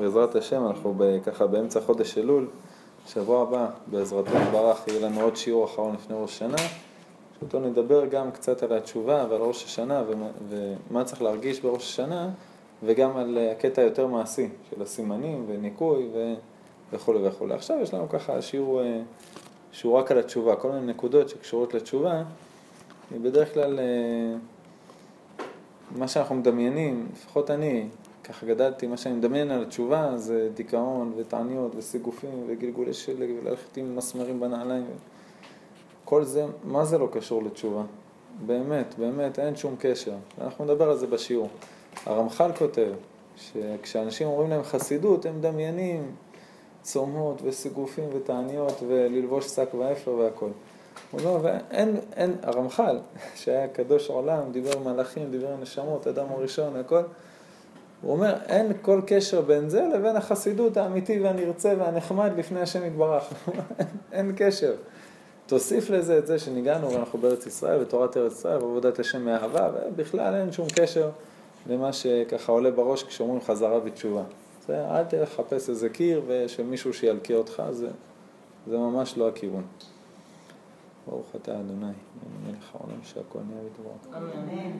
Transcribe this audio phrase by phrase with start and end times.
[0.00, 0.94] בעזרת השם, אנחנו
[1.26, 2.48] ככה באמצע חודש אלול,
[3.06, 6.56] שבוע הבא, בעזרתו יתברך, יהיה לנו עוד שיעור אחרון לפני ראש השנה,
[7.38, 10.02] שאותו נדבר גם קצת על התשובה ועל ראש השנה
[10.48, 12.30] ומה, צריך להרגיש בראש השנה,
[12.82, 16.34] וגם על הקטע היותר מעשי של הסימנים וניקוי ו...
[16.92, 17.54] וכולי וכולי.
[17.54, 19.00] עכשיו יש לנו ככה שיעור, אה,
[19.72, 22.22] שיעור רק על התשובה, כל מיני נקודות שקשורות לתשובה,
[23.22, 23.84] בדרך כלל אה,
[25.96, 27.88] מה שאנחנו מדמיינים, לפחות אני,
[28.24, 33.96] ככה גדלתי, מה שאני מדמיין על התשובה זה דיכאון ותעניות וסיגופים וגלגולי שלג וללכת עם
[33.96, 34.86] מסמרים בנעליים.
[36.04, 37.82] כל זה, מה זה לא קשור לתשובה?
[38.46, 40.14] באמת, באמת, אין שום קשר.
[40.40, 41.48] אנחנו נדבר על זה בשיעור.
[42.06, 42.92] הרמח"ל כותב
[43.36, 46.12] שכשאנשים אומרים להם חסידות, הם מדמיינים
[46.82, 50.50] צומות וסיגופים ותעניות וללבוש שק ואפר והכל.
[51.10, 52.98] הוא אומר, ואין, אין, הרמח"ל,
[53.34, 57.02] שהיה קדוש עולם, דיבר מלאכים, דיבר נשמות, אדם הראשון, הכל,
[58.02, 63.32] הוא אומר, אין כל קשר בין זה לבין החסידות האמיתי והנרצה והנחמד לפני השם יתברך.
[64.12, 64.72] אין קשר.
[65.46, 70.34] תוסיף לזה את זה שניגענו ואנחנו בארץ ישראל, בתורת ארץ ישראל, בעבודת השם מאהבה, ובכלל
[70.34, 71.10] אין שום קשר
[71.66, 74.22] למה שככה עולה בראש כשאומרים חזרה בתשובה.
[74.66, 77.88] זה, אל תחפש איזה קיר ושמישהו שילקה אותך, זה,
[78.66, 79.62] זה ממש לא הכיוון.
[81.06, 81.92] ברוך אתה אדוני,
[82.46, 83.92] מלך העולם שהכל נהיה בדברו.
[84.16, 84.72] אמן.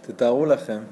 [0.00, 0.82] תתארו לכם,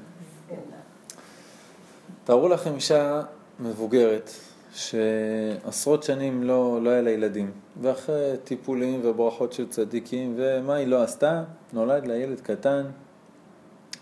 [2.23, 3.21] תארו לכם אישה
[3.59, 4.29] מבוגרת
[4.73, 11.03] שעשרות שנים לא, לא היה לה ילדים ואחרי טיפולים וברכות של צדיקים ומה היא לא
[11.03, 11.43] עשתה?
[11.73, 12.85] נולד לה ילד קטן,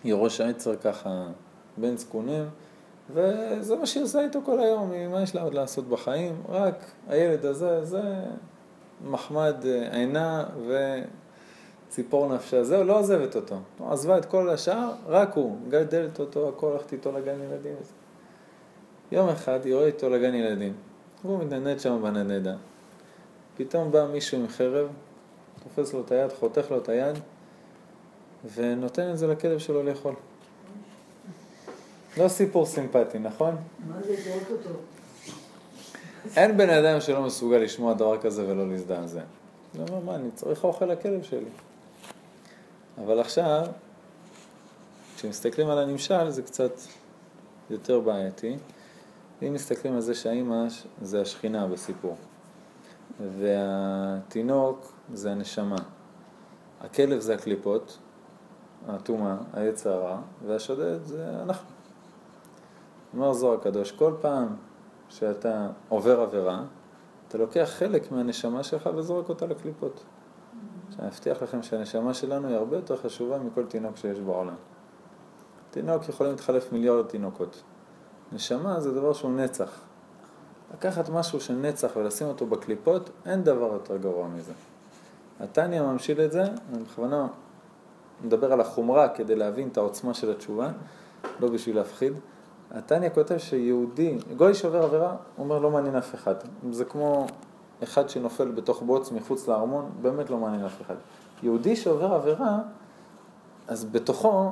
[0.03, 1.27] היא ראש העצר ככה
[1.77, 2.45] בין זקונים
[3.09, 6.43] וזה מה שהיא עושה איתו כל היום, מה יש לה עוד לעשות בחיים?
[6.49, 8.01] רק הילד הזה, זה
[9.05, 10.45] מחמד אה, עינה
[11.89, 13.55] וציפור נפשה, זהו, לא עוזבת אותו.
[13.89, 17.75] עזבה את כל השאר, רק הוא, גדלת אותו, הכל הלכת איתו לגן ילדים.
[19.11, 20.73] יום אחד היא רואה איתו לגן ילדים,
[21.25, 22.55] והוא מתנדנד שם בנדנדה.
[23.57, 24.87] פתאום בא מישהו עם חרב,
[25.63, 27.15] תופס לו את היד, חותך לו את היד,
[28.55, 30.13] ונותן את זה לכלב שלו לאכול.
[32.17, 33.55] לא סיפור סימפטי, נכון?
[33.87, 34.69] מה זה לזרוק אותו?
[36.35, 39.21] אין בן אדם שלא מסוגל לשמוע דבר כזה ולא להזדעזע.
[39.77, 41.49] הוא אומר, מה, אני צריך אוכל לכלב שלי.
[42.97, 43.65] אבל עכשיו,
[45.15, 46.71] כשמסתכלים על הנמשל זה קצת
[47.69, 48.57] יותר בעייתי.
[49.41, 50.65] אם מסתכלים על זה שהאימא
[51.01, 52.15] זה השכינה בסיפור,
[53.39, 55.75] והתינוק זה הנשמה,
[56.81, 57.97] הכלב זה הקליפות,
[58.87, 61.72] הטומאה, העץ הרע, והשודד זה אנחנו.
[63.13, 64.55] אומר זוהר הקדוש, כל פעם
[65.09, 66.63] שאתה עובר עבירה,
[67.27, 70.03] אתה לוקח חלק מהנשמה שלך וזורק אותה לקליפות.
[70.99, 74.55] אני מבטיח לכם שהנשמה שלנו היא הרבה יותר חשובה מכל תינוק שיש בעולם.
[75.71, 77.63] תינוק יכולים להתחלף מיליארד תינוקות.
[78.31, 79.81] נשמה זה דבר שהוא נצח.
[80.73, 84.53] לקחת משהו של נצח ולשים אותו בקליפות, אין דבר יותר גרוע מזה.
[85.39, 87.27] התניא ממשיל את זה, אני בכוונה
[88.23, 90.69] מדבר על החומרה כדי להבין את העוצמה של התשובה,
[91.39, 92.13] לא בשביל להפחיד.
[92.73, 96.35] התניא כותב שיהודי, גוי שעובר עבירה, הוא אומר לא מעניין אף אחד.
[96.71, 97.27] זה כמו
[97.83, 100.95] אחד שנופל בתוך בוץ מחוץ לארמון, באמת לא מעניין אף אחד.
[101.43, 102.59] יהודי שעובר עבירה,
[103.67, 104.51] אז בתוכו,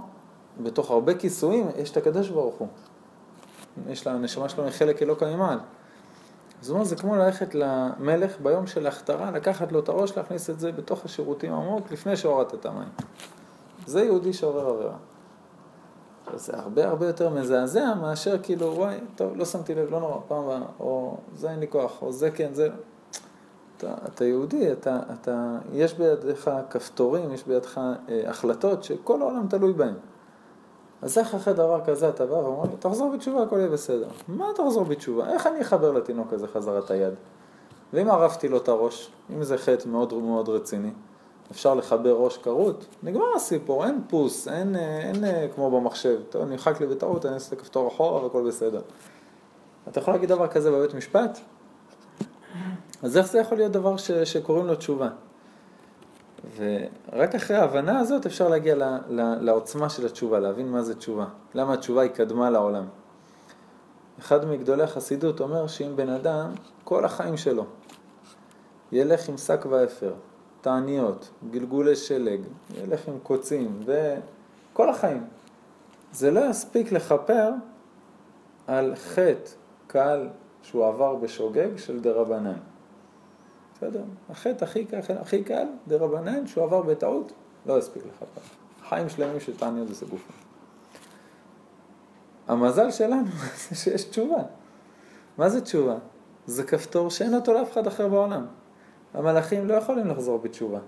[0.64, 2.68] בתוך הרבה כיסויים, יש את הקדוש ברוך הוא.
[3.90, 5.60] יש לה, הנשמה שלו מחלק אלוקא ממעל.
[6.62, 10.50] אז הוא אומר, זה כמו ללכת למלך ביום של ההכתרה, לקחת לו את הראש, להכניס
[10.50, 12.90] את זה בתוך השירותים עמוק, לפני שהורדת את המים.
[13.86, 14.96] זה יהודי שעובר עבירה.
[16.36, 20.44] זה הרבה הרבה יותר מזעזע מאשר כאילו, וואי, טוב, לא שמתי לב, לא נורא, פעם
[20.44, 22.70] הבאה, או זה אין לי כוח, או זה כן, זה...
[23.78, 29.74] אתה, אתה יהודי, אתה, אתה, יש בידך כפתורים, יש בידך אה, החלטות שכל העולם תלוי
[29.74, 29.94] בהן.
[31.02, 34.08] אז איך אחרי דבר כזה אתה בא ואומר לי, תחזור בתשובה, הכל יהיה בסדר.
[34.28, 35.30] מה תחזור בתשובה?
[35.30, 37.14] איך אני אחבר לתינוק הזה חזרה את היד?
[37.94, 40.92] ואם ערפתי לו את הראש, אם זה חטא מאוד מאוד רציני,
[41.52, 46.82] אפשר לחבר ראש כרות, נגמר הסיפור, אין פוס, אין, אין, אין כמו במחשב, טוב, נמחק
[46.82, 48.82] לי בטעות, אני אעשה כפתור אחורה והכל בסדר.
[49.88, 51.40] אתה יכול להגיד דבר כזה בבית משפט?
[53.04, 55.10] אז איך זה יכול להיות דבר ש, שקוראים לו תשובה?
[56.58, 61.26] ורק אחרי ההבנה הזאת אפשר להגיע ל, ל, לעוצמה של התשובה, להבין מה זה תשובה,
[61.56, 62.86] למה התשובה היא קדמה לעולם.
[64.20, 66.52] אחד מגדולי החסידות אומר שאם בן אדם,
[66.84, 67.66] כל החיים שלו,
[68.92, 70.14] ילך עם שק ואפר,
[70.62, 72.42] תעניות, גלגולי שלג,
[72.78, 75.24] ילך עם קוצים, וכל החיים.
[76.12, 77.52] זה לא יספיק לכפר
[78.68, 79.52] על חטא
[79.88, 80.28] קל
[80.64, 82.58] שהוא עבר בשוגג של דרבנן.
[83.76, 84.04] בסדר?
[84.30, 84.86] החטא הכי,
[85.20, 87.32] הכי קל, דה רבנן, שהוא עבר בטעות,
[87.66, 88.44] לא הספיק לך פעם.
[88.90, 90.36] חיים שלמים של תעניות וסגופים.
[92.48, 93.32] המזל שלנו
[93.70, 94.44] זה שיש תשובה.
[95.38, 95.96] מה זה תשובה?
[96.46, 98.46] זה כפתור שאין אותו לאף אחד אחר בעולם.
[99.14, 100.80] המלאכים לא יכולים לחזור בתשובה.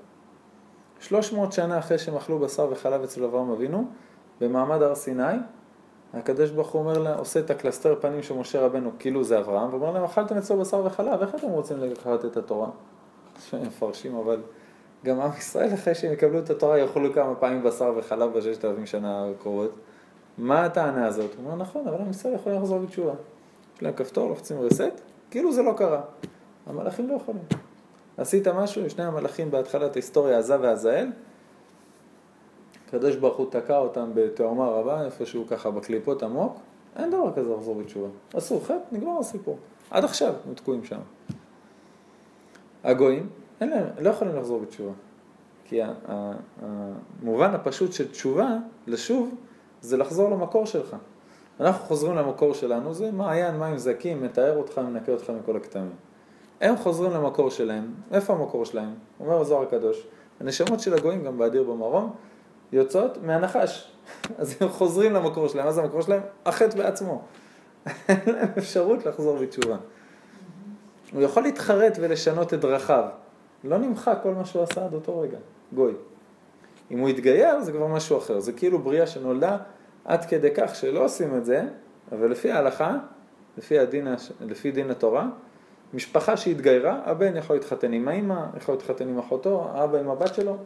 [1.00, 3.86] 300 שנה אחרי שהם אכלו בשר וחלב אצל אברהם אבינו,
[4.42, 5.24] במעמד הר סיני,
[6.14, 9.70] הקדוש ברוך הוא אומר לה, עושה את הקלסתר פנים של משה רבנו, כאילו זה אברהם,
[9.70, 12.70] ואומר להם, אכלתם אצלו בשר וחלב, איך אתם רוצים לקחת את התורה?
[13.40, 14.42] שהם מפרשים, אבל
[15.06, 18.86] גם עם ישראל אחרי שהם יקבלו את התורה יאכלו כמה פעמים בשר וחלב בששת אלפים
[18.86, 19.72] שנה הקרובות.
[20.38, 21.36] מה הטענה הזאת?
[21.36, 23.14] הוא אומר, נכון, אבל עם ישראל יכולים לחזור בתשובה.
[23.75, 26.02] יש להם כפתור, לוחצים רסט, כאילו זה לא קרה.
[26.68, 27.44] המלאכים לא יכולים.
[28.18, 31.07] עשית משהו, שני המלאכים בהתחלת ההיסטוריה, עזה ועזאל,
[32.88, 36.57] הקדוש ברוך הוא תקע אותם בתאומה רבה, איפשהו ככה בקליפות עמוק,
[36.95, 38.07] אין דבר כזה לחזור בתשובה.
[38.33, 39.57] עשו חטא, נגמר הסיפור.
[39.92, 41.00] עד עכשיו הם תקועים שם.
[42.83, 43.30] הגויים,
[43.62, 44.92] אין להם, לא יכולים לחזור בתשובה.
[45.65, 45.80] כי
[46.62, 48.57] המובן הפשוט של תשובה,
[48.88, 49.36] לשוב,
[49.81, 50.95] זה לחזור למקור שלך.
[51.60, 55.95] אנחנו חוזרים למקור שלנו, זה מעיין מים זקים, מתאר אותך, מנקה אותך מכל הכתמים.
[56.63, 58.94] הם חוזרים למקור שלהם, איפה המקור שלהם?
[59.19, 60.07] אומר הזוהר הקדוש,
[60.39, 62.15] הנשמות של הגויים, גם באדיר במרום,
[62.71, 63.92] יוצאות מהנחש.
[64.39, 66.21] אז הם חוזרים למקור שלהם, זה המקור שלהם?
[66.45, 67.21] החטא בעצמו.
[68.10, 69.77] אין להם אפשרות לחזור בתשובה.
[71.13, 73.06] הוא יכול להתחרט ולשנות את דרכיו.
[73.63, 75.38] לא נמחק כל מה שהוא עשה עד אותו רגע,
[75.74, 75.94] גוי.
[76.92, 79.57] אם הוא יתגייר זה כבר משהו אחר, זה כאילו בריאה שנולדה
[80.06, 81.63] עד כדי כך שלא עושים את זה,
[82.12, 82.98] אבל לפי ההלכה,
[83.57, 84.07] לפי, הדין,
[84.42, 85.27] לפי דין התורה,
[85.94, 90.57] משפחה שהתגיירה, הבן יכול להתחתן עם האמא, יכול להתחתן עם אחותו, האבא עם הבת שלו,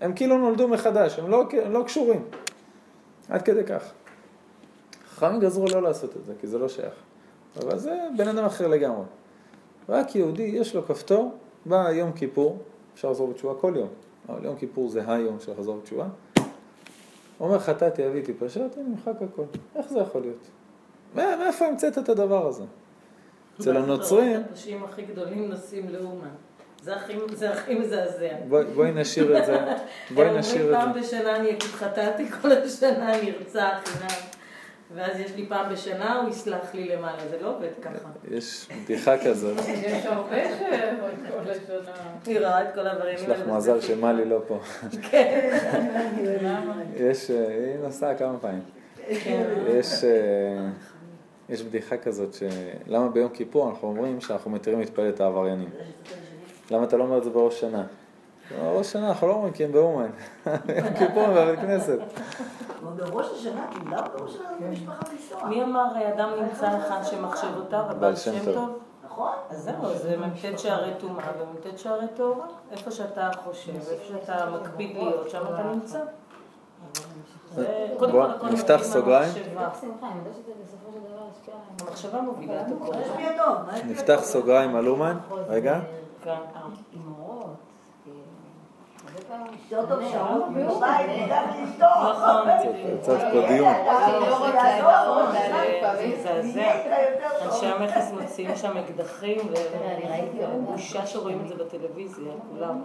[0.00, 2.24] הם כאילו נולדו מחדש, הם לא, הם לא קשורים,
[3.28, 3.92] עד כדי כך.
[5.08, 6.94] חכמים גזרו לא לעשות את זה, כי זה לא שייך.
[7.56, 9.04] אבל זה בן אדם אחר לגמרי.
[9.88, 11.32] רק יהודי, יש לו כפתור,
[11.66, 12.58] בא יום כיפור,
[12.94, 13.88] אפשר לחזור בתשובה כל יום,
[14.28, 16.06] אבל יום כיפור זה היום של לחזור בתשובה.
[17.40, 19.42] אומר חטאתי, אביתי, פשעתי, נמחק הכל.
[19.76, 20.46] איך זה יכול להיות?
[21.14, 22.64] מאיפה המצאת את הדבר הזה?
[23.60, 24.42] אצל הנוצרים...
[24.52, 26.28] הפשעים הכי גדולים נשים לאומן.
[26.82, 28.28] זה הכי מזעזע.
[28.48, 29.58] בואי נשאיר את זה.
[30.14, 30.76] בואי נשאיר את זה.
[30.76, 34.34] פעם בשנה אני אגיד חטאתי, כל השנה אני ארצה חינם.
[34.94, 38.08] ואז יש לי פעם בשנה, הוא יסלח לי למעלה, זה לא עובד ככה.
[38.30, 39.58] יש בדיחה כזאת.
[39.86, 40.36] יש הרבה
[41.30, 41.92] כל השנה.
[42.26, 44.58] היא רואה את כל הדברים יש לך מזל שמלי לא פה.
[45.10, 45.58] כן.
[46.96, 48.62] יש, היא נסעה כמה פעמים.
[49.24, 49.44] כן.
[49.68, 50.04] יש...
[51.48, 55.70] יש בדיחה כזאת, שלמה ביום כיפור אנחנו אומרים שאנחנו מתירים להתפלל את העבריינים.
[56.70, 57.84] למה אתה לא אומר את זה בראש שנה?
[58.58, 60.10] בראש שנה אנחנו לא אומרים כי הם באומן.
[60.46, 61.98] יום כיפור הם בבית כנסת.
[62.96, 65.44] בראש השנה, למה בראש השנה במשפחה לנסוע?
[65.48, 68.78] מי אמר אדם נמצא אחד שמחשבותיו, הבעל שם טוב?
[69.04, 69.32] נכון.
[69.50, 72.46] אז זהו, זה מ"ט שערי טומאה ומ"ט שערי טהורה.
[72.70, 75.98] איפה שאתה חושב, איפה שאתה מקפיד להיות, שם אתה נמצא.
[77.98, 79.32] בוא נפתח סוגריים.
[81.80, 82.20] המחשבה.
[82.20, 82.92] מובילה את הכל.
[83.86, 85.18] נפתח סוגריים על אומן,
[85.48, 85.80] רגע.
[93.00, 93.74] קצת פה דיון.
[97.42, 99.38] אנשי המכס מוציאים שם אקדחים,
[100.38, 102.80] ובושה שרואים את זה בטלוויזיה, כולם.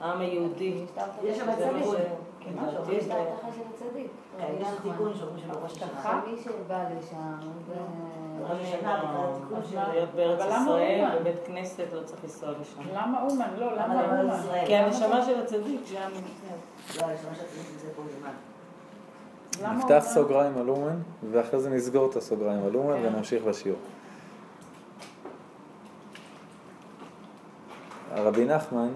[0.00, 0.84] העם היהודי.
[1.22, 1.46] יש שם
[3.78, 4.10] צדיק.
[4.38, 6.20] כן, יש תיקון שאומרים שבראש השנה.
[6.26, 7.48] מי שבא לשם,
[8.38, 12.82] בראש השנה, להיות בארץ ישראל, בבית כנסת, לא צריך לנסוע לשם.
[12.94, 13.48] למה אומן?
[13.58, 14.36] לא, למה אומן?
[14.66, 16.08] כי הנשמה של הצדיק שם
[17.00, 19.78] לא, הנשמה של הצדיק פה למעלה.
[19.78, 20.96] נפתח סוגריים על אומן,
[21.30, 23.78] ואחרי זה נסגור את הסוגריים על אומן ונמשיך בשיעור.
[28.10, 28.88] הרבי נחמן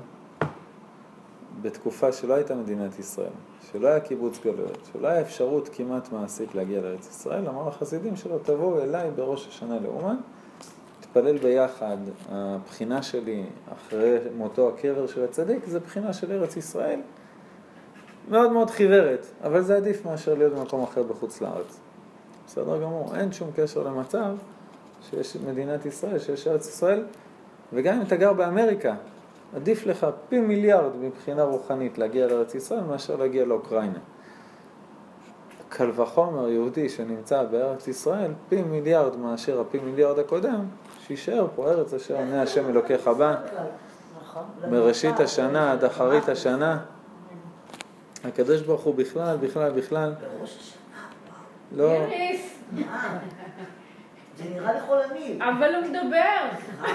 [1.63, 3.31] בתקופה שלא הייתה מדינת ישראל,
[3.73, 8.39] שלא היה קיבוץ גלויות, שלא היה אפשרות כמעט מעשית להגיע לארץ ישראל, אמר לחסידים שלו,
[8.39, 10.17] תבואו אליי בראש השנה לאומן,
[11.01, 11.97] נתפלל ביחד,
[12.29, 17.01] הבחינה שלי אחרי מותו הקבר של הצדיק זה בחינה של ארץ ישראל,
[18.31, 21.81] מאוד מאוד חיוורת, אבל זה עדיף מאשר להיות במקום אחר בחוץ לארץ.
[22.47, 24.37] בסדר גמור, אין שום קשר למצב
[25.11, 27.05] שיש מדינת ישראל, שיש ארץ ישראל,
[27.73, 28.95] וגם אם אתה גר באמריקה,
[29.57, 33.99] עדיף לך פי מיליארד מבחינה רוחנית להגיע לארץ ישראל מאשר להגיע לאוקראינה.
[35.69, 40.65] קל וחומר יהודי שנמצא בארץ ישראל פי מיליארד מאשר הפי מיליארד הקודם,
[41.07, 43.35] שישאר פה ארץ אשר עיני השם אלוקיך בה,
[44.71, 46.81] מראשית השנה עד אחרית השנה.
[48.25, 50.13] הקדוש ברוך הוא בכלל, בכלל, בכלל.
[51.73, 51.93] לא...
[54.37, 55.39] זה נראה לי חולני.
[55.39, 56.89] אבל הוא מדבר.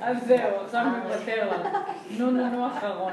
[0.00, 1.66] אז זהו, עכשיו מוותר לך.
[2.18, 3.12] נו נו נו אחרון.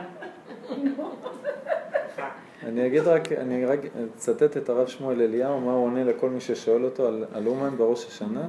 [2.63, 3.79] אני אגיד רק, אני רק
[4.15, 7.77] אצטט את הרב שמואל אליהו, מה הוא עונה לכל מי ששואל אותו על, על אומן
[7.77, 8.47] בראש השנה,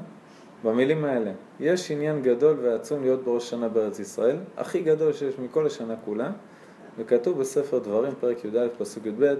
[0.65, 5.67] במילים האלה, יש עניין גדול ועצום להיות בראש השנה בארץ ישראל, הכי גדול שיש מכל
[5.67, 6.31] השנה כולה,
[6.99, 9.35] וכתוב בספר דברים, פרק י"א, פסוק י"ב,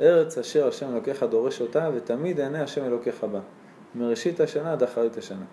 [0.00, 3.40] ארץ אשר השם אלוקיך דורש אותה, ותמיד עיני השם אלוקיך בה,
[3.94, 5.44] מראשית השנה עד אחרית השנה.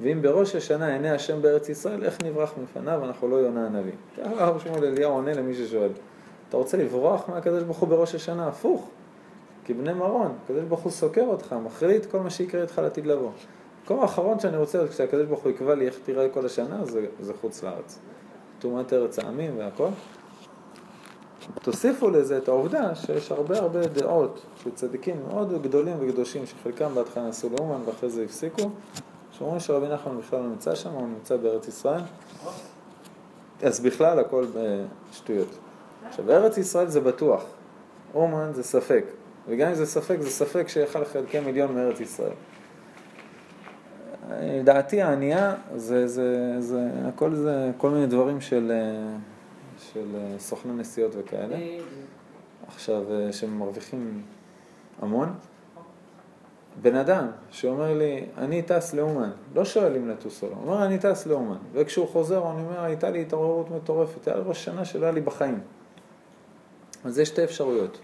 [0.00, 3.04] ואם בראש השנה עיני השם בארץ ישראל, איך נברח מפניו?
[3.04, 3.92] אנחנו לא יונה הנביא.
[4.16, 5.90] ככה הרב שמואל אליהו עונה למי ששואל.
[6.48, 8.48] אתה רוצה לברוח מהקדוש ברוך הוא בראש השנה?
[8.48, 8.88] הפוך.
[9.64, 13.30] כבני מרון, הקדוש ברוך הוא סוקר אותך, מחליט כל מה שיקרה איתך לעתיד לבוא.
[13.80, 17.32] המקום האחרון שאני רוצה, כשהקדוש ברוך הוא יקבע לי איך תראה כל השנה, זה, זה
[17.40, 17.98] חוץ לארץ.
[18.58, 19.88] טומאת ארץ העמים והכל.
[21.62, 27.28] תוסיפו לזה את העובדה שיש הרבה הרבה דעות של צדיקים מאוד גדולים וקדושים, שחלקם בהתחלה
[27.28, 28.70] נסעו לאומן ואחרי זה הפסיקו,
[29.38, 32.00] שאומרים שרבי נחמן בכלל לא נמצא שם, הוא נמצא בארץ ישראל.
[33.62, 34.46] אז בכלל הכל
[35.12, 35.58] שטויות.
[36.08, 37.44] עכשיו, בארץ ישראל זה בטוח,
[38.14, 39.04] אומן זה ספק,
[39.48, 42.32] וגם אם זה ספק, זה ספק שיכל חלקי מיליון מארץ ישראל.
[44.64, 48.72] דעתי הענייה זה, זה, זה, הכל זה כל מיני דברים של,
[49.78, 51.56] של סוכני נסיעות וכאלה.
[52.68, 53.02] עכשיו,
[53.32, 54.22] שמרוויחים
[55.02, 55.34] המון.
[56.82, 60.84] בן אדם שאומר לי, אני טס לאומן, לא שואל אם לטוס או לא, הוא אומר,
[60.84, 61.56] אני טס לאומן.
[61.72, 65.20] וכשהוא חוזר, אני אומר, הייתה לי התעוררות מטורפת, היה לי ראש שנה שלא היה לי
[65.20, 65.60] בחיים.
[67.04, 67.98] אז יש שתי אפשרויות.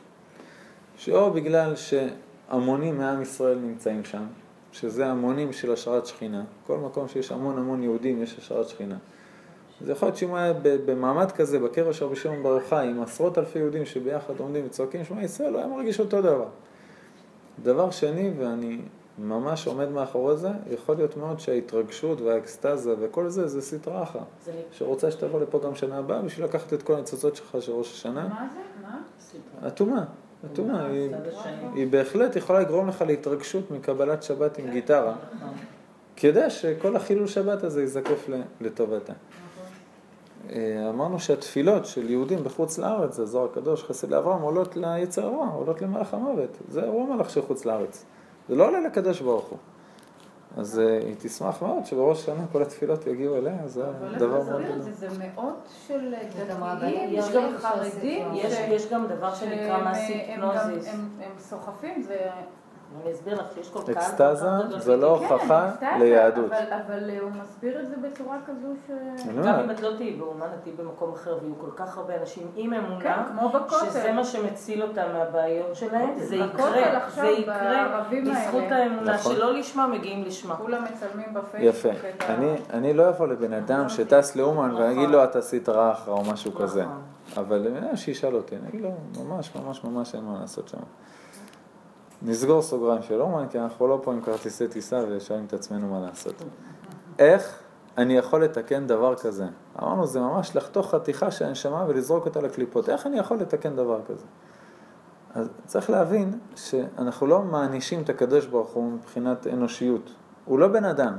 [0.96, 4.24] שאו בגלל שהמונים מעם ישראל נמצאים שם,
[4.72, 8.96] שזה המונים של השראת שכינה, כל מקום שיש המון המון יהודים יש השראת שכינה.
[9.80, 13.02] זה יכול להיות שאם הוא היה במעמד כזה, בקרע של רבי שמעון בר יוחאי, עם
[13.02, 16.48] עשרות אלפי יהודים שביחד עומדים וצועקים שמע ישראל, הוא היה מרגיש אותו דבר.
[17.62, 18.78] דבר שני, ואני
[19.18, 24.26] ממש עומד מאחורי זה, יכול להיות מאוד שההתרגשות והאקסטזה וכל זה, זה סטרה אחת.
[24.72, 28.28] שרוצה שתבוא לפה גם שנה הבאה בשביל לקחת את כל הניצוצות שלך של ראש השנה.
[28.28, 28.58] מה זה?
[28.82, 29.68] מה?
[29.68, 30.04] אטומה.
[30.52, 30.86] אטומה.
[30.86, 31.10] היא,
[31.74, 35.14] היא בהחלט יכולה לגרום לך להתרגשות מקבלת שבת עם גיטרה.
[36.16, 38.28] כדי שכל החילול שבת הזה ייזקף
[38.60, 39.12] לטובתה.
[40.90, 45.82] אמרנו שהתפילות של יהודים בחוץ לארץ, זה זוהר הקדוש, חסד לאברהם, עולות ליצר הרע, עולות
[45.82, 46.58] למלאך המוות.
[46.68, 48.04] זה הוא המלאך של חוץ לארץ.
[48.48, 49.58] זה לא עולה לקדוש ברוך הוא.
[50.56, 53.84] אז היא תשמח מאוד שבראש השנה כל התפילות יגיעו אליה, זה
[54.18, 54.80] דבר מאוד גדול.
[54.80, 56.14] זה מאות של
[56.48, 58.26] דתיים, יש גם חרדים,
[58.68, 60.88] יש גם דבר שנקרא מעשי פנוזיס.
[60.88, 62.30] הם סוחפים, זה...
[63.02, 63.96] אני אסביר לך שיש כל קהל...
[63.96, 66.52] אקסטזה זה לא הוכחה ליהדות.
[66.52, 68.90] אבל הוא מסביר את זה בצורה כזו ש...
[69.44, 72.46] גם אם את לא תהיי באומן, את תהיי במקום אחר, ויהיו כל כך הרבה אנשים
[72.56, 73.90] עם אמונה, בכותל.
[73.90, 76.70] שזה מה שמציל אותם מהבעיות שלהם, זה יקרה,
[77.14, 78.62] זה יקרה, בזכות.
[78.70, 79.34] האמונה, נכון.
[79.34, 80.56] שלא לשמה מגיעים לשמה.
[80.56, 82.08] כולם מצלמים בפייסבוק יפה.
[82.08, 82.34] את ה...
[82.34, 86.22] אני, אני לא אבוא לבן אדם שטס לאומן ואגיד לו אתה עשית רע אחרא או
[86.32, 86.82] משהו כזה.
[86.82, 87.02] נכון.
[87.36, 88.90] אבל אה, שישאל אותי, אני אגיד לו
[89.24, 90.78] ממש ממש ממש אין מה לעשות שם.
[92.24, 96.06] נסגור סוגריים של אומן, כי אנחנו לא פה עם כרטיסי טיסה ושואלים את עצמנו מה
[96.06, 96.34] לעשות.
[97.18, 97.58] איך
[97.98, 99.46] אני יכול לתקן דבר כזה?
[99.82, 102.88] אמרנו, זה ממש לחתוך חתיכה של הנשמה ולזרוק אותה לקליפות.
[102.88, 104.24] איך אני יכול לתקן דבר כזה?
[105.34, 110.10] אז צריך להבין שאנחנו לא מענישים את הקדוש ברוך הוא מבחינת אנושיות.
[110.44, 111.16] הוא לא בן אדם.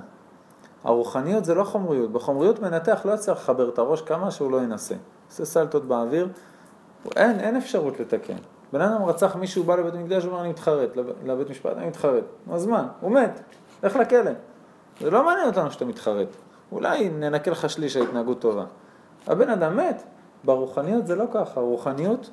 [0.83, 2.11] הרוחניות זה לא חומריות.
[2.11, 4.95] בחומריות מנתח לא יצליח לחבר את הראש כמה שהוא לא ינסה.
[5.29, 6.29] עושה סלטות באוויר,
[7.15, 8.37] אין, אין אפשרות לתקן.
[8.75, 11.87] בן אדם רצח מישהו, בא לבית המקדש, הוא אומר אני מתחרט, לב- לבית משפט, אני
[11.87, 12.23] מתחרט.
[12.51, 12.87] אז מה?
[13.01, 13.39] הוא מת,
[13.83, 14.31] לך לכלא.
[14.99, 16.27] זה לא מעניין אותנו שאתה מתחרט.
[16.71, 18.65] אולי ננקה לך שליש ההתנהגות טובה.
[19.27, 20.03] הבן אדם מת.
[20.43, 21.59] ברוחניות זה לא ככה.
[21.59, 22.29] רוחניות,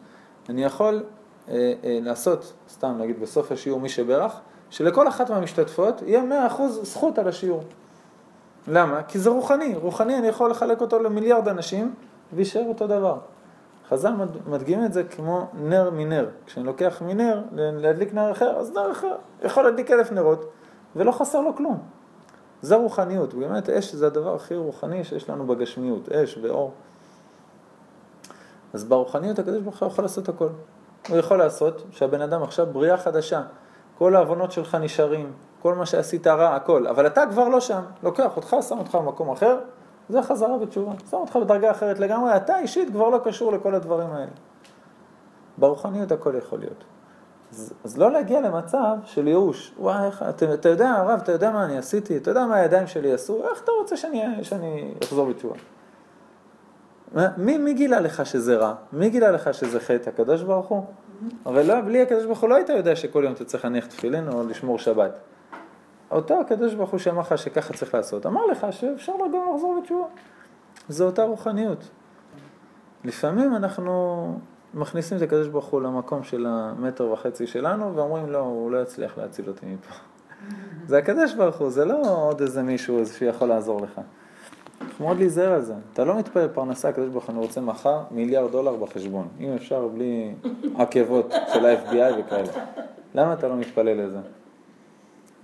[0.48, 1.02] אני יכול
[1.48, 4.32] אה, אה, לעשות, סתם נגיד בסוף השיעור מי שברך,
[4.70, 6.22] שלכל אחת מהמשתתפות יהיה
[6.58, 7.62] 100% זכות על השיעור.
[8.68, 9.02] למה?
[9.02, 9.74] כי זה רוחני.
[9.74, 11.94] רוחני אני יכול לחלק אותו למיליארד אנשים
[12.32, 13.18] ויישאר אותו דבר.
[13.88, 16.28] חז"ל מד- מדגימים את זה כמו נר מנר.
[16.46, 20.50] כשאני לוקח מנר להדליק נר אחר, אז נר אחר יכול להדליק אלף נרות
[20.96, 21.78] ולא חסר לו כלום.
[22.62, 26.72] זה רוחניות, באמת אש זה הדבר הכי רוחני שיש לנו בגשמיות, אש ואור.
[28.72, 30.48] אז ברוחניות הקדוש ברוך הוא יכול לעשות הכל.
[31.08, 33.42] הוא יכול לעשות שהבן אדם עכשיו בריאה חדשה,
[33.98, 38.36] כל העוונות שלך נשארים, כל מה שעשית רע, הכל, אבל אתה כבר לא שם, לוקח
[38.36, 39.58] אותך, שם אותך במקום אחר,
[40.12, 44.12] זה חזרה בתשובה, שם אותך בדרגה אחרת לגמרי, אתה אישית כבר לא קשור לכל הדברים
[44.12, 44.30] האלה.
[45.58, 46.84] ברוחניות הכל יכול להיות.
[47.52, 51.50] אז, אז לא להגיע למצב של ייאוש, וואי, איך, אתה, אתה יודע, הרב, אתה יודע
[51.50, 55.26] מה אני עשיתי, אתה יודע מה הידיים שלי עשו, איך אתה רוצה שאני, שאני אחזור
[55.30, 55.54] בתשובה?
[57.36, 58.74] מי, מי גילה לך שזה רע?
[58.92, 60.10] מי גילה לך שזה חטא?
[60.10, 60.84] הקדוש ברוך הוא?
[61.44, 64.28] הרי לא, בלי הקדוש ברוך הוא לא היית יודע שכל יום אתה צריך להניח תפילין
[64.28, 65.12] או לשמור שבת.
[66.12, 70.06] אותו הקדוש ברוך הוא שאמר לך שככה צריך לעשות, אמר לך שאפשר גם לחזור בתשובה.
[70.88, 71.88] זו אותה רוחניות.
[73.04, 74.38] לפעמים אנחנו
[74.74, 79.18] מכניסים את הקדוש ברוך הוא למקום של המטר וחצי שלנו, ואומרים לא, הוא לא יצליח
[79.18, 79.94] להציל אותי מפה.
[80.88, 84.00] זה הקדוש ברוך הוא, זה לא עוד איזה מישהו שיכול לעזור לך.
[84.78, 85.74] צריך מאוד להיזהר על זה.
[85.92, 89.28] אתה לא מתפלל פרנסה, הקדוש ברוך הוא, אני רוצה מחר מיליארד דולר בחשבון.
[89.40, 90.34] אם אפשר, בלי
[90.78, 92.52] עקבות של ה-FBI וכאלה.
[93.14, 94.18] למה אתה לא מתפלל לזה?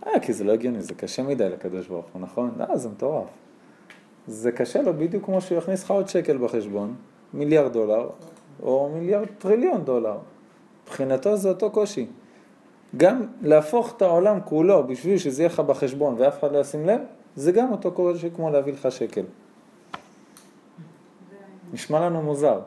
[0.06, 2.50] אה, כי זה לא הגיוני, זה קשה מדי לקדוש ברוך הוא, נכון?
[2.60, 3.28] אה, זה מטורף.
[4.26, 6.94] זה קשה לו בדיוק כמו שהוא יכניס לך עוד שקל בחשבון,
[7.34, 8.08] מיליארד דולר,
[8.62, 10.18] או מיליארד טריליון דולר.
[10.84, 12.06] מבחינתו זה אותו קושי.
[12.96, 17.00] גם להפוך את העולם כולו בשביל שזה יהיה לך בחשבון ואף אחד לא ישים לב,
[17.36, 19.24] זה גם אותו קושי כמו להביא לך שקל.
[21.72, 22.60] נשמע לנו מוזר,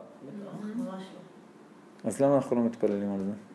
[0.76, 2.10] ממש לא.
[2.10, 3.50] אז למה אנחנו לא מתפללים על זה?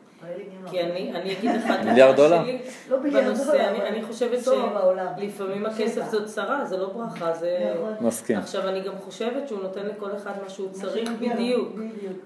[0.70, 2.42] כי אני, אני אגיד לך את מיליארד דולר?
[2.42, 2.58] שלי
[2.90, 4.44] לא מיליארד בנושא, דולר, אני, חושבת.
[4.44, 6.10] שלפעמים הכסף.
[6.10, 7.72] זאת צרה, זה לא ברכה, זה...
[7.74, 8.06] נכון.
[8.06, 8.38] מסכים.
[8.38, 11.68] עכשיו אני גם חושבת שהוא נותן לכל אחד מה שהוא צריך בדיוק.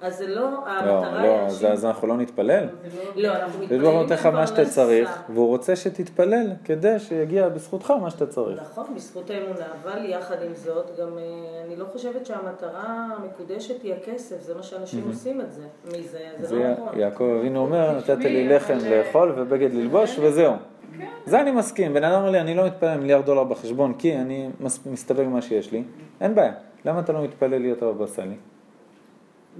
[0.01, 2.69] אז זה לא, לא, המטרה לא, היא אז, אז אנחנו לא נתפלל.
[3.17, 4.71] לא, אנחנו הקדוש מתפללים הוא נותן לך מה שאתה.
[4.71, 8.61] צריך, והוא רוצה שתתפלל כדי שיגיע בזכותך מה שאתה צריך.
[8.63, 11.25] נכון, בזכות האמונה, אבל יחד עם זאת, גם אה,
[11.67, 16.47] אני לא חושבת שהמטרה המקודשת היא הכסף, זה מה שאנשים עושים את זה, מזה, זה
[16.47, 16.99] זה לא נכון.
[16.99, 20.53] יעקב אבינו אומר, נתת לי לחם לאכול ובגד ללבוש וזהו.
[20.99, 21.07] כן.
[21.27, 21.95] זה אני מסכים.
[21.95, 25.19] בן אדם אומר לי, אני לא מתפלל עם מיליארד דולר בחשבון כי אני מס- מסתפק
[25.21, 25.83] במה שיש לי.
[26.21, 26.53] אין בעיה.
[26.85, 28.35] למה אתה לא מתפלל להיות הבבא סאלי?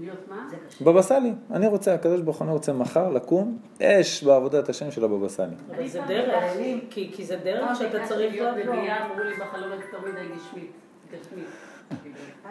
[0.01, 0.49] להיות מה?
[0.81, 1.33] בבא סאלי.
[1.51, 5.55] אני רוצה, הקדוש ברוך הוא רוצה מחר לקום אש בעבודת השם של הבבא סאלי.
[5.77, 6.45] אבל זה דרך,
[6.91, 8.75] כי, כי זה דרך שאתה צריך להיות לעבור.
[8.75, 10.71] אמרו לי בחלום את יותר מדי גשמית.
[11.21, 11.45] גשמית.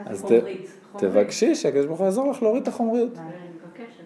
[0.06, 0.26] אז.
[0.98, 3.18] תבקשי שהקדוש ברוך הוא יעזור לך להוריד את החומריות.
[3.18, 4.04] אני מבקשת,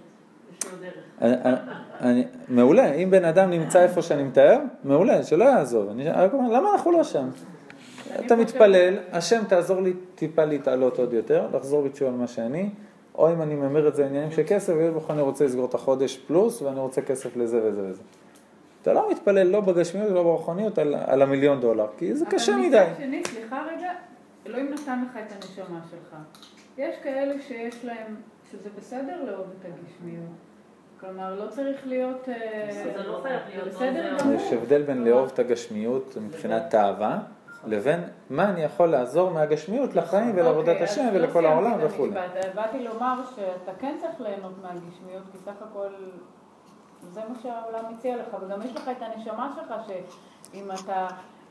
[0.60, 0.73] יש לו דרך.
[1.22, 1.56] אני, אני,
[2.02, 5.90] אני, מעולה, אם בן אדם נמצא איפה שאני מתאר, מעולה, שלא יעזוב.
[5.90, 7.30] אני למה אנחנו לא שם?
[8.26, 12.70] אתה מתפלל, השם תעזור לי טיפה להתעלות עוד יותר, לחזור בתשובה על מה שאני,
[13.16, 16.18] או אם אני ממיר את זה לעניינים של כסף, ויש אני רוצה לסגור את החודש
[16.18, 18.02] פלוס, ואני רוצה כסף לזה וזה וזה.
[18.82, 22.82] אתה לא מתפלל לא בגשמיות ולא ברוחניות על, על המיליון דולר, כי זה קשה מדי.
[22.82, 23.92] אבל מצד שני, סליחה רגע,
[24.48, 26.16] אלוהים נתן לך את הנשמה שלך.
[26.78, 28.16] יש כאלה שיש להם,
[28.52, 30.53] שזה בסדר לאהוב את הגשמיות.
[31.04, 32.30] כלומר, לא צריך להיות...
[32.30, 34.34] אה, זה לא חייב להיות בסדר גמור.
[34.34, 37.20] יש הבדל בין לאהוב את הגשמיות מבחינת תאווה,
[37.66, 42.12] לבין מה אני יכול לעזור מהגשמיות לחיים ולעבודת אוקיי, השם אז לא ולכל העולם וכולי.
[42.56, 45.88] באתי לומר שאתה כן צריך ליהנות מהגשמיות, כי סך הכל
[47.12, 51.08] זה מה שהעולם מציע לך, וגם יש לך את הנשמה שלך, שאם אתה...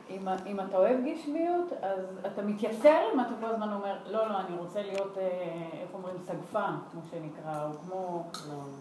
[0.09, 1.99] אם, אם אתה אוהב גשמיות, אז
[2.33, 5.23] אתה מתייסר אם אתה כל הזמן אומר, לא, לא, אני רוצה להיות, אה,
[5.81, 8.23] איך אומרים, סגפן, כמו שנקרא, או כמו,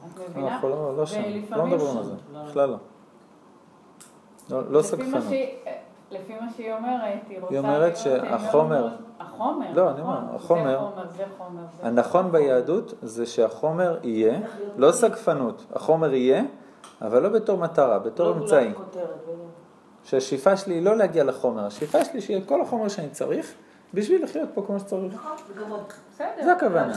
[0.07, 0.49] את מבינה?
[0.55, 1.21] אנחנו לא, לא שם,
[1.57, 2.13] לא מדברים על זה,
[2.49, 2.77] בכלל לא.
[4.51, 5.23] לא, לא לפי מה סגפנות.
[5.29, 5.55] שהיא-
[6.11, 8.89] לפי מה שהיא אומרת, היא רוצה היא אומרת אה, שהחומר-
[9.21, 10.79] החומר, לא, אני נכון, אומר, החומר-
[11.17, 11.89] זה חומר, זה חומר.
[11.89, 12.33] הנכון.
[12.33, 14.39] ביהדות זה שהחומר יהיה,
[14.77, 16.43] לא סגפנות, החומר יהיה,
[17.03, 18.73] אבל לא בתור מטרה, בתור לא אמצעי.
[20.05, 23.55] שהשאיפה שלי היא לא להגיע לחומר, השאיפה שלי שיהיה כל החומר שאני צריך
[23.95, 25.15] בשביל לחיות פה כמו שצריך.
[25.15, 25.33] נכון.
[26.15, 26.45] בסדר.
[26.45, 26.93] זה הכוונה.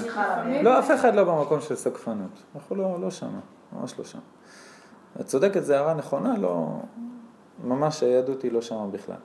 [0.61, 2.43] לא, אף אחד לא במקום של סגפנות.
[2.55, 3.39] אנחנו לא, לא שם,
[3.73, 4.19] ממש לא שם.
[5.21, 6.67] את צודקת, זו הערה נכונה, לא...
[7.63, 9.15] ממש היהדות היא לא שם בכלל.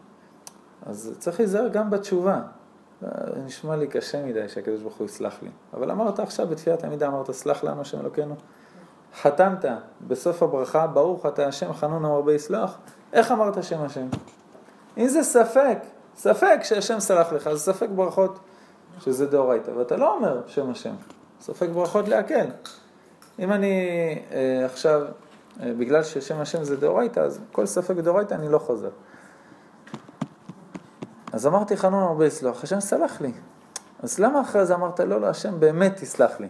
[0.87, 2.41] אז צריך להיזהר גם בתשובה.
[3.01, 5.49] זה נשמע לי קשה מדי שהקדוש ברוך הוא יסלח לי.
[5.75, 8.35] אבל אמרת עכשיו בתפילת עמידה, אמרת, סלח לנו השם אלוקינו.
[9.23, 9.65] חתמת
[10.07, 12.79] בסוף הברכה, ברוך אתה השם חנון המרבה יסלח.
[13.13, 14.07] איך אמרת שם השם?
[14.99, 15.79] אם זה ספק,
[16.17, 18.39] ספק שהשם סלח לך, זה ספק ברכות
[18.99, 20.95] שזה דאורייתא, ואתה לא אומר שם השם,
[21.41, 22.47] ספק ברכות להקל.
[23.39, 23.79] אם אני
[24.33, 25.01] אה, עכשיו,
[25.63, 28.91] אה, בגלל ששם השם זה דאורייתא, אז כל ספק דאורייתא אני לא חוזר.
[31.33, 33.33] אז אמרתי חנון הרבה יסלח, השם סלח לי.
[34.03, 36.49] אז למה אחרי זה אמרת לא, לא, השם באמת תסלח לי?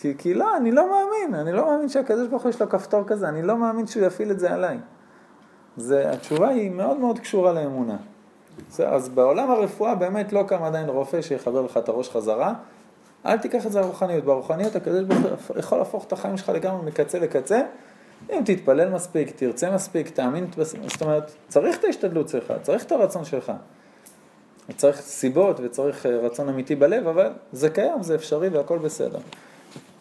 [0.00, 3.04] כי, כי לא, אני לא מאמין, אני לא מאמין שהקדוש ברוך הוא יש לו כפתור
[3.06, 4.78] כזה, אני לא מאמין שהוא יפעיל את זה עליי.
[5.76, 7.96] זה, התשובה היא מאוד מאוד קשורה לאמונה.
[8.70, 12.54] זה, אז בעולם הרפואה באמת לא קם עדיין רופא שיחבר לך את הראש חזרה.
[13.26, 14.24] אל תיקח את זה לרוחניות.
[14.24, 17.60] ברוחניות הקדוש ברוך הוא יכול להפוך את החיים שלך לגמרי מקצה לקצה.
[18.30, 20.46] אם תתפלל מספיק, תרצה מספיק, תאמין,
[20.86, 23.52] זאת אומרת, צריך את ההשתדלות שלך, צריך את הרצון שלך.
[24.76, 29.18] צריך סיבות וצריך אה, רצון אמיתי בלב, אבל זה קיים, זה אפשרי והכל בסדר.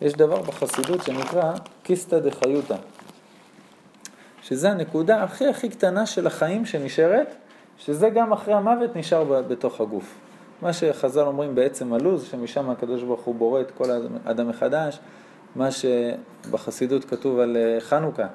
[0.02, 2.76] יש דבר בחסידות שנקרא קיסתא דחיותא,
[4.42, 7.36] שזה הנקודה הכי הכי קטנה של החיים שנשארת,
[7.78, 10.16] שזה גם אחרי המוות נשאר בתוך הגוף.
[10.62, 13.86] מה שחז"ל אומרים בעצם הלוז, שמשם הקדוש ברוך הוא בורא את כל
[14.26, 15.00] האדם- מחדש,
[15.56, 18.28] מה שבחסידות כתוב על אה, חנוכה,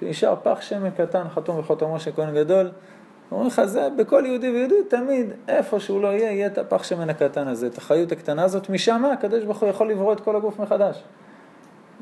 [0.00, 2.70] שנשאר פח שמן קטן חתום בחותמו של כהן גדול,
[3.32, 7.10] אומרים לך, זה בכל יהודי ויהודי, תמיד, איפה שהוא לא יהיה, יהיה את הפח שמן
[7.10, 10.60] הקטן הזה, את החיות הקטנה הזאת, משם הקדוש ברוך הוא יכול לברוא את כל הגוף
[10.60, 11.02] מחדש.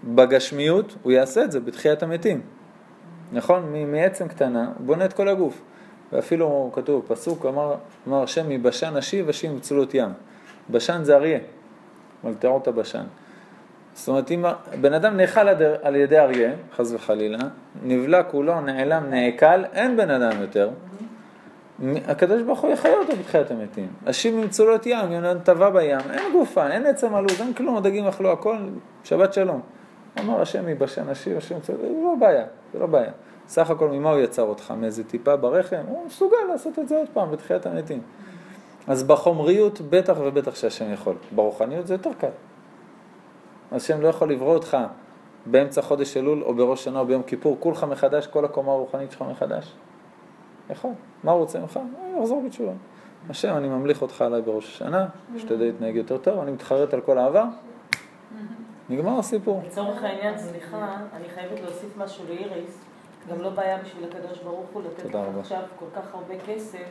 [0.05, 2.41] בגשמיות, הוא יעשה את זה בתחיית המתים.
[3.33, 3.73] נכון?
[3.87, 5.63] מעצם קטנה, הוא בונה את כל הגוף.
[6.13, 7.75] ואפילו כתוב, פסוק, אמר,
[8.09, 10.11] אמר השם, מבשן אשיב אשיב מצולות ים.
[10.71, 11.39] בשן זה אריה,
[12.25, 13.05] מלטרות הבשן.
[13.95, 14.45] זאת אומרת, אם
[14.81, 15.49] בן אדם נאכל
[15.83, 17.39] על ידי אריה, חס וחלילה,
[17.83, 20.71] נבלע כולו, נעלם, נעקל, אין בן אדם יותר.
[22.09, 23.89] הקדוש ברוך הוא יחיה אותו בתחיית המתים.
[24.05, 28.33] אשיב ממצולות ים, יונן טבע בים, אין גופה, אין עצם עלוז, אין כלום, הדגים אכלו
[28.33, 28.57] הכל,
[29.05, 29.61] שבת שלום.
[30.21, 33.11] אמר השם יבשן אשיב, השם מצולות, זה לא בעיה, זה לא בעיה.
[33.49, 34.75] סך הכל ממה הוא יצר אותך?
[34.77, 35.83] מאיזה טיפה ברחם?
[35.89, 38.01] הוא מסוגל לעשות את זה עוד פעם בתחיית המתים.
[38.87, 41.15] אז בחומריות בטח ובטח שהשם יכול.
[41.33, 42.29] ברוחניות זה יותר קל.
[43.73, 44.77] השם לא יכול לברוא אותך
[45.47, 49.25] באמצע חודש אלול או בראש שנה או ביום כיפור, כולך מחדש, כל הקומה הרוחנית שלך
[49.31, 49.73] מחדש.
[50.71, 50.91] יכול.
[51.25, 51.77] מה הוא רוצה ממך?
[51.77, 52.73] אה, לחזור בתשובה.
[53.31, 55.07] השם, אני ממליך אותך עליי בראש השנה,
[55.39, 57.45] שתדע להתנהג יותר טוב, אני מתחרט על כל העבר.
[58.91, 59.63] נגמר הסיפור.
[59.67, 62.79] לצורך העניין, סליחה, אני חייבת להוסיף משהו לאיריס.
[63.31, 65.21] גם לא בעיה בשביל הקדוש ברוך הוא לתת לך.
[65.41, 66.87] עכשיו כל כך הרבה כסף,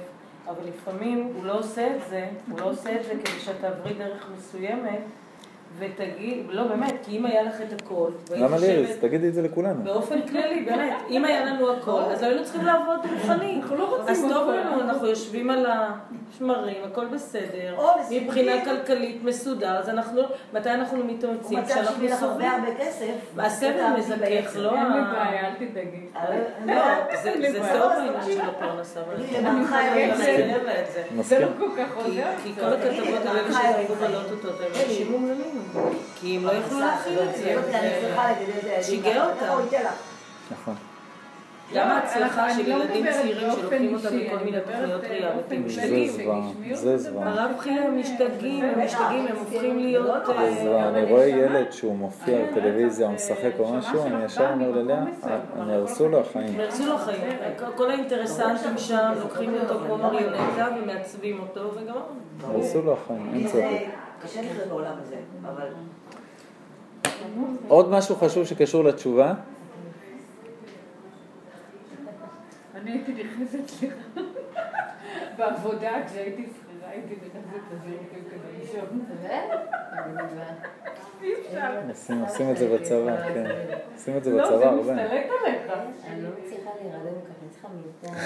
[0.47, 3.93] אבל לפעמים הוא לא עושה את זה, הוא לא עושה את זה כדי שאת תעברי
[3.93, 4.99] דרך מסוימת,
[5.79, 8.97] ותגיד, לא באמת, כי אם היה לך את הכל, והיית למה ליריס?
[9.01, 9.83] תגידי את זה לכולנו.
[9.83, 13.59] באופן כללי, באמת, אם היה לנו הכל, אז לא היינו צריכים לעבוד רוחני.
[13.61, 14.49] אנחנו לא רוצים אז טוב.
[14.49, 17.75] לנו, אנחנו יושבים על השמרים, הכל בסדר.
[18.11, 20.21] מבחינה כלכלית מסודר, אז אנחנו,
[20.53, 21.59] מתי אנחנו הוא מתאמצים?
[21.59, 22.49] מצא כשאנחנו שהביא לך הרבה.
[22.51, 23.05] הרבה כסף.
[23.37, 24.55] הסבל מזכך.
[24.55, 26.05] לא אין לי ה- בעיה, אל תדאגי.
[26.15, 26.81] אבל- לא,
[27.23, 27.59] זה אין לי זה.
[27.59, 28.99] טוב העניין של הפרנסה,
[31.21, 31.39] זה.
[31.39, 32.23] לא כל כך עוזר.
[32.43, 35.61] כי כל הכתבות האלה שזרקו בלוטוטות הם אנשים אומללים.
[36.15, 37.53] כי הם לא יכלו להכיל את זה.
[37.53, 38.83] אני צריכה לגדל את הילדים.
[38.83, 39.75] שיגע אותם.
[39.77, 39.93] לך.
[40.51, 40.75] נכון.
[41.73, 45.49] גם לא, ההצלחה אני של לא ילדים צעירים שלוקחים אותם לכל מיני תוכניות באופן ריאליטי
[45.49, 46.09] כללי.
[46.09, 46.75] משתגעים.
[46.75, 47.29] זה זוועה.
[47.29, 50.27] הרב חייא הם משתגעים, הם משתגעים, הם הופכים להיות...
[50.27, 54.71] לא, אה, אני רואה ילד שהוא מופיע בטלוויזיה, הוא משחק או משהו, אני ישר אומר
[54.71, 55.03] ללאה,
[55.61, 56.57] אני הרסו לו החיים.
[56.57, 57.21] נהרסו לו חיים.
[57.75, 61.95] כל האינטרסנטים שם לוקחים אותו כמו מריונטה ומעצבים אותו, וגם...
[62.43, 64.04] הרסו לו החיים, אין ספק.
[64.25, 65.67] קשה לחיות בעולם הזה, אבל...
[67.67, 69.33] עוד משהו חשוב שקשור לתשובה,
[72.75, 73.95] אני הייתי נכנסת, סליחה,
[75.37, 79.05] בעבודה כשהייתי שכירה הייתי נכנסת לזירופים כדי לישון.
[81.47, 82.11] אפשר.
[82.21, 83.45] עושים את זה בצבא, כן.
[83.93, 84.93] עושים את זה לא, בצבא זה הרבה.
[84.93, 85.71] משתלט עליך.
[86.07, 88.17] אני לא מצליחה להירדם ככה, אני צריכה מיטה.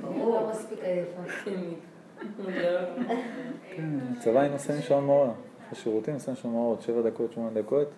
[0.00, 0.40] ברור.
[0.40, 1.50] לא מספיק עייפה.
[3.76, 3.82] כן,
[4.18, 5.30] בצבא היינו עושים שעון מעורר.
[5.72, 7.88] בשירותים עושים שעון מעורר, שבע דקות, שמונה דקות.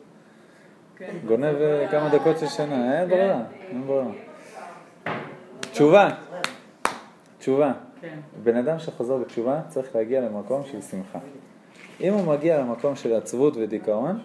[0.96, 1.16] כן.
[1.26, 4.06] גונב אה, כמה דקות של שינה, אין ברירה, אין ברירה.
[5.60, 6.08] תשובה,
[7.38, 7.72] תשובה.
[8.00, 8.18] כן.
[8.42, 11.18] בן אדם שחוזר בתשובה צריך להגיע למקום של שמחה.
[12.00, 14.20] אם הוא מגיע למקום של עצבות ודיכאון,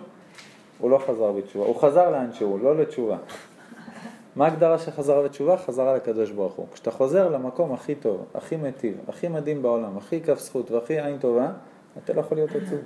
[0.77, 1.65] הוא לא חזר בתשובה.
[1.65, 3.17] הוא חזר לאן שהוא, לא לתשובה.
[4.35, 5.57] מה ההגדרה של חזרה בתשובה?
[5.57, 6.65] חזרה לקדוש ברוך הוא.
[6.73, 11.17] כשאתה חוזר למקום הכי טוב, הכי מיטיב, הכי מדהים בעולם, הכי כף זכות והכי עין
[11.17, 11.51] טובה,
[12.03, 12.79] אתה לא יכול להיות עצוב.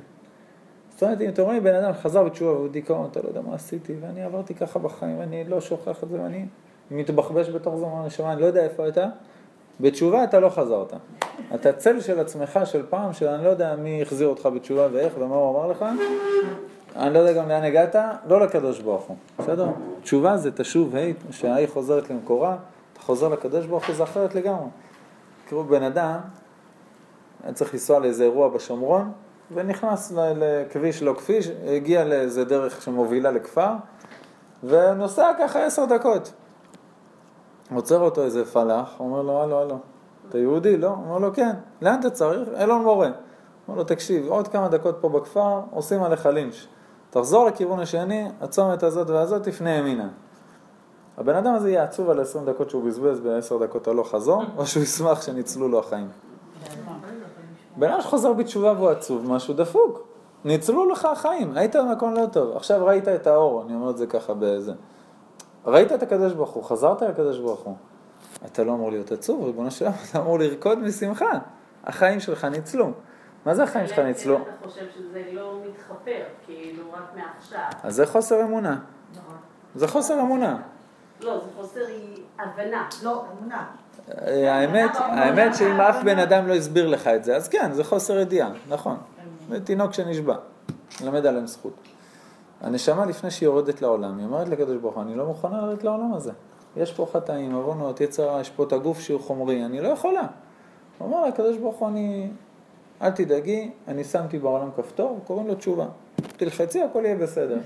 [0.90, 3.56] זאת אומרת, אם אתה רואה בן אדם חזר בתשובה והוא דיכאון, אתה לא יודע מה
[3.56, 6.46] עשיתי, ואני עברתי ככה בחיים, ואני לא שוכח את זה, ואני
[6.92, 9.08] מתבחבש בתוך זמן הנשמה, אני לא יודע איפה אתה.
[9.80, 10.94] בתשובה אתה לא חזרת.
[11.56, 15.36] אתה צל של עצמך של פעם, שאני לא יודע מי החזיר אותך בתשובה ואיך ומה
[15.36, 15.86] הוא אמר לך,
[16.96, 17.96] אני לא יודע גם לאן הגעת,
[18.28, 19.68] לא לקדוש ברוך הוא, בסדר?
[20.02, 22.58] תשובה זה תשוב ה' שההיא חוזרת למקורה,
[22.94, 24.68] אתה חוזר לקדוש ברוך הוא, זה אחרת לגמרי.
[25.50, 26.18] תראו, בן אדם,
[27.44, 29.12] היה צריך לנסוע לאיזה אירוע בשומרון,
[29.54, 33.72] ונכנס לכביש לא כביש, הגיע לאיזה דרך שמובילה לכפר,
[34.64, 36.34] ונוסע ככה עשר דקות.
[37.74, 39.78] עוצר אותו איזה פלאח, אומר לו, הלו, הלו,
[40.30, 40.88] אתה יהודי, לא?
[40.88, 41.52] אומר לו, כן.
[41.82, 42.50] לאן אתה צריך?
[42.58, 43.10] אלון מורה.
[43.68, 46.68] אומר לו, תקשיב, עוד כמה דקות פה בכפר, עושים עליך לינץ'.
[47.16, 50.08] תחזור לכיוון השני, הצומת הזאת והזאת, תפנה ימינה.
[51.18, 54.66] הבן אדם הזה יהיה עצוב על 20 דקות שהוא בזבז ב-10 דקות הלוך חזור, או
[54.66, 56.08] שהוא ישמח שניצלו לו החיים.
[57.78, 60.08] בן אדם שחוזר בתשובה והוא עצוב, משהו דפוק.
[60.46, 62.56] ניצלו לך החיים, היית במקום לא טוב.
[62.56, 64.74] עכשיו ראית את האור, אני אומר את זה ככה באיזה...
[65.66, 67.76] ראית את הקדוש ברוך הוא, חזרת לקדוש ברוך הוא.
[68.46, 71.32] אתה לא אמור להיות עצוב, ריבונו של אתה אמור לרקוד משמחה.
[71.84, 72.92] החיים שלך ניצלו.
[73.46, 74.38] מה זה החיים שלך ניצלו?
[74.38, 77.60] אתה חושב שזה לא מתחפר, כאילו רק מעכשיו.
[77.84, 78.78] אז זה חוסר אמונה.
[79.12, 79.36] נכון.
[79.76, 80.58] זה חוסר אמונה.
[81.22, 81.80] לא, זה חוסר
[82.40, 82.88] הבנה.
[83.04, 83.66] לא, אמונה.
[84.18, 87.84] אה, האמת, האמת שאם אף בן אדם לא הסביר לך את זה, אז כן, זה
[87.84, 88.98] חוסר ידיעה, נכון.
[89.50, 90.36] זה תינוק שנשבע,
[91.02, 91.74] מלמד עליהם זכות.
[92.62, 96.14] הנשמה לפני שהיא יורדת לעולם, היא אומרת לקדוש ברוך הוא, אני לא מוכנה לרדת לעולם
[96.14, 96.32] הזה.
[96.78, 100.28] יש פה חטאים, עוונות, יצרה, יש פה את הגוף שהוא חומרי, אני לא יכולה.
[100.98, 102.30] הוא אומר לקדוש ברוך הוא, אני,
[103.06, 105.88] אל תדאגי, אני שמתי בעולם כפתור, קוראים לו תשובה.
[106.38, 107.58] תלחצי, הכל יהיה בסדר.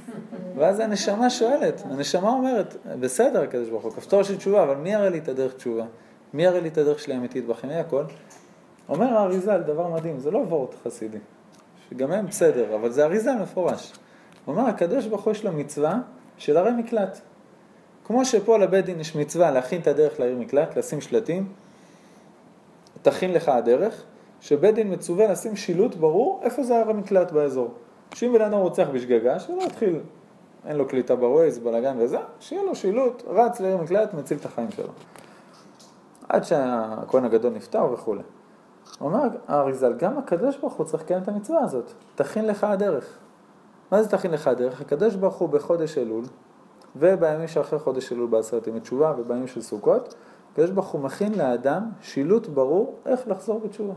[0.56, 5.08] ואז הנשמה שואלת, הנשמה אומרת, בסדר, הקדוש ברוך הוא, כפתור של תשובה, אבל מי יראה
[5.08, 5.84] לי את הדרך תשובה?
[6.34, 7.72] מי יראה לי את הדרך שלי האמיתית בחיים?
[7.72, 8.04] הכל.
[8.88, 11.18] אומר האריזל, דבר מדהים, זה לא וורט חסידי,
[11.90, 13.92] שגם הם בסדר, אבל זה אריזל מפורש.
[14.44, 15.98] הוא אומר, הקדוש ברוך הוא יש לו מצווה
[16.38, 17.20] של ערי מקלט.
[18.04, 21.52] כמו שפה לבית דין יש מצווה להכין את הדרך לעיר מקלט, לשים שלטים,
[23.02, 24.04] תכין לך הדרך,
[24.42, 27.74] שבית דין מצווה לשים שילוט ברור איפה זה ערי המקלט באזור.
[28.14, 30.00] שאם בן אדם רוצח בשגגה, שלא יתחיל,
[30.66, 34.70] אין לו קליטה בווייז, בלאגן וזה, שיהיה לו שילוט, רץ לעיר מקלט, מציל את החיים
[34.70, 34.88] שלו.
[36.28, 38.22] עד שהכהן הגדול נפטר וכולי.
[39.00, 43.18] אומר האריזל, גם הקדוש ברוך הוא צריך לקיים את המצווה הזאת, תכין לך הדרך.
[43.90, 44.80] מה זה תכין לך הדרך?
[44.80, 46.24] הקדוש ברוך הוא בחודש אלול,
[46.96, 50.14] ובימים שאחרי חודש אלול בעשרת ימי תשובה, ובימים של סוכות,
[50.52, 53.94] הקדוש ברוך הוא מכין לאדם שילוט ברור איך לחזור בתשובה.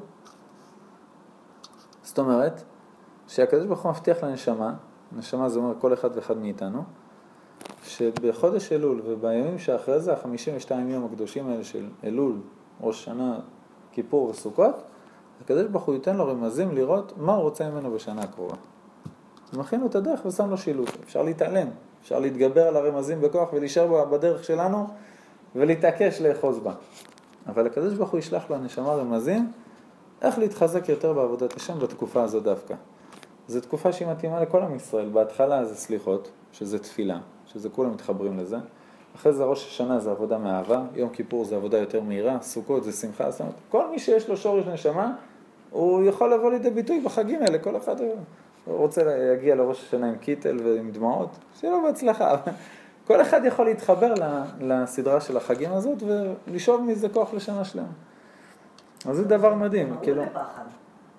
[2.06, 2.64] זאת אומרת,
[3.28, 4.74] שהקדוש ברוך הוא מבטיח לנשמה,
[5.18, 6.84] נשמה זה אומר כל אחד ואחד מאיתנו,
[7.84, 12.42] שבחודש אלול ובימים שאחרי זה, החמישים ושתיים יום הקדושים האלה של אלול,
[12.82, 13.40] ראש שנה,
[13.92, 14.84] כיפור וסוכות,
[15.42, 18.56] הקדוש ברוך הוא ייתן לו רמזים לראות מה הוא רוצה ממנו בשנה הקרובה.
[19.52, 20.90] הוא מכין לו את הדרך ושם לו שילוט.
[21.04, 21.68] אפשר להתעלם,
[22.02, 24.88] אפשר להתגבר על הרמזים בכוח ולהישאר בדרך שלנו
[25.56, 26.74] ולהתעקש לאחוז בה.
[27.48, 29.52] אבל הקדוש ברוך הוא ישלח לו הנשמה רמזים
[30.26, 32.76] איך להתחזק יותר בעבודת השם בתקופה הזו דווקא.
[33.48, 35.10] זו תקופה שהיא מתאימה לכל עם ישראל.
[35.10, 38.58] בהתחלה זה סליחות, שזה תפילה, שזה כולם מתחברים לזה.
[39.16, 42.92] אחרי זה ראש השנה זה עבודה מאהבה, יום כיפור זה עבודה יותר מהירה, סוכות זה
[42.92, 45.16] שמחה, זאת אומרת, כל מי שיש לו שורש נשמה,
[45.72, 47.96] הוא יכול לבוא לידי ביטוי בחגים האלה, כל אחד
[48.68, 52.36] רוצה להגיע לראש השנה עם קיטל ועם דמעות, שיהיה לו בהצלחה.
[53.08, 54.14] כל אחד יכול להתחבר
[54.62, 56.04] לסדרה של החגים הזאת
[56.48, 57.88] ולשאוב מזה כוח לשנה שלמה.
[59.08, 60.24] אז זה דבר מדהים, כאילו...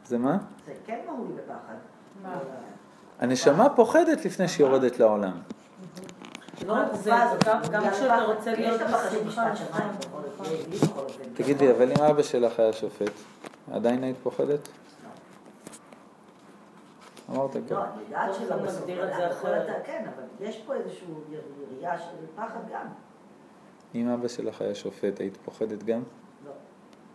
[0.07, 0.39] זה מה?
[0.67, 1.75] זה כן מהול בפחד.
[3.21, 5.33] הנשמה פוחדת לפני שהיא יורדת לעולם.
[6.67, 7.13] לא זה,
[8.57, 8.81] להיות
[9.27, 9.53] בשמחה.
[11.35, 13.13] תגידי, אבל אם אבא שלך היה שופט,
[13.73, 14.69] עדיין היית פוחדת?
[17.31, 17.61] אמרת כן.
[17.71, 18.85] לא, אני יודעת שלא בסוף,
[19.85, 21.07] כן, אבל יש פה איזושהי
[21.71, 22.87] ירייה של פחד גם.
[23.95, 26.03] אם אבא שלך היה שופט, היית פוחדת גם?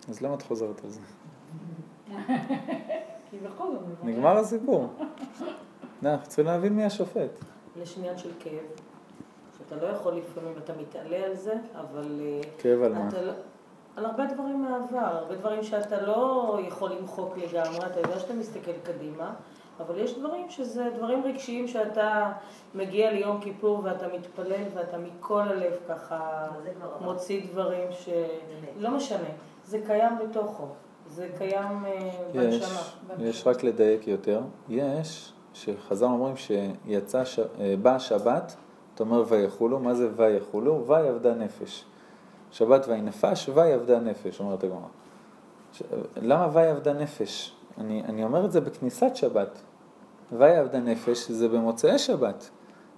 [0.10, 1.02] אז למה את חוזרת על זה?
[3.30, 3.82] כי בכל זאת...
[4.04, 4.88] נגמר הסיפור.
[6.06, 7.40] אנחנו צריכים להבין מי השופט.
[7.82, 8.66] יש עניין של כאב,
[9.58, 12.22] שאתה לא יכול לפעמים, אתה מתעלה על זה, אבל...
[12.22, 13.08] אה, כאב על מה?
[13.08, 13.34] אתה לא-
[13.96, 18.72] על הרבה דברים מהעבר, הרבה דברים שאתה לא יכול למחוק לגמרי, אתה יודע שאתה מסתכל
[18.84, 19.34] קדימה,
[19.80, 22.32] אבל יש דברים שזה דברים רגשיים שאתה
[22.76, 26.48] מגיע ליום כיפור ואתה מתפלל ואתה מכל הלב ככה.
[27.02, 28.10] מוציא דברים ש...
[28.78, 29.30] לא משנה,
[29.72, 30.68] זה קיים בתוכו,
[31.08, 33.28] זה קיים אה, יש, בנשמה.
[33.28, 37.40] יש רק לדייק יותר, יש, שחז"ל אומרים שיצא, ש...
[37.40, 38.56] אה, באה שבת,
[38.96, 40.88] אתה אומר ויחולו, מה זה ויחולו?
[40.88, 41.86] ויי אבדה נפש.
[42.52, 44.88] שבת ויהי נפש, ויהי אבדה נפש, אומרת הגמרא.
[45.74, 45.84] ש...
[46.16, 47.56] למה ויהי אבדה נפש?
[47.78, 49.62] אני, אני אומר את זה בכניסת שבת.
[50.32, 52.50] ויהי אבדה נפש זה במוצאי שבת.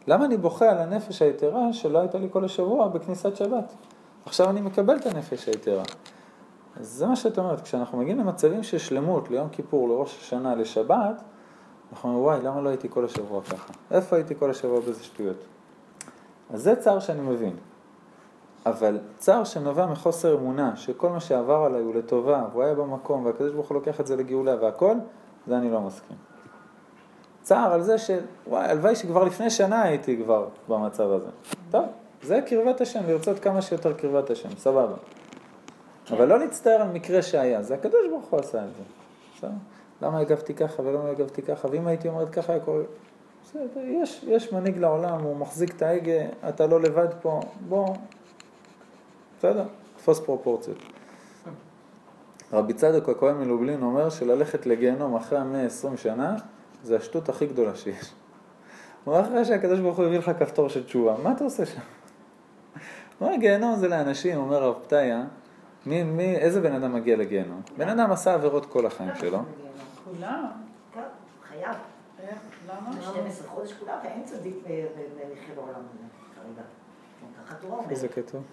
[0.07, 3.73] למה אני בוכה על הנפש היתרה שלא הייתה לי כל השבוע בכניסת שבת?
[4.25, 5.83] עכשיו אני מקבל את הנפש היתרה.
[6.79, 11.21] אז זה מה שאת אומרת, כשאנחנו מגיעים למצבים של שלמות, ליום כיפור, לראש השנה, לשבת,
[11.91, 13.73] אנחנו אומרים, וואי, למה לא הייתי כל השבוע ככה?
[13.91, 15.37] איפה הייתי כל השבוע באיזה שטויות?
[16.53, 17.55] אז זה צער שאני מבין.
[18.65, 23.51] אבל צער שנובע מחוסר אמונה, שכל מה שעבר עליי הוא לטובה, והוא היה במקום, והקדוש
[23.51, 24.95] ברוך הוא לוקח את זה לגאולה והכל,
[25.47, 26.17] זה אני לא מסכים.
[27.41, 28.11] צער על זה ש...
[28.47, 31.29] וואי, הלוואי שכבר לפני שנה הייתי כבר במצב הזה.
[31.71, 31.85] טוב,
[32.21, 34.95] זה קרבת השם, לרצות כמה שיותר קרבת השם, סבבה.
[36.11, 38.83] אבל לא להצטער על מקרה שהיה, זה הקדוש ברוך הוא עשה את זה.
[39.37, 39.51] בסדר?
[40.01, 42.83] למה הגבתי ככה ולמה הגבתי ככה, ואם הייתי אומרת ככה קורה...
[43.43, 47.39] בסדר, יש, יש מנהיג לעולם, הוא מחזיק את ההגה, אתה לא לבד פה,
[47.69, 47.95] בוא,
[49.39, 49.65] בסדר,
[49.97, 50.77] תפוס פרופורציות.
[52.53, 56.35] רבי צדוק הכהן מלובלין אומר שללכת לגיהנום אחרי המאה עשרים שנה
[56.83, 58.13] זה השטות הכי גדולה שיש.
[59.03, 61.79] הוא אחרי שהקדוש ברוך הוא הביא לך כפתור של תשובה, מה אתה עושה שם?
[63.19, 65.23] הוא אומר גיהנום זה לאנשים, אומר רב פתיה,
[65.85, 67.61] מי, מי, איזה בן אדם מגיע לגיהנום?
[67.77, 69.39] בן אדם עשה עבירות כל החיים שלו,
[70.05, 70.45] כולם?
[71.49, 71.75] חייב.
[72.19, 72.39] איך?
[72.67, 73.01] למה?
[73.01, 76.03] 12 חודש כולם, ואין צדיק ומחיה בעולם הזה
[76.35, 76.61] כרגע.
[77.45, 77.91] ככה תורה אומרת.
[77.91, 78.43] איזה כתוב?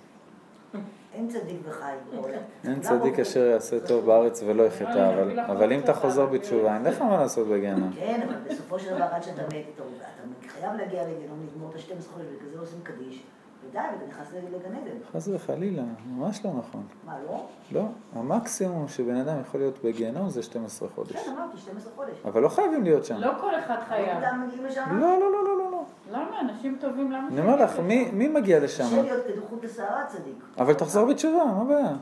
[1.15, 2.39] אין צדיק וחי בעולם.
[2.65, 3.19] אין צדיק.
[3.19, 7.49] אשר יעשה טוב בארץ ולא יחטא, אבל, אם אתה חוזר בתשובה, אין לך מה לעשות
[7.49, 7.93] בגיהנום.
[7.95, 11.75] כן, אבל בסופו של דבר עד שאתה מת, אתה אתה חייב להגיע לגיהנום, לגמור את
[11.75, 13.23] ה-12 חודש, בגלל זה עושים קדיש,
[13.69, 14.97] ודי, ואתה נכנס לגן עדן.
[15.13, 16.83] חס וחלילה, ממש לא נכון.
[17.07, 17.47] מה, לא?
[17.73, 21.13] לא, המקסימום שבן אדם יכול להיות בגיהנום זה 12 חודש.
[21.13, 22.15] כן, אמרתי, 12 חודש.
[22.25, 23.17] אבל לא חייבים להיות שם.
[23.17, 24.19] לא כל אחד חייב.
[24.91, 25.85] לא, לא, לא, לא, לא, לא.
[26.11, 26.41] למה?
[26.41, 27.29] אנשים טובים, למה?
[27.29, 28.85] אני אומר לך, מי, מי מגיע לשם?
[28.85, 30.45] קשה להיות כדוחוט לשערה צדיק.
[30.59, 31.97] אבל תחזור בתשובה, מה הבעיה?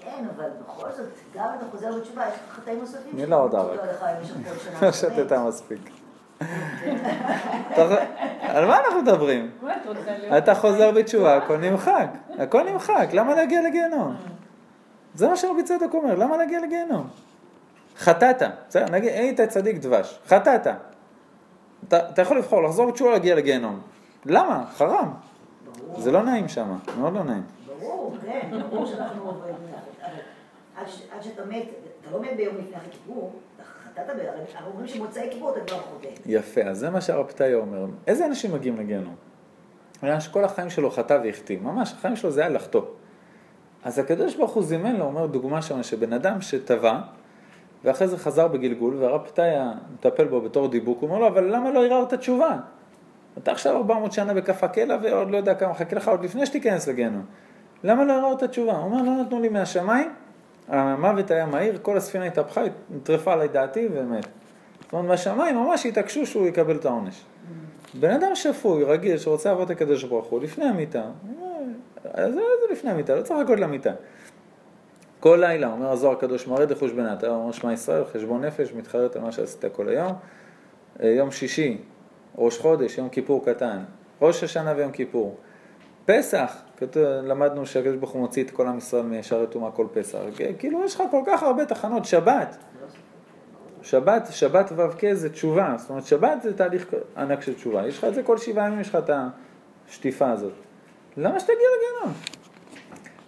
[0.00, 3.16] כן, אבל בכל זאת, גם אם אתה חוזר בתשובה, יש לך חטאים נוספים.
[3.16, 3.80] מי לא עוד ערק?
[4.82, 5.90] לא שתתה מספיק.
[8.50, 9.50] אתה- על מה אנחנו מדברים?
[10.38, 12.06] אתה חוזר בתשובה, הכל נמחק.
[12.38, 14.16] הכל נמחק, למה להגיע לגיהנום?
[15.14, 17.08] זה מה שרבי צדוק אומר, למה להגיע לגיהנום?
[17.98, 20.66] חטאת, בסדר, נגיד, היית צדיק דבש, חטאת.
[21.88, 23.80] אתה, אתה יכול לבחור לחזור בתשובה להגיע לגיהנום.
[24.26, 24.64] למה?
[24.76, 25.08] חרם.
[25.86, 27.42] ברור, זה לא נעים שם, מאוד לא נעים.
[27.80, 29.32] ברור, כן, ברור שאנחנו
[31.16, 31.62] עד שאתה מת,
[32.00, 33.32] אתה לא מת ביום לפני אחרי כיפור,
[34.66, 36.08] אומרים שמוצאי כיפור אתה כבר חוטא.
[36.26, 37.86] יפה, אז זה מה שהרב פתאי אומר.
[38.06, 39.14] איזה אנשים מגיעים לגיהנום?
[40.04, 42.82] אדם שכל החיים שלו חטא והחטיא, ממש, החיים שלו זה היה לחטוא.
[43.84, 47.00] אז הקדוש ברוך הוא זימן לו, אומר דוגמה שם, שבן אדם שטבע,
[47.84, 51.70] ואחרי זה חזר בגלגול, והרב פתאיה מטפל בו בתור דיבוק, הוא אומר לו, אבל למה
[51.70, 52.56] לא ערערת תשובה?
[53.38, 56.88] אתה עכשיו 400 שנה בכף הקלע, ועוד לא יודע כמה מחכה לך, עוד לפני שתיכנס
[56.88, 57.24] לגיהנום.
[57.84, 58.72] למה לא ערערת תשובה?
[58.72, 60.12] הוא אומר, לא נתנו לי מהשמיים,
[60.70, 64.26] המוות היה מהיר, כל הספינה התהפכה, נטרפה עליי דעתי ומת.
[64.80, 67.24] זאת אומרת, מהשמיים ממש התעקשו שהוא יקבל את העונש.
[67.94, 71.02] בן אדם שפוי, רגיל, שרוצה לעבוד את הקדוש ברוך הוא, לפני המיטה,
[72.18, 73.92] אה, זה, זה לפני המיטה, לא צריך לחכות למיטה.
[75.20, 79.22] כל לילה, אומר הזוהר הקדוש, מראה דחוש בנת, אומר שמע ישראל, חשבון נפש, מתחרט על
[79.22, 80.12] מה שעשית כל היום.
[81.02, 81.78] אה, יום שישי,
[82.38, 83.78] ראש חודש, יום כיפור קטן,
[84.22, 85.36] ראש השנה ויום כיפור.
[86.10, 86.56] פסח,
[87.22, 90.18] למדנו שהקדוש ברוך הוא מוציא את כל עם ישראל מישר טומאה כל פסח.
[90.58, 92.56] כאילו יש לך כל כך הרבה תחנות, שבת.
[93.82, 98.04] שבת, שבת ו"ק זה תשובה, זאת אומרת שבת זה תהליך ענק של תשובה, יש לך
[98.04, 99.10] את זה כל שבעה ימים, יש לך את
[99.88, 100.52] השטיפה הזאת.
[101.16, 102.14] למה שתגיע לגיהנום?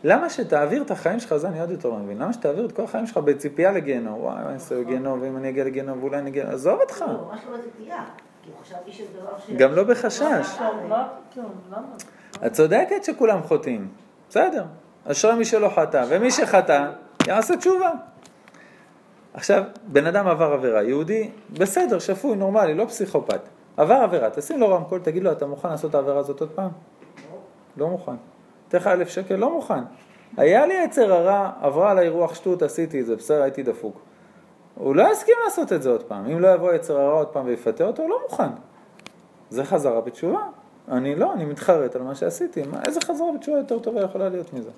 [0.04, 2.82] למה שתעביר את החיים שלך, זה אני עוד יותר לא מבין, למה שתעביר את כל
[2.84, 4.20] החיים שלך בציפייה לגיהנום?
[4.20, 7.04] וואי, אני אעשה לגיהנום, ואם אני אגיע לגיהנום ואולי אני אגיע, עזוב אותך.
[7.08, 8.04] לא, ממש לא בציפייה.
[8.42, 9.50] כי חשבתי שזה דבר ש...
[9.50, 10.58] גם לא בחשש.
[12.46, 13.88] את צודקת שכולם חוטאים,
[14.28, 14.64] בסדר.
[15.04, 16.90] אשרי מי שלא חטא, ומי שחטא,
[17.26, 17.90] יעשה תשובה.
[19.34, 23.40] עכשיו, בן אדם עבר עבירה, יהודי, בסדר, שפוי, נורמלי, לא פסיכופת.
[23.76, 26.70] עבר עבירה, תשים לו רמקול, תגיד לו, אתה מוכן לעשות את העבירה הזאת עוד פעם?
[27.76, 28.12] לא מוכן.
[28.68, 29.82] אתן לך אלף שקל, לא מוכן.
[30.36, 34.00] היה לי יצר הרע, עברה עליי רוח שטות, עשיתי את זה, בסדר, הייתי דפוק.
[34.74, 36.30] הוא לא יסכים לעשות את זה עוד פעם.
[36.30, 38.48] אם לא יבוא יצר הרע עוד פעם ויפתה אותו, הוא לא מוכן.
[39.50, 40.40] זה חזרה בתשובה.
[40.88, 42.62] אני לא, אני מתחרט על מה שעשיתי.
[42.62, 44.70] מה, איזה חזרה בתשובה יותר טובה יכולה להיות מזה?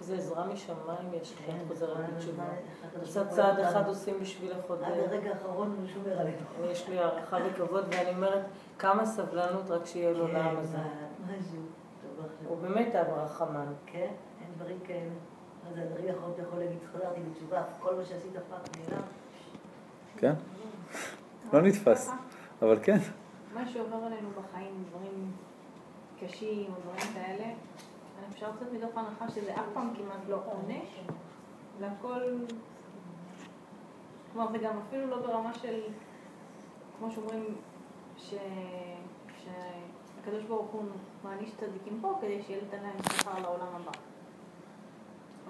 [0.00, 2.44] זה עזרה משמיים יש לך, חוזרת בתשובה.
[3.00, 4.84] עושה צעד אחד עושים בשביל החודר.
[4.84, 6.70] עד הרגע האחרון הוא שומר עלינו.
[6.70, 8.42] יש לי הערכה וכבוד, ואני אומרת,
[8.78, 10.76] כמה סבלנות רק שיהיה לו לעם הזה.
[10.76, 11.32] כן.
[12.02, 12.48] טוב, עכשיו.
[12.48, 13.66] הוא באמת אב רחמן.
[13.86, 15.10] כן, אין דברים כאלה.
[15.70, 19.02] אז על דברים אחרות אתה יכול להגיד, חזרתי בתשובה, כל מה שעשית פעם נעלם.
[20.16, 20.32] כן?
[21.52, 22.10] לא נתפס,
[22.62, 22.98] אבל כן.
[23.54, 25.32] מה שעובר עלינו בחיים, דברים
[26.20, 27.52] קשים או דברים כאלה,
[28.32, 31.00] אפשר לצאת מתוך הנחה שזה אף פעם כמעט לא עונש,
[31.78, 32.22] והכל,
[34.32, 35.80] כלומר זה גם אפילו לא ברמה של,
[36.98, 37.44] כמו שאומרים,
[38.16, 38.34] ש...
[39.44, 40.84] שהקדוש ברוך הוא
[41.24, 43.92] מעניש צדיקים פה כדי שיהיה לתת להם שכר לעולם הבא.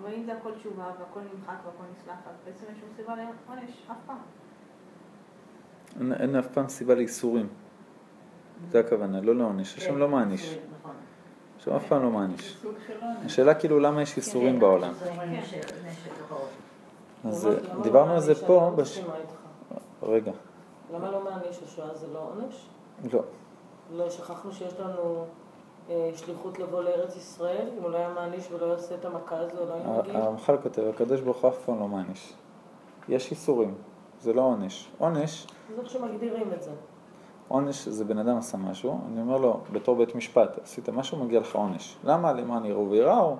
[0.00, 3.86] אבל אם זה הכל תשובה והכל נמחק והכל נסלח, אז בעצם אין שום סיבה לעונש,
[3.90, 4.18] אף פעם.
[6.00, 7.48] אין, אין אף פעם סיבה לאיסורים.
[8.68, 9.76] זה הכוונה, לא לעונש.
[9.76, 10.58] השם לא מעניש.
[10.80, 10.92] נכון.
[11.58, 12.56] השם אף פעם לא מעניש.
[13.24, 14.92] השאלה כאילו למה יש איסורים כן, בעולם.
[14.92, 15.06] אז
[17.46, 18.46] למה- אה, למה דיברנו לא על זה?
[18.46, 18.84] פה, לא.
[20.02, 20.32] רגע,
[20.94, 22.66] למה לא מעניש השואה זה לא עונש?
[23.12, 23.22] לא.
[23.96, 25.24] לא שכחנו שיש לנו
[25.90, 29.64] אה, שליחות לבוא לארץ ישראל, אם הוא לא היה מעניש ולא יעשה את המכה הזו,
[29.68, 30.16] לא היינו מגיעים.
[30.16, 32.32] הרמח"ל כותב, הקדוש ברוך הוא אף פעם לא מעניש.
[33.08, 33.74] יש איסורים,
[34.20, 34.88] זה לא עונש.
[34.98, 35.46] עונש,
[35.76, 36.70] זה איך שמגדירים את זה.
[37.52, 41.40] עונש זה בן אדם עשה משהו, אני אומר לו, בתור בית משפט, עשית משהו, מגיע
[41.40, 41.96] לך עונש.
[42.04, 42.32] למה?
[42.32, 43.36] למען יראו וייראו,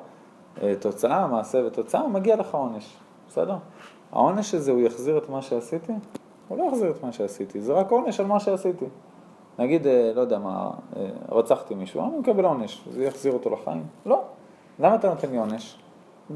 [0.62, 2.96] אה, תוצאה, מעשה ותוצאה, מגיע לך עונש,
[3.28, 3.56] בסדר?
[4.12, 5.92] העונש הזה, הוא יחזיר את מה שעשיתי?
[6.48, 8.84] הוא לא יחזיר את מה שעשיתי, זה רק עונש על מה שעשיתי.
[9.58, 13.86] נגיד, אה, לא יודע מה, אה, רצחתי מישהו, אני מקבל עונש, זה יחזיר אותו לחיים?
[14.06, 14.22] לא.
[14.78, 15.78] למה אתה נותן לי עונש?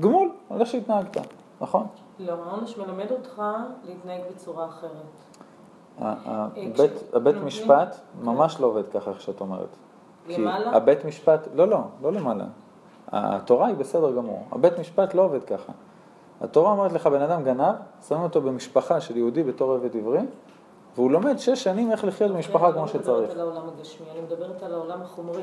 [0.01, 1.18] גמול, על איך שהתנהגת,
[1.61, 1.87] נכון?
[2.18, 3.43] לא, העונש מלמד אותך
[3.85, 5.35] להתנהג בצורה אחרת.
[6.01, 9.68] הבית נותנים- משפט ממש לא עובד ככה איך שאת אומרת.
[10.28, 10.76] למעלה?
[10.76, 12.45] הבית משפט, לא, לא, לא למעלה.
[13.12, 14.45] התורה היא בסדר גמור.
[14.53, 15.72] הבית משפט לא עובד ככה.
[16.40, 17.74] התורה אומרת לך, בן אדם גנב,
[18.09, 20.20] שמים אותו במשפחה של יהודי בתור עבד עברי,
[20.95, 23.30] והוא לומד שש שנים איך לחיות במשפחה כמו אני לא שצריך.
[23.30, 25.42] מדברת על העולם הגשמי, אני מדברת על העולם החומרי.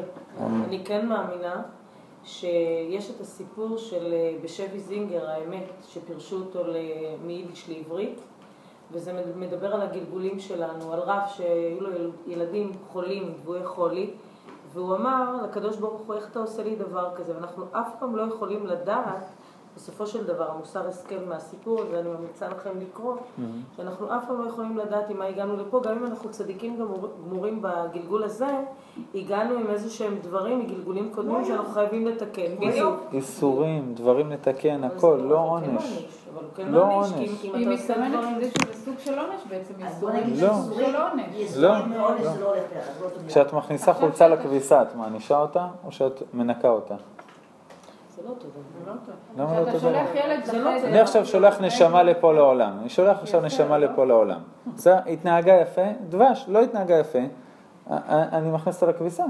[0.66, 1.62] אני כן מאמינה
[2.24, 6.60] שיש את הסיפור של אה, בשבי זינגר, האמת, שפירשו אותו
[7.26, 8.20] מיידיש לעברית,
[8.92, 14.10] וזה מד- מדבר על הגלגולים שלנו, על רב שהיו לו יל- ילדים חולים, דבויי חולי,
[14.74, 17.34] והוא אמר לקדוש ברוך הוא, איך אתה עושה לי דבר כזה?
[17.36, 19.26] ואנחנו אף פעם לא יכולים לדעת,
[19.76, 23.16] בסופו של דבר, המוסר השכל מהסיפור הזה, אני ממליצה לכם לקרוא,
[23.78, 26.98] שאנחנו אף פעם לא יכולים לדעת עם מה הגענו לפה, גם אם אנחנו צדיקים גמור,
[27.30, 28.48] גמורים בגלגול הזה,
[29.16, 32.56] הגענו עם איזה שהם דברים מגלגולים קודמים שאנחנו חייבים לתקן.
[32.60, 32.96] בדיוק.
[33.14, 36.06] איסורים, דברים לתקן, הכל, לא כן עונש.
[36.34, 37.46] אבל הוא כן לא מעניש, כי עונש.
[37.46, 38.40] אם- היא אתה עושה מתכוונת דברים...
[38.40, 40.54] לזה שזה סוג של עונש בעצם, אז בוא איסורים נגיד זה לא.
[40.54, 41.56] סוג של עונש.
[41.56, 41.80] לא, לא.
[42.42, 42.56] לא לא.
[43.28, 46.96] כשאת מכניסה חולצה לכביסה, את מענישה אותה, או שאת מנקה אותה?
[48.16, 48.50] זה לא לא טוב.
[49.38, 50.88] למה לא לא לחדר...
[50.88, 53.88] אני עכשיו שולח נשמה לפה לעולם, אני שולח עכשיו נשמה לא?
[53.92, 54.40] לפה לעולם.
[54.76, 57.20] זה התנהגה יפה, דבש, לא התנהגה יפה,
[58.10, 59.24] אני מכניס אותה לכביסה,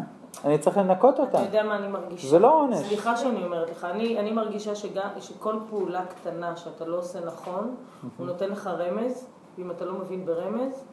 [0.45, 1.37] אני צריך לנקות אותה.
[1.37, 2.27] אתה יודע מה אני מרגישה?
[2.27, 2.87] זה לא עונש.
[2.87, 7.75] סליחה שאני אומרת לך, אני, אני מרגישה שגם, שכל פעולה קטנה שאתה לא עושה נכון,
[8.17, 9.27] הוא נותן לך רמז,
[9.57, 10.85] ואם אתה לא מבין ברמז,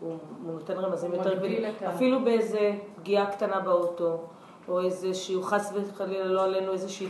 [0.00, 1.62] הוא, הוא נותן רמזים יותר גדולים.
[1.88, 4.16] אפילו באיזה פגיעה קטנה באוטו,
[4.68, 7.06] או איזה שהוא חס וחלילה לא עלינו איזושהי...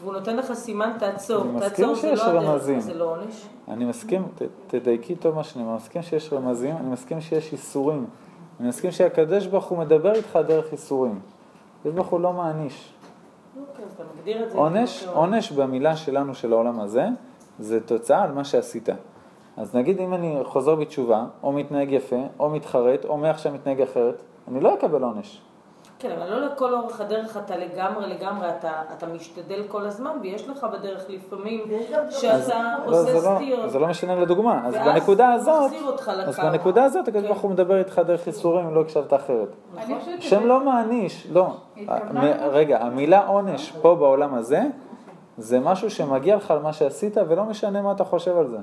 [0.00, 2.80] והוא נותן לך סימן, תעצור, תעצור, זה שיש לא רמזים.
[2.80, 3.46] זה לא עונש.
[3.68, 7.52] אני מסכים, ת, תדייקי טוב מה שאני אומר, אני מסכים שיש רמזים, אני מסכים שיש
[7.52, 8.06] איסורים.
[8.60, 11.20] אני מסכים שהקדוש ברוך הוא מדבר איתך דרך איסורים.
[11.80, 12.92] הקדוש ברוך הוא לא מעניש.
[13.60, 13.84] אוקיי.
[14.54, 17.08] עונש, עונש במילה שלנו של העולם הזה,
[17.58, 18.88] זה תוצאה על מה שעשית.
[19.56, 24.22] אז נגיד אם אני חוזר בתשובה, או מתנהג יפה, או מתחרט, או מעכשיו מתנהג אחרת,
[24.48, 25.42] אני לא אקבל עונש.
[26.06, 30.48] כן, אבל לא לכל אורך הדרך אתה לגמרי לגמרי, אתה, אתה משתדל כל הזמן, ויש
[30.48, 31.64] לך בדרך לפעמים
[32.10, 33.70] שאתה לא, זה עושה לא, סטיות.
[33.70, 34.66] זה לא משנה לדוגמה.
[34.66, 35.72] אז בנקודה הזאת,
[36.26, 36.38] אז.
[36.38, 37.28] בנקודה הזאת הקדוש כן.
[37.28, 39.48] ברוך הוא מדבר איתך דרך איסורים אם לא הקשבת אחרת.
[40.20, 41.56] שם לא מעניש, לא.
[42.50, 44.62] רגע, המילה עונש פה בעולם הזה,
[45.38, 48.58] זה משהו שמגיע לך על מה שעשית ולא משנה מה אתה חושב על זה.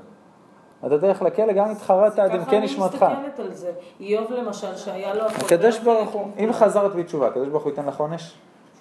[0.86, 2.94] אתה תלך לכלא גם אם התחרטת עד עמקי נשמתך.
[2.94, 3.70] ככה אני מסתכלת על זה.
[4.00, 5.24] איוב למשל, שהיה לו...
[5.24, 8.34] הקדוש ברוך הוא, אם חזרת בתשובה, הקדוש ברוך הוא ייתן לך עונש?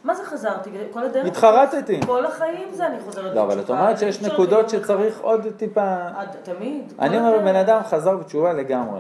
[0.04, 0.70] מה זה חזרתי?
[0.94, 1.26] כל הדרך...
[1.26, 2.02] התחרטתי.
[2.06, 3.80] כל החיים זה אני חוזרת לא, אבל את בתשובה.
[3.80, 5.98] אומרת שיש נקודות שצריך עוד טיפה...
[6.44, 6.94] תמיד.
[7.00, 7.40] אני אומר.
[7.40, 9.00] בן אדם חזר בתשובה לגמרי.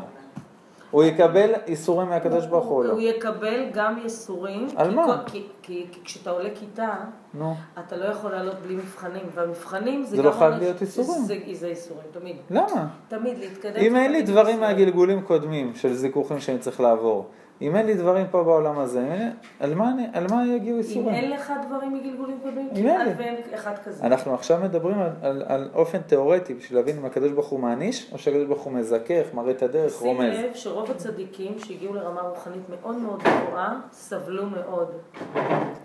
[0.93, 2.91] הוא יקבל איסורים מהקדוש ברוך הוא לא?
[2.91, 4.67] הוא יקבל גם ייסורים.
[4.75, 5.05] על כי מה?
[5.05, 6.95] כל- כי- כי כי כשאתה עולה כיתה,
[7.33, 10.23] נו, אתה לא יכול לעלות בלי מבחנים, והמבחנים זה זה גם...
[10.25, 11.21] לא חייב להיות איסורים.
[11.23, 12.35] זה- זה איסורים, תמיד.
[12.49, 12.87] למה?
[13.07, 13.75] תמיד להתקדם.
[13.81, 14.59] אם אין לי דברים.
[14.59, 17.25] מהגלגולים קודמים של זיכוכים שאני צריך לעבור,
[17.63, 21.15] אם אין לי דברים פה בעולם הזה, אם על מה על מה יגיעו אם איסורים?
[21.15, 23.07] אין לך דברים מגלגולים קודמים, אם כמעט.
[23.17, 24.03] ואין אחד כזה.
[24.03, 28.11] אנחנו עכשיו מדברים על, על, על אופן תיאורטי בשביל להבין אם הקדוש ברוך הוא מעניש,
[28.13, 30.39] או שהקדוש ברוך הוא מזכך, מראה את הדרך, שים רומז.
[30.39, 34.91] לב שרוב הצדיקים שהגיעו לרמה רוחנית מאוד מאוד גבוהה, סבלו מאוד.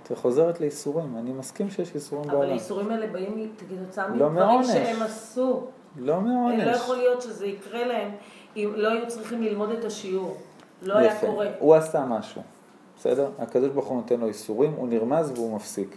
[0.03, 2.51] את חוזרת לאיסורים, אני מסכים שיש איסורים אבל בעולם.
[2.51, 4.67] האיסורים האלה באים כתוצאה לא מדברים מעונש.
[4.67, 5.67] שהם עשו.
[5.97, 6.65] לא מעונש.
[6.65, 8.11] לא יכול להיות שזה יקרה להם
[8.57, 10.37] אם לא היו צריכים ללמוד את השיעור.
[10.83, 11.27] לא היה יפה.
[11.27, 11.47] קורה.
[11.59, 12.43] הוא עשה משהו,
[12.99, 13.29] בסדר?
[13.39, 15.97] הקדוש ברוך הוא נותן לו איסורים, הוא נרמז והוא מפסיק.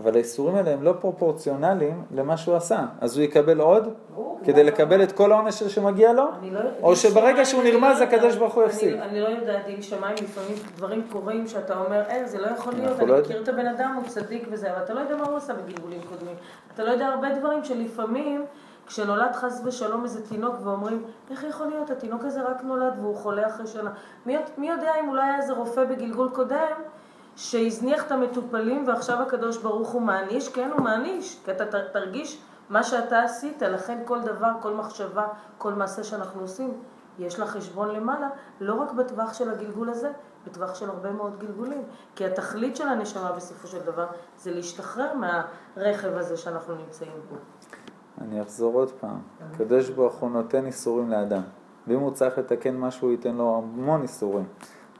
[0.00, 2.86] אבל האיסורים האלה הם לא פרופורציונליים למה שהוא עשה.
[3.00, 6.24] אז הוא יקבל עוד ברור, כדי לקבל את כל העונש שמגיע לו?
[6.52, 8.12] לא- או שברגע שהוא לא נרמז, יודעת.
[8.14, 8.94] הקדוש ברוך הוא יפסיק.
[9.02, 13.00] אני לא יודעת, עם שמיים לפעמים דברים קורים שאתה אומר, אין, זה לא יכול להיות,
[13.00, 15.36] אני לא מכיר את הבן אדם, הוא צדיק וזה, אבל אתה לא יודע מה הוא
[15.36, 16.34] עשה בגלגולים קודמים.
[16.74, 18.44] אתה לא יודע הרבה דברים שלפעמים,
[18.86, 23.46] כשנולד חס ושלום איזה תינוק ואומרים, איך יכול להיות, התינוק הזה רק נולד והוא חולה
[23.46, 23.90] אחרי שנה.
[24.26, 26.72] מי, מי יודע אם אולי היה איזה רופא בגלגול קודם,
[27.36, 32.82] שהזניח את המטופלים ועכשיו הקדוש ברוך הוא מעניש, כן הוא מעניש, כי אתה תרגיש מה
[32.82, 35.26] שאתה עשית, לכן כל דבר, כל מחשבה,
[35.58, 36.74] כל מעשה שאנחנו עושים,
[37.18, 38.28] יש לה חשבון למעלה,
[38.60, 40.12] לא רק בטווח של הגלגול הזה,
[40.46, 41.82] בטווח של הרבה מאוד גלגולים.
[42.16, 44.06] כי התכלית של הנשמה בסופו של דבר
[44.36, 47.36] זה להשתחרר מהרכב הזה שאנחנו נמצאים בו.
[48.20, 49.18] אני אחזור עוד פעם.
[49.40, 51.42] הקדוש ברוך הוא נותן איסורים לאדם.
[51.86, 54.44] ואם הוא צריך לתקן משהו, הוא ייתן לו המון איסורים.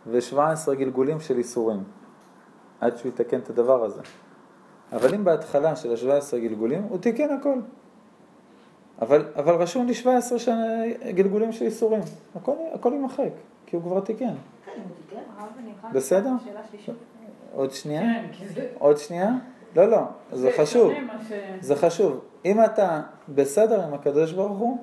[0.07, 1.85] ו-17 גלגולים של איסורים.
[2.81, 4.01] עד שהוא יתקן את הדבר הזה.
[4.93, 7.59] אבל אם בהתחלה של ה-17 גלגולים, הוא תיקן הכל.
[9.03, 10.65] אבל, אבל רשום לי 17 שנה,
[11.11, 12.01] גלגולים של איסורים.
[12.35, 13.31] הכל, הכל יימחק,
[13.67, 14.35] כי הוא כבר תיקן.
[14.65, 14.73] כן,
[15.93, 16.31] בסדר?
[17.53, 18.03] עוד שנייה?
[18.55, 18.63] כן.
[18.79, 19.31] עוד שנייה?
[19.77, 19.99] לא, לא,
[20.33, 20.93] זה חשוב.
[21.61, 22.21] זה חשוב.
[22.45, 24.79] אם אתה בסדר עם הקדוש ברוך הוא,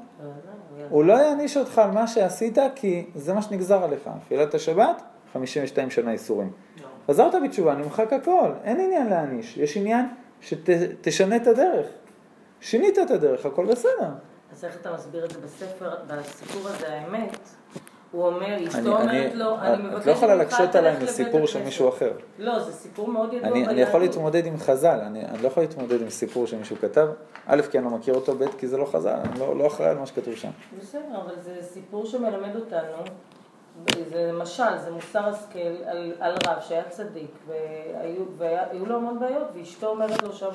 [0.90, 4.10] הוא לא יעניש אותך על מה שעשית, כי זה מה שנגזר עליך.
[4.18, 5.02] נפילת השבת,
[5.34, 6.52] 52 שנה איסורים.
[7.08, 9.58] חזרת בתשובה, נמחק הכל, אין עניין להעניש.
[9.58, 10.06] יש עניין
[10.42, 11.88] שתשנה את הדרך.
[12.62, 14.10] שינית את הדרך, הכל בסדר.
[14.52, 17.40] אז איך אתה מסביר את זה בספר, בסיפור הזה, האמת,
[18.12, 21.32] הוא אומר, אשתו אומרת אני- לו, אני את מבקשת לא יכולה להקשות עליי לבית מסיפור
[21.48, 22.12] של הכנסת." מישהו אחר.
[22.40, 24.00] לא, זה סיפור מאוד ידוע אני, אני יכול.
[24.02, 27.08] להתמודד עם חז"ל, אני, לא יכול להתמודד עם סיפור שמישהו כתב,
[27.48, 29.90] א', כי אני לא מכיר אותו, ב', כי זה לא חז"ל, אני לא, לא אחראי
[29.90, 30.50] על מה שכתוב שם.
[30.82, 32.98] בסדר, אבל זה סיפור שמלמד אותנו,
[34.10, 35.60] זה משל, זה מוסר השכל
[36.20, 37.32] על, רב שהיה צדיק,
[38.38, 40.50] והיו לו המון בעיות, ואשתו אומרת לו שם,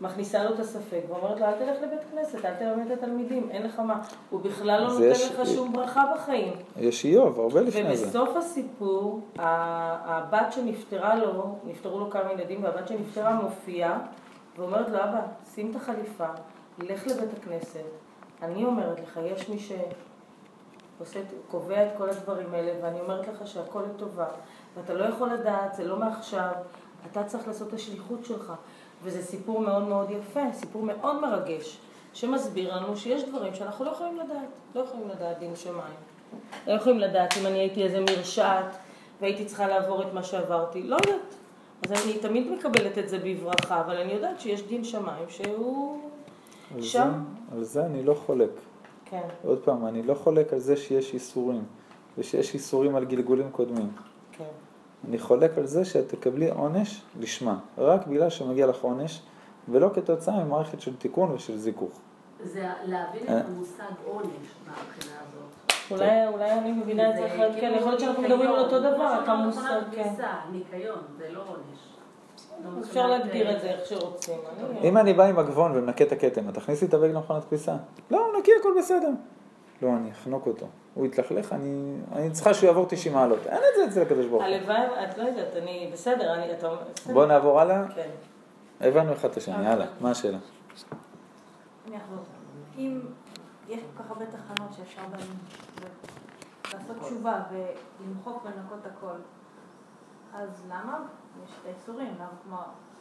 [0.00, 3.62] מכניסה לו את הספק, ואומרת לו, אל תלך לבית כנסת, אל תלמד את התלמידים, אין
[3.62, 6.52] לך מה, הוא בכלל לא נותן יש- לך שום ברכה בחיים.
[6.76, 8.04] יש איוב, הרבה לפני זה.
[8.06, 13.98] ובסוף הסיפור, הבת שנפטרה לו, נפטרו לו כמה ילדים, והבת שנפטרה מופיעה,
[14.58, 15.20] ואומרת לו, אבא,
[15.54, 16.26] שים את החליפה,
[16.78, 17.80] לך לבית הכנסת.
[18.42, 21.20] אני אומרת לך, יש מי שעושה,
[21.50, 24.26] קובע את כל הדברים האלה, ואני אומרת לך שהכל לטובה,
[24.76, 26.50] ואתה לא יכול לדעת, זה לא מעכשיו,
[27.10, 28.52] אתה צריך לעשות את השליחות שלך.
[29.02, 31.78] וזה סיפור מאוד מאוד יפה, סיפור מאוד מרגש,
[32.14, 35.94] שמסביר לנו שיש דברים שאנחנו לא יכולים לדעת, לא יכולים לדעת דין שמיים.
[36.66, 38.76] לא יכולים לדעת אם אני הייתי איזה מרשעת
[39.20, 41.34] והייתי צריכה לעבור את מה שעברתי, לא יודעת.
[41.84, 45.98] אז אני תמיד מקבלת את זה בברכה, אבל אני יודעת שיש דין שמיים שהוא
[46.74, 47.12] על שם.
[47.50, 48.50] זה, על זה אני לא חולק.
[49.04, 51.64] כן, עוד פעם, אני לא חולק על זה שיש איסורים,
[52.18, 53.88] ושיש איסורים על גלגולים קודמים.
[55.08, 59.22] אני חולק על זה שאת תקבלי עונש לשמה, רק בגלל שמגיע לך עונש,
[59.68, 62.00] ולא כתוצאה ממערכת של תיקון ושל זיכוך.
[62.44, 63.38] זה להבין אה.
[63.40, 64.26] את המושג עונש
[64.66, 65.72] מהבחינה הזאת.
[65.90, 69.20] אולי, אולי אני מבינה את זה אחרת, כן, יכול להיות שאנחנו מדברים על אותו דבר,
[69.24, 70.14] אתה מושג, כן.
[70.52, 71.90] ניקיון, זה לא עונש.
[72.64, 74.38] לא אפשר להגדיר אה, את זה איך שרוצים.
[74.82, 77.76] אם אני בא עם מגבון ומנקה את הכתם, את תכניסי את הבגד למכונת כביסה?
[78.10, 79.10] לא, נקי, הכל בסדר.
[79.82, 80.66] לא, אני אחנוק אותו.
[80.94, 83.46] הוא יתלכלך, אני, אני צריכה שהוא יעבור 90 מעלות.
[83.46, 84.52] אין את זה אצל הקדוש ברוך הוא.
[84.52, 87.14] הלוואי, את לא יודעת, אני, בסדר, אני, אתה בסדר.
[87.14, 87.88] בואו נעבור הלאה.
[87.94, 88.10] כן.
[88.80, 90.38] הבנו אחד את השני, יאללה, מה השאלה?
[91.86, 92.18] אני אחזור.
[92.78, 93.00] אם
[93.68, 95.26] יש כל כך הרבה תחנות שאפשר בהן
[96.74, 99.16] לעשות תשובה ולמחוק ולנקות הכל,
[100.34, 100.98] אז למה
[101.44, 102.14] יש את האיסורים?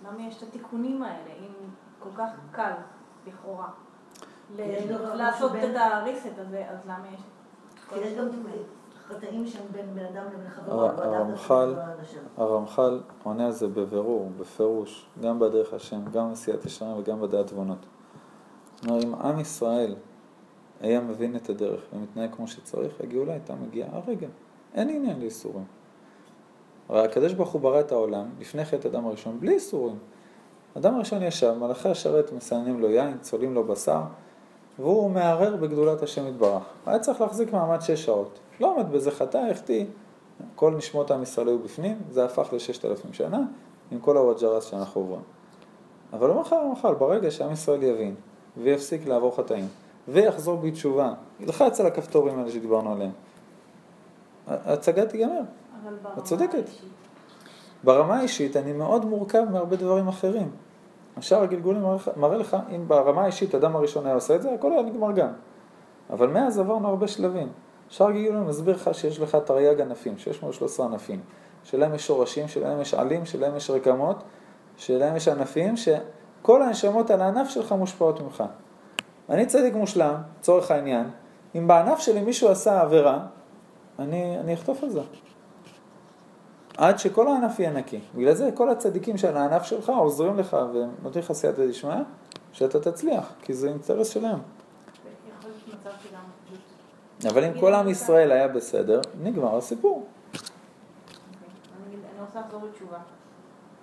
[0.03, 1.53] למה, יש את התיקונים האלה, אם
[1.99, 2.71] כל כך קל,
[3.27, 3.69] לכאורה,
[5.15, 8.27] לעשות את הריסט הזה, אז למה יש את כל כי יש גם?
[9.07, 10.79] חטאים שהם בין בן אדם לבין חברו.
[10.79, 12.19] והדרת הרמח"ל- פני האנשים.
[12.37, 17.85] הרמח"ל עונה על זה בבירור, בפירוש, גם בדרך השם, גם בעשיית ישרים וגם בדעת עוונות.
[18.81, 19.95] כלומר, אם עם ישראל
[20.81, 24.27] היה מבין את הדרך ומתנהג כמו שצריך, הגאולה הייתה מגיעה הרגע.
[24.73, 25.65] אין עניין לאיסורים.
[26.89, 29.97] הרי הקדוש ברוך הוא ברא את העולם, לפני חטא אדם הראשון, בלי איסורים.
[30.77, 34.01] אדם הראשון ישב, מלאכי השרת מסננים לו יין, צולים לו בשר,
[34.79, 36.63] והוא מערער בגדולת השם יתברך.
[36.85, 38.39] היה צריך להחזיק מעמד שש שעות.
[38.59, 39.85] לא עמד בזה חטא, החטיא.
[40.55, 43.39] כל נשמות עם ישראל היו בפנים, זה הפך לששת אלפים שנה,
[43.91, 45.21] עם כל הוואג'רס שאנחנו עוברים.
[46.13, 48.15] אבל הוא מחר מחר, ברגע שעם ישראל יבין,
[48.57, 49.67] ויפסיק לעבור חטאים,
[50.07, 53.11] ויחזור בתשובה, ילחץ על הכפתורים האלה שדיברנו עליהם,
[54.47, 55.41] ההצגה תיגמר.
[55.83, 56.53] אבל ברמה את צודקת.
[56.53, 56.89] האישית.
[57.83, 60.51] ברמה האישית אני מאוד מורכב מהרבה דברים אחרים.
[61.19, 64.71] השאר הגלגולים מראה מראה לך, אם ברמה האישית אדם הראשון היה עושה את זה, הכל
[64.71, 65.29] היה נגמר גם.
[66.09, 67.47] אבל מאז עברנו הרבה שלבים.
[67.89, 71.19] שאר הגלגולים מסביר לך שיש לך תרי"ג ענפים, 613 ענפים,
[71.63, 74.23] שלהם יש שורשים, שלהם יש עלים, שלהם יש רקמות,
[74.77, 78.43] שלהם יש ענפים, שכל הנשמות על הענף שלך מושפעות ממך.
[79.29, 81.09] אני צדיק מושלם, לצורך העניין,
[81.55, 83.19] אם בענף שלי מישהו עשה עבירה,
[83.99, 85.01] אני, אני אחטוף על זה.
[86.79, 87.99] עד שכל הענף יהיה נקי.
[88.15, 91.95] בגלל זה כל הצדיקים של הענף שלך עוזרים לך ונותנים לך סייעתא דשמיא,
[92.51, 94.39] שאתה תצליח, כי זה אינטרס שלהם.
[97.29, 100.05] אבל אם כל עם ישראל היה בסדר, נגמר הסיפור.
[101.85, 102.97] אני רוצה לחזור בתשובה.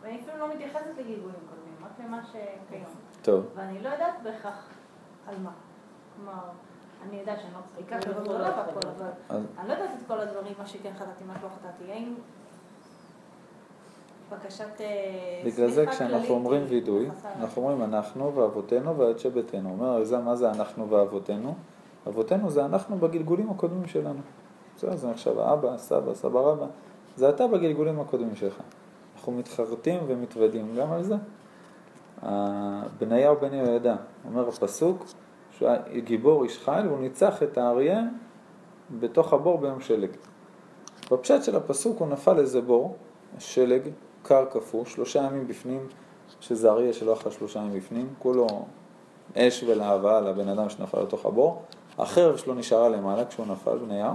[0.02, 2.84] ואני אפילו לא מתייחסת לגלגולים קודמים, רק למה שכיום.
[3.22, 4.68] טוב, ואני לא יודעת בהכרח
[5.28, 5.50] על מה.
[6.16, 6.42] כלומר,
[7.08, 10.92] אני יודעת שאני לא צריכה לא אבל אני לא יודעת את כל הדברים, מה שכן
[10.94, 11.92] חטאתי, מה שלא חטאתי.
[11.92, 12.14] האם
[14.32, 17.08] בקשת אה, בגלל זה כשאנחנו אומרים וידוי?
[17.40, 19.70] אנחנו אומרים אנחנו ואבותינו ועד שביתנו.
[19.70, 21.54] אומר אריזה, מה זה אנחנו ואבותינו?
[22.08, 24.20] אבותינו זה אנחנו בגלגולים הקודמים שלנו.
[24.76, 26.66] בסדר, זה עכשיו האבא, הסבא, סבא רבא.
[27.16, 28.60] זה אתה בגלגולים הקודמים שלך.
[29.16, 31.14] אנחנו מתחרטים ומתוודים גם על זה.
[32.98, 35.06] בניהו בן יהוידע, אומר הפסוק,
[35.50, 38.02] שהוא היה גיבור איש חיל והוא ניצח את האריה
[38.90, 40.10] בתוך הבור ביום שלג.
[41.10, 42.96] בפשט של הפסוק הוא נפל איזה בור,
[43.38, 43.82] שלג,
[44.26, 45.86] קר קפוא, שלושה ימים בפנים,
[46.40, 48.46] שזה אריה שלא אכל שלושה ימים בפנים, כולו
[49.36, 51.62] אש ולהבה על הבן אדם שנפל לתוך הבור,
[51.98, 54.14] החרב שלו נשארה למעלה כשהוא נפל, בניהו,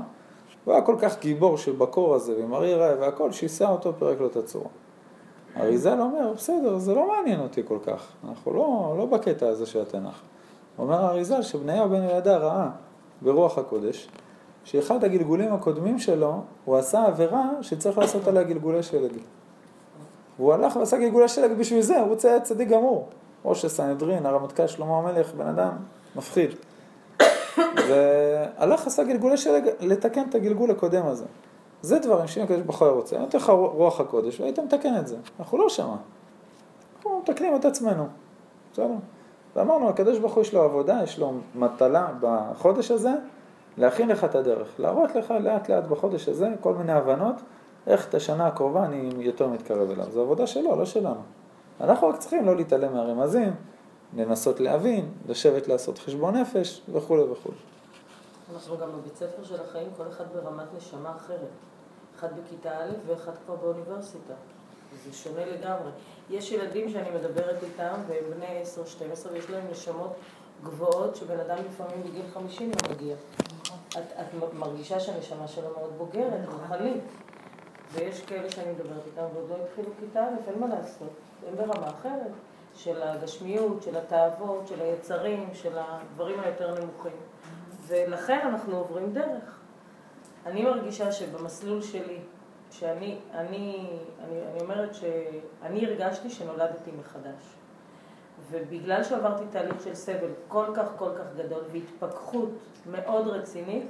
[0.66, 4.28] הוא היה כל כך גיבור שבקור הזה ועם אריה רעב והכל, שיסע אותו, פירק לו
[4.28, 4.70] את הצורה.
[5.58, 9.82] אריזל אומר, בסדר, זה לא מעניין אותי כל כך, אנחנו לא, לא בקטע הזה של
[9.82, 10.22] התנ"ך.
[10.80, 12.70] אומר אריזל שבניהו בן יהודה ראה
[13.22, 14.10] ברוח הקודש
[14.64, 19.12] שאחד הגלגולים הקודמים שלו, הוא עשה עבירה שצריך לעשות עליה גלגולי שלג.
[20.40, 23.08] והוא הלך ועשה גלגולי שלג בשביל זה, הוא רוצה להיות צדיק גמור.
[23.46, 25.72] ראש הסנהדרין, הרמטכ"ל שלמה המלך, בן אדם
[26.16, 26.50] מפחיד.
[27.90, 31.26] והלך עשה גלגולי שלג לתקן את הגלגול הקודם הזה.
[31.82, 34.98] זה דברים שאם הקדוש ברוך הוא היה רוצה, היה נותן לך רוח הקודש והיית מתקן
[34.98, 35.16] את זה.
[35.40, 35.96] אנחנו לא שמה.
[36.96, 38.08] אנחנו מתקנים את עצמנו.
[38.74, 38.88] בסדר?
[39.56, 43.12] ואמרנו, הקדוש ברוך הוא יש לו עבודה, יש לו מטלה בחודש הזה,
[43.78, 44.68] להכין לך את הדרך.
[44.80, 47.36] להראות לך לאט לאט בחודש הזה כל מיני הבנות,
[47.88, 50.12] איך את השנה הקרובה אני יותר מתקרב אליו.
[50.12, 51.22] זו עבודה שלו, לא שלנו.
[51.82, 53.56] אנחנו רק צריכים לא להתעלם מהרמזים,
[54.16, 57.58] לנסות להבין, לשבת לעשות חשבון נפש וכולי וכולי.
[58.54, 61.50] אנחנו גם בבית ספר של החיים, כל אחד ברמת נשמה אחרת.
[62.16, 64.34] אחד בכיתה א' ואחד כבר באוניברסיטה.
[65.06, 65.92] זה שונה לגמרי.
[66.30, 68.62] יש ילדים שאני מדברת איתם, והם בני
[69.26, 70.14] 10-12, ויש להם נשמות
[70.64, 73.16] גבוהות, שבן אדם לפעמים בגיל 50 לא מגיע.
[73.90, 77.04] את, את מרגישה שהנשמה שלו מאוד בוגרת, רוחנית.
[77.94, 81.10] ויש כאלה שאני מדברת איתם ועוד לא התחילו כיתה א', אין מה לעשות.
[81.48, 82.32] הם ברמה אחרת,
[82.76, 87.16] של הגשמיות, של התאוות, של היצרים, של הדברים היותר נמוכים.
[87.88, 89.60] ולכן אנחנו עוברים דרך.
[90.46, 92.20] אני מרגישה שבמסלול שלי,
[92.72, 93.90] שאני, אני,
[94.24, 97.56] אני, אני אומרת שאני הרגשתי שנולדתי מחדש.
[98.52, 102.50] ובגלל שעברתי תהליך של סבל כל כך כל כך גדול והתפכחות
[102.92, 103.86] מאוד רצינית,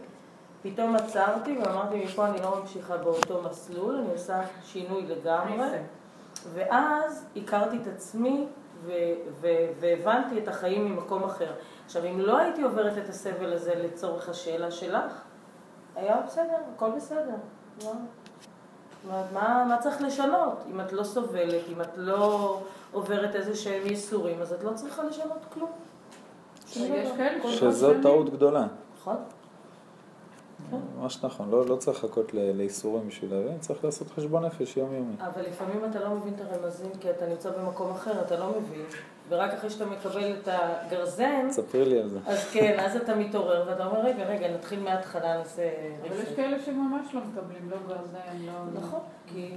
[0.61, 5.67] פתאום עצרתי ואמרתי, מפה אני לא ממשיכה באותו מסלול, אני עושה שינוי לגמרי.
[6.53, 8.47] ואז הכרתי את עצמי
[8.85, 8.91] ו-
[9.41, 11.51] ו- והבנתי את החיים ממקום אחר.
[11.85, 15.21] עכשיו, אם לא הייתי עוברת את הסבל הזה לצורך השאלה שלך,
[15.95, 17.35] היה בסדר, הכל בסדר.
[17.83, 17.91] לא.
[19.33, 20.63] מה, מה צריך לשנות?
[20.71, 22.59] אם את לא סובלת, אם את לא
[22.91, 25.71] עוברת איזה שהם ייסורים, אז את לא צריכה לשנות כלום.
[27.47, 28.65] שזו טעות גדולה.
[29.01, 29.15] נכון.
[30.99, 35.13] ממש נכון, לא, לא צריך לחכות לייסורים בשביל להבין, צריך לעשות חשבון נפש יומיומי.
[35.19, 38.85] אבל לפעמים אתה לא מבין את הרמזים כי אתה נמצא במקום אחר, אתה לא מבין.
[39.29, 42.19] ורק אחרי שאתה מקבל את הגרזן, ספרי לי על זה.
[42.25, 45.69] אז כן, אז אתה מתעורר ואתה אומר, רגע, רגע, נתחיל מההתחלה, נעשה...
[46.01, 48.81] אבל יש כאלה שממש לא מקבלים, לא גרזן, לא...
[48.81, 49.51] נכון, כי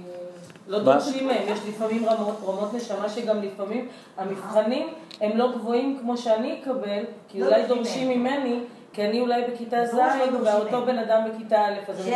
[0.67, 3.87] לא דורשים מהם, יש לפעמים רמות, רמות נשמה שגם לפעמים
[4.17, 4.87] המבחנים
[5.21, 8.63] הם לא גבוהים כמו שאני אקבל, כי לא אולי דורשים ממני,
[8.95, 9.95] כי אני אולי בכיתה ז'
[10.45, 10.85] ואותו.
[10.85, 11.97] בן אדם בכיתה א', אז.
[12.05, 12.13] שלו-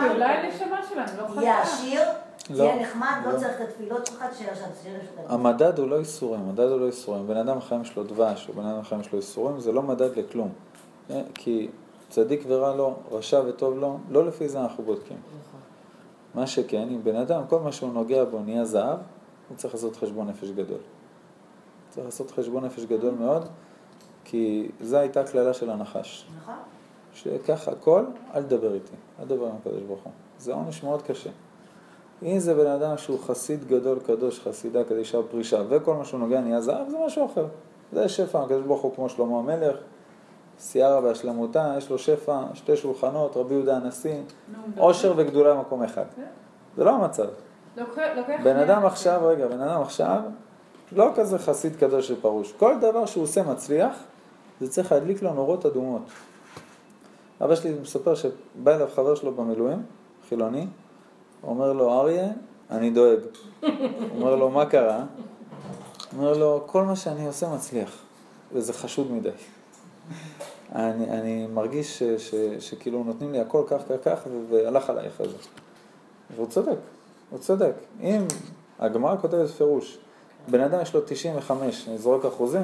[0.00, 1.40] כי אולי הנשמה שלנו לא חזקה.
[1.40, 2.00] תהיה עשיר,
[2.50, 2.56] לא.
[2.56, 3.32] תהיה נחמד, לא.
[3.32, 5.34] לא צריך את התפילות שלך, תשאיר שם, תשאיר שם.
[5.34, 7.26] המדד הוא לא איסורים, המדד הוא לא איסורים.
[7.26, 10.52] בן אדם החיים שלו דבש, או בן אדם החיים שלו איסורים, זה לא מדד לכלום.
[11.10, 11.68] אה, כי
[12.08, 15.16] צדיק ורע לו, רשע וטוב לו, לא לפי זה אנחנו בודקים.
[15.26, 15.60] נכון.
[16.34, 18.98] מה שכן, אם בן אדם, כל מה שהוא נוגע בו נהיה זהב,
[19.48, 20.78] הוא צריך לעשות חשבון נפש גדול.
[21.90, 23.48] צריך לעשות חשבון נפש גדול מאוד,
[24.30, 26.26] כי זו הייתה קללה של הנחש.
[26.42, 26.54] נכון?
[27.14, 28.04] שככה הכל,
[28.34, 30.12] אל תדבר איתי, אל תדבר עם הקדוש ברוך הוא.
[30.38, 31.30] זה עונש מאוד קשה.
[32.22, 36.40] אם זה בן אדם שהוא חסיד גדול, קדוש, חסידה, קדישה, פרישה, וכל מה שהוא נוגע
[36.40, 37.46] נהיה זהב, זה משהו אחר.
[37.92, 39.76] זה שפע, הקדוש ברוך הוא כמו שלמה המלך,
[40.58, 44.20] סיירה בהשלמותה, יש לו שפע, שתי שולחנות, רבי יהודה הנשיא,
[44.76, 46.04] עושר וגדולה במקום אחד.
[46.16, 46.22] כן.
[46.76, 47.26] זה לא המצב.
[48.44, 48.56] בן.
[48.56, 50.20] אדם עכשיו, רגע, בן אדם עכשיו,
[50.92, 52.52] לא כזה חסיד קדוש ופרוש.
[52.52, 53.94] כל דבר שהוא עושה מצליח,
[54.60, 56.02] זה צריך להדליק לו נורות אדומות.
[57.40, 59.82] אבא שלי מספר שבא אליו חבר שלו במילואים,
[60.28, 60.66] חילוני,
[61.42, 62.28] אומר לו, אריה,
[62.70, 63.18] אני דואג.
[64.14, 65.04] אומר לו, מה קרה?
[66.16, 67.96] אומר לו, כל מה שאני עושה מצליח,
[68.52, 69.30] וזה חשוד מדי.
[70.74, 74.18] אני, אני מרגיש ש, ש, שכאילו נותנים לי הכל כך כך כך,
[74.50, 75.36] והלך עליי אחרי זה.
[76.36, 76.78] והוא צודק,
[77.30, 77.72] הוא צודק.
[78.00, 78.22] אם
[78.78, 79.98] הגמרא כותבת פירוש,
[80.48, 82.62] בן אדם יש לו 95, אני זורק אחוזים,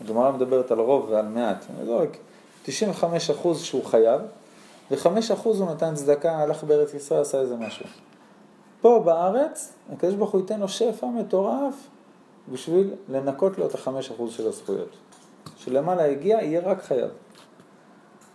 [0.00, 2.16] הגמרא מדברת על רוב ועל מעט, אני זורק
[2.62, 4.20] 95 אחוז שהוא חייב,
[4.90, 7.86] ו-5 אחוז הוא נתן צדקה, הלך בארץ ישראל, עשה איזה משהו.
[8.80, 11.74] פה בארץ, הקדוש ברוך הוא ייתן לו שפע מטורף
[12.52, 14.88] בשביל לנקות לו את החמש אחוז של הזכויות.
[15.56, 17.10] שלמעלה הגיע, יהיה רק חייב.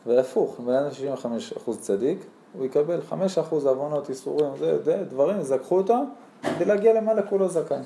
[0.05, 5.03] והפוך, אם בן אדם 65 אחוז צדיק, הוא יקבל 5 אחוז עוונות, איסורים, זה, זה,
[5.10, 5.95] דברים, זכחו אותו,
[6.41, 7.78] כדי להגיע למעלה כולו זכאי.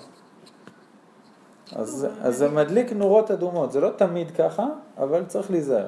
[1.76, 4.66] אז, אז זה מדליק נורות אדומות, זה לא תמיד ככה,
[4.98, 5.88] אבל צריך להיזהר.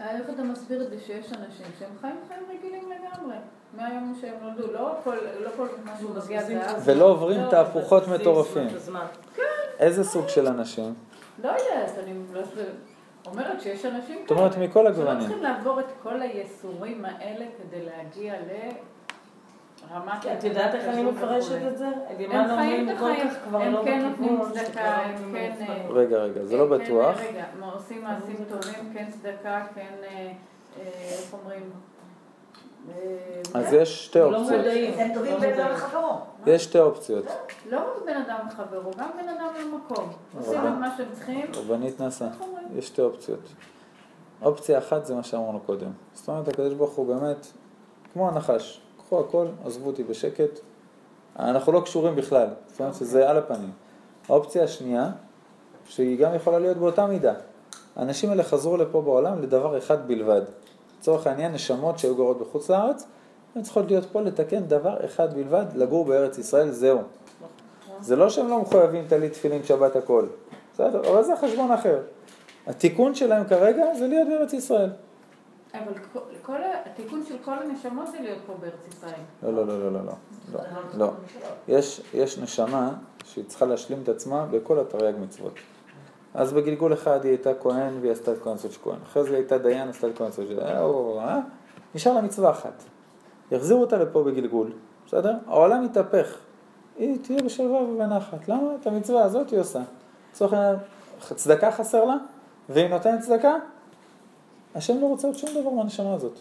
[0.00, 3.36] איך אתה מסביר את זה שיש אנשים שהם חיים חיים רגילים לגמרי,
[3.76, 6.82] מהיום שהם נולדו, לא כל, לא כל משהו מגיע זהב.
[6.84, 8.68] ולא עוברים לא, תהפוכות מטורפים.
[8.74, 9.06] הזמן.
[9.78, 10.94] איזה סוג של אנשים?
[11.42, 12.40] לא יודעת, אני לא
[13.26, 15.18] אומרת שיש אנשים זאת אומרת, מכל שלא הגוונים.
[15.18, 18.34] צריכים לעבור את כל הייסורים האלה כדי להגיע
[19.90, 20.26] לרמת...
[20.38, 21.88] את יודעת איך אני מפרשת את זה?
[22.18, 25.52] הם חיים את החיים, הם לא כן נותנים צדקה, הם כן...
[25.52, 25.68] מפרק.
[25.68, 27.16] אה, רגע, רגע, זה לא כן, בטוח.
[27.20, 30.32] רגע, עושים מעשים טובים, כן צדקה, כן, אה, אה,
[31.22, 31.70] איך אומרים,
[33.54, 34.66] אז יש שתי לא אופציות.
[34.96, 35.72] הם טובים לא בין אדם.
[35.72, 36.18] לחברו.
[36.46, 37.24] יש שתי אופציות.
[37.70, 40.12] לא רק בן אדם לחברו, גם בן אדם למקום.
[40.38, 41.46] עושים את מה שהם צריכים.
[41.54, 42.28] רבנית נסה?
[42.76, 43.40] יש שתי אופציות.
[44.42, 45.90] אופציה אחת זה מה שאמרנו קודם.
[46.12, 47.46] זאת אומרת, הקדוש ברוך הוא באמת,
[48.12, 50.60] כמו הנחש, קחו הכל, עזבו אותי בשקט.
[51.38, 53.70] אנחנו לא קשורים בכלל, זאת אומרת שזה על הפנים.
[54.28, 55.10] האופציה השנייה,
[55.88, 57.34] שהיא גם יכולה להיות באותה מידה.
[57.96, 60.42] האנשים האלה חזרו לפה בעולם לדבר אחד בלבד.
[60.98, 63.06] לצורך העניין, נשמות שהיו גרות בחוץ לארץ,
[63.56, 66.98] הן צריכות להיות פה לתקן דבר אחד בלבד, לגור בארץ ישראל, זהו.
[68.00, 70.26] זה לא שהם לא מחויבים טלית, תפילין, שבת, הכל.
[70.74, 71.98] בסדר, אבל זה חשבון אחר.
[72.66, 74.90] התיקון שלהם כרגע זה להיות בארץ ישראל.
[75.74, 79.12] אבל כל- כל התיקון של כל הנשמות זה להיות פה בארץ ישראל.
[79.42, 80.12] לא, לא, לא, לא, לא, לא.
[80.52, 80.60] לא,
[80.98, 81.10] לא.
[81.68, 82.92] יש, יש נשמה
[83.24, 85.52] שהיא צריכה להשלים את עצמה בכל התרי"ג מצוות.
[86.34, 88.98] אז בגלגול אחד היא הייתה כהן והיא עשתה את כהן של כהן.
[89.02, 91.40] אחרי זה היא הייתה דיין, עשתה את כהן של אה, או, אה?
[91.94, 92.82] נשאר לה מצווה אחת.
[93.50, 94.72] יחזירו אותה לפה בגלגול,
[95.06, 95.34] בסדר?
[95.46, 96.36] העולם יתהפך.
[96.96, 98.48] היא תהיה בשלווה ובנחת.
[98.48, 98.74] למה?
[98.80, 99.80] את המצווה הזאת היא עושה.
[100.32, 100.76] לצורך העניין,
[101.34, 102.16] צדקה חסר לה,
[102.68, 103.54] והיא נותנת צדקה,
[104.76, 106.38] השם לא רוצה עוד שום דבר מהנשמה הזאת.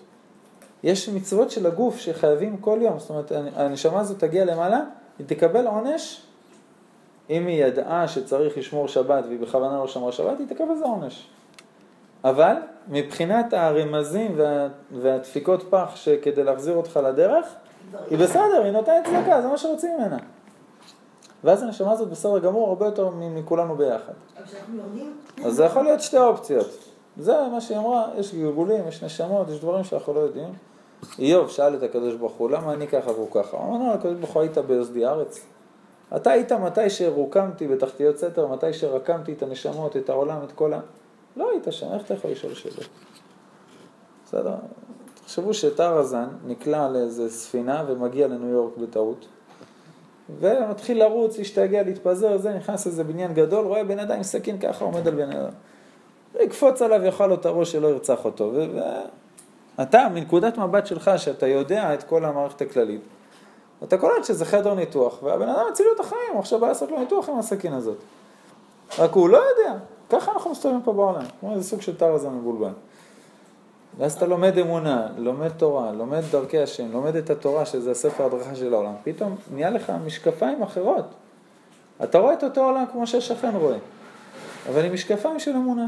[0.84, 4.82] יש מצוות של הגוף שחייבים כל יום, זאת אומרת, הנשמה הזאת תגיע למעלה,
[5.20, 6.22] היא תקבל עונש,
[7.30, 11.28] אם היא ידעה שצריך לשמור שבת והיא בכוונה לא שמרה שבת, היא תקבל זה עונש.
[12.24, 12.54] אבל
[12.88, 17.46] מבחינת הרמזים וה, והדפיקות פח שכדי להחזיר אותך לדרך,
[18.10, 20.18] היא בסדר, היא נותנת צדקה, זה מה שרוצים ממנה.
[21.44, 24.14] ואז הנשמה הזאת בסדר גמור הרבה יותר מכולנו ביחד.
[25.46, 26.85] אז זה יכול להיות שתי אופציות.
[27.18, 30.54] זה מה שהיא אמרה, יש גלגולים, יש נשמות, יש דברים שאנחנו לא יודעים.
[31.20, 33.58] איוב שאל את הקדוש ברוך הוא, למה אני ככה והוא ככה?
[33.58, 35.46] הוא אמר לו, הקדוש ברוך הוא היית ביוסדי ארץ?
[36.16, 40.80] אתה היית מתי שרוקמתי בתחתיות סתר, מתי שרקמתי את הנשמות, את העולם, את כל ה...
[41.38, 42.88] לא היית שם, איך אתה יכול לשאול שאלות?
[44.26, 44.56] בסדר?
[45.24, 49.26] תחשבו שטרזן נקלע לאיזה ספינה ומגיע לניו יורק בטעות,
[50.40, 54.86] ומתחיל לרוץ, להשתגע, להתפזר, זה, נכנס לאיזה בניין גדול, רואה בן אדם עם סכין ככה
[54.86, 55.52] עומד על בן אדם.
[56.44, 58.52] יקפוץ עליו, יאכל לו את הראש שלא ירצח אותו.
[59.78, 63.02] ואתה, מנקודת מבט שלך, שאתה יודע את כל המערכת הכללית,
[63.84, 67.00] אתה קולט שזה חדר ניתוח, והבן אדם הציל את החיים, הוא עכשיו בא לעשות לו
[67.00, 67.98] ניתוח עם הסכין הזאת.
[69.00, 69.78] רק הוא לא יודע,
[70.10, 72.72] ככה אנחנו מסתובבים פה בעולם, כמו איזה סוג של טרזן מבולבל.
[73.98, 78.56] ואז אתה לומד אמונה, לומד תורה, לומד דרכי השם, לומד את התורה, שזה הספר הדרכה
[78.56, 81.06] של העולם, פתאום נהיה לך משקפיים אחרות.
[82.04, 83.78] אתה רואה את אותו עולם כמו שהשכן רואה,
[84.70, 85.88] אבל עם משקפיים של אמונה.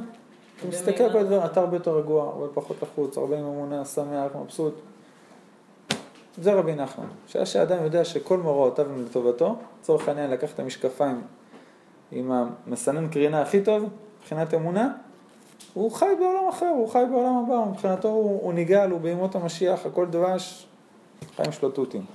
[0.60, 4.36] אתה מסתכל על הדברים, אתה הרבה יותר רגוע, הרבה פחות לחוץ, הרבה עם אמונה, שמח,
[4.44, 4.74] מבסוט.
[6.42, 11.22] זה רבי נחמן, שעה שאדם יודע שכל מוראותיו הם לטובתו, לצורך העניין לקח את המשקפיים
[12.12, 13.90] עם המסנן קרינה הכי טוב,
[14.20, 14.94] מבחינת אמונה,
[15.74, 19.86] הוא חי בעולם אחר, הוא חי בעולם הבא, מבחינתו הוא, הוא ניגל, הוא בימות המשיח,
[19.86, 20.68] הכל דבש,
[21.36, 22.06] חיים שלו תותים.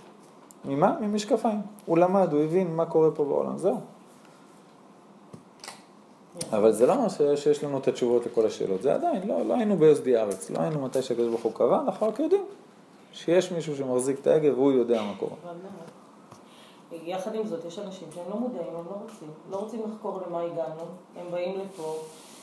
[0.65, 0.97] ממה?
[1.01, 1.61] ממשקפיים.
[1.87, 3.81] הוא למד, הוא הבין מה קורה פה בעולם, זהו.
[6.53, 9.77] אבל זה לא אומר שיש לנו את התשובות לכל השאלות, זה עדיין, לא, לא היינו
[9.77, 12.45] ביוסדי ארץ, לא היינו מתי שהקדוש ברוך הוא קבע, אנחנו רק יודעים
[13.13, 15.37] שיש מישהו שמחזיק את ההגה והוא יודע מה קורה.
[17.05, 19.29] יחד עם זאת, יש אנשים שהם לא מודעים, הם לא רוצים.
[19.51, 20.83] לא רוצים לחקור למה הגענו,
[21.17, 21.97] הם באים לפה,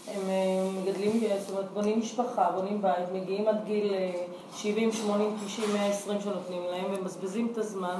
[0.07, 4.11] הם אה, מגדלים, זאת אומרת, בונים משפחה, בונים בית, מגיעים עד גיל אה,
[4.53, 7.95] 70, 80, 90, 120 שנותנים להם, ומבזבזים את הזמן.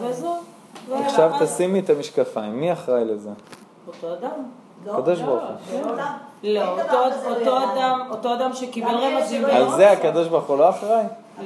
[0.00, 0.34] וזהו.
[0.90, 1.46] עכשיו והלאה.
[1.46, 3.30] תשימי את המשקפיים, מי אחראי לזה?
[3.86, 4.44] אותו אדם.
[4.86, 5.80] לא, הקדוש לא, ברוך הוא.
[5.80, 6.16] לא אדם.
[6.42, 8.34] לא, אותו.
[8.34, 9.44] אדם, שקיבל רמזים.
[9.44, 9.90] על זה.
[9.90, 11.04] הקדוש ברוך הוא לא אחראי?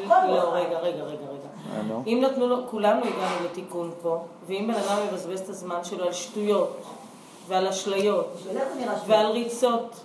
[0.08, 1.40] לא, רגע, רגע, רגע.
[1.72, 1.96] אה.
[2.06, 6.12] אם נתנו לו, כולנו הגענו לתיקון פה, ואם בן אדם מבזבז את הזמן שלו על
[6.12, 6.76] שטויות
[7.48, 8.36] ועל אשליות
[9.06, 10.04] ועל ריצות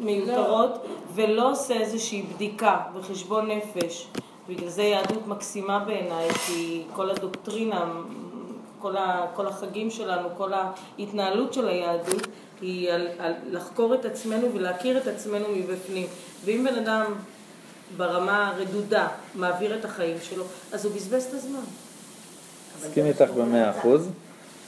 [0.00, 0.78] מיותרות,
[1.14, 4.08] ולא עושה איזושהי בדיקה וחשבון נפש.
[4.48, 7.84] בגלל זה יהדות מקסימה בעיניי, כי כל הדוקטרינה,
[8.78, 12.26] כל, ה, כל החגים שלנו, כל ההתנהלות של היהדות,
[12.62, 16.06] היא על, על לחקור את עצמנו ולהכיר את עצמנו מבפנים.
[16.44, 17.14] ואם בן אדם
[17.96, 21.60] ברמה הרדודה מעביר את החיים שלו, אז הוא בזבז את הזמן.
[22.80, 24.08] מסכים איתך במאה אחוז.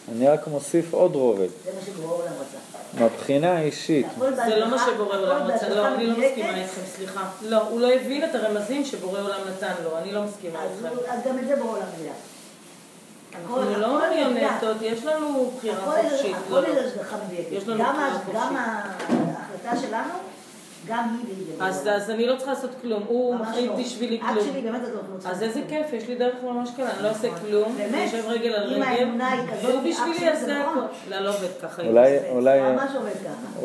[0.08, 1.48] אני רק מוסיף עוד רובד.
[1.64, 3.00] זה מה שבורא עולם רצה.
[3.00, 6.12] מהבחינה האישית, זה לא מה שבורא עולם רצה, לא, אני לא.
[6.18, 7.30] מסכימה איתכם, סליחה.
[7.42, 10.88] לא, הוא לא הבין את הרמזים שבורא עולם נתן לו, אני לא מסכימה איתכם.
[11.08, 12.12] אז גם את זה בורא עולם יודע.
[13.34, 16.36] אנחנו לא מריונטות, יש לנו בחירה חופשית.
[16.46, 16.64] הכל.
[16.64, 17.68] איזה השגחה מדויקת.
[17.68, 17.96] לנו גם
[18.56, 20.14] ההחלטה שלנו,
[20.88, 23.76] גם היא בידי אז אני לא צריכה לעשות כלום, הוא מחליט לא.
[23.76, 24.44] בשבילי אח כלום.
[24.44, 25.68] שלי באמת את לא אז איזה כלום.
[25.68, 28.12] כיף, יש לי דרך ממש קלה, אני לא עושה כלום, אני באמת?
[28.12, 30.78] יושב רגל על אם רגל, האמונה היא כזאת, והוא אח בשבילי יעשה נכון.
[30.78, 31.10] הכל.
[31.10, 31.82] לא, לא עובד ככה.
[31.82, 33.60] אולי, אולי, ממש עובד ככה.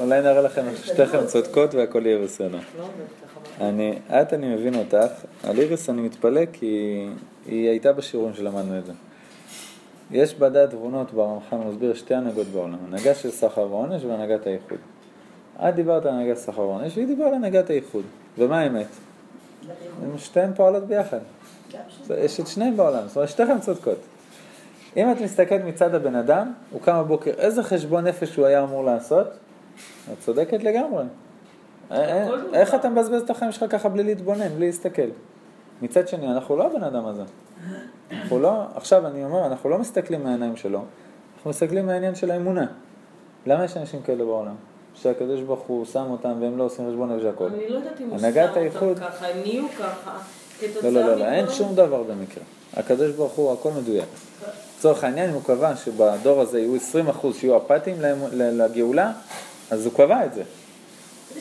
[0.00, 2.48] אולי, נראה לכם שתיכם צודקות והכל יהיה בסדר.
[2.48, 2.92] לא עובד
[3.24, 3.31] ככה.
[3.60, 5.12] אני, את אני מבין אותך,
[5.44, 7.06] על איריס אני מתפלא כי
[7.46, 8.92] היא הייתה בשיעורים שלמדנו את זה.
[10.10, 14.78] יש בדעת תבונות ברמח"ל מסביר שתי הנהגות בעולם, הנהגה של סחר ועונש והנהגת האיחוד.
[15.56, 18.04] את דיברת על הנהגת סחר ועונש והיא דיברה על הנהגת האיחוד.
[18.38, 18.86] ומה האמת?
[20.16, 21.18] שתיהן פועלות ביחד.
[22.18, 23.98] יש את שניהם בעולם, זאת אומרת שתיכן צודקות.
[24.96, 28.84] אם את מסתכלת מצד הבן אדם, הוא קם בבוקר, איזה חשבון נפש הוא היה אמור
[28.84, 29.26] לעשות?
[30.12, 31.04] את צודקת לגמרי.
[31.92, 32.54] אה, הכל דבר.
[32.54, 35.02] איך אתה מבזבז את החיים שלך ככה בלי להתבונן, בלי להסתכל?
[35.82, 37.22] מצד שני, אנחנו לא הבן אדם הזה.
[38.12, 40.82] אנחנו לא, עכשיו אני אומר, אנחנו לא מסתכלים מהעיניים שלו,
[41.36, 42.66] אנחנו מסתכלים מהעניין של האמונה.
[43.46, 44.54] למה יש אנשים כאלה בעולם?
[44.94, 47.46] שהקדוש ברוך הוא שם אותם והם לא עושים חשבון נפש והכל.
[47.46, 48.24] אני לא יודעת אם הוא שם
[48.88, 50.18] אותם ככה, הם נהיו ככה,
[50.82, 52.44] לא, לא, לא, לא, אין שום דבר במקרה.
[52.76, 54.04] הקדוש ברוך הוא, הכל מדויק.
[54.78, 56.80] לצורך העניין, אם הוא קבע שבדור הזה יהיו 20%
[57.34, 57.96] שיהיו אפאתיים
[58.32, 59.12] ל- לגאולה,
[59.70, 60.42] אז הוא קבע את זה.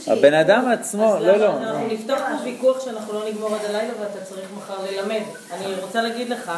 [0.08, 1.54] הבן אדם עצמו, לא, לא.
[1.54, 5.22] אז אנחנו נפתח פה ויכוח שאנחנו לא נגמור עד הלילה ואתה צריך מחר ללמד.
[5.52, 6.52] אני רוצה להגיד לך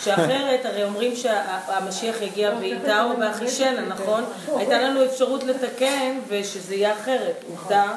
[0.00, 4.24] שאחרת, הרי אומרים שהמשיח יגיע בעיטה או באחישנה, נכון?
[4.56, 7.44] הייתה לנו אפשרות לתקן ושזה יהיה אחרת.
[7.50, 7.94] עובדה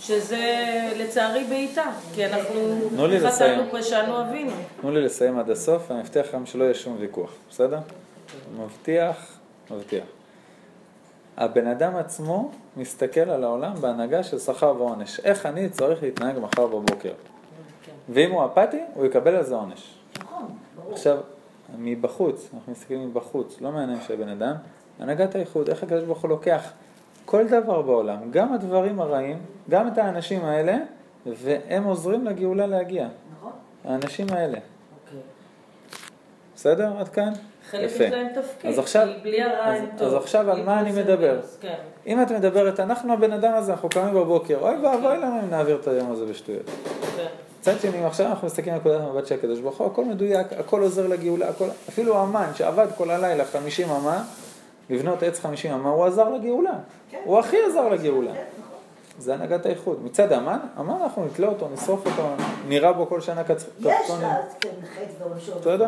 [0.00, 0.64] שזה
[0.96, 2.80] לצערי בעיטה, כי אנחנו.
[3.26, 4.52] חטאנו פשענו אבינו.
[4.80, 7.78] תנו לי לסיים עד הסוף, ואני מבטיח לכם שלא יהיה שום ויכוח, בסדר?
[8.58, 9.16] מבטיח,
[9.70, 10.04] מבטיח.
[11.36, 15.20] הבן אדם עצמו מסתכל על העולם בהנהגה של שכר ועונש.
[15.20, 17.12] איך אני צריך להתנהג מחר בבוקר?
[18.08, 19.98] ואם הוא אפאתי, הוא יקבל על זה עונש.
[20.18, 20.46] נכון.
[20.92, 21.18] עכשיו,
[21.78, 24.54] מבחוץ, אנחנו מסתכלים מבחוץ, לא מהעיניים של הבן אדם,
[25.00, 26.72] הנהגת האיחוד, איך הקדוש ברוך הוא לוקח
[27.24, 29.38] כל דבר בעולם, גם הדברים הרעים,
[29.70, 30.76] גם את האנשים האלה,
[31.26, 33.08] והם עוזרים לגאולה להגיע.
[33.38, 33.52] נכון.
[33.84, 34.58] האנשים האלה.
[35.04, 35.20] אוקיי.
[36.56, 36.98] בסדר?
[36.98, 37.32] עד כאן?
[37.70, 38.00] חלק יש.
[38.00, 40.14] להם תפקיד, אז עכשיו- כי בלי הרע אז- אין אז טוב.
[40.14, 41.40] עכשיו על מה אני מדבר?
[41.60, 41.74] כן.
[42.06, 45.78] אם את מדברת, אנחנו הבן אדם הזה, אנחנו קמים בבוקר, אוי ואבוי לנו אם נעביר
[45.82, 46.62] את היום הזה בשטויות.
[47.16, 47.26] כן.
[47.60, 50.82] מצד שני, עכשיו אנחנו מסתכלים על נקודת המבט של הקדוש ברוך הוא, הכל מדויק, הכל
[50.82, 54.24] עוזר לגאולה, הכל, אפילו האמן שעבד כל הלילה 50 אמה,
[54.90, 56.72] לבנות עץ 50 אמה, הוא עזר לגאולה.
[57.10, 57.18] כן.
[57.24, 58.32] הוא הכי עזר לגאולה.
[58.32, 58.42] כן.
[59.18, 60.04] זה הנהגת האיחוד.
[60.04, 62.28] מצד האמן, אמן אנחנו נתלה אותו, נשרוף אותו,
[62.68, 63.66] נירה בו כל שנה קצ...
[63.80, 64.10] יש.
[64.20, 65.52] לה כן חטא ועונשו.
[65.58, 65.80] מדויק.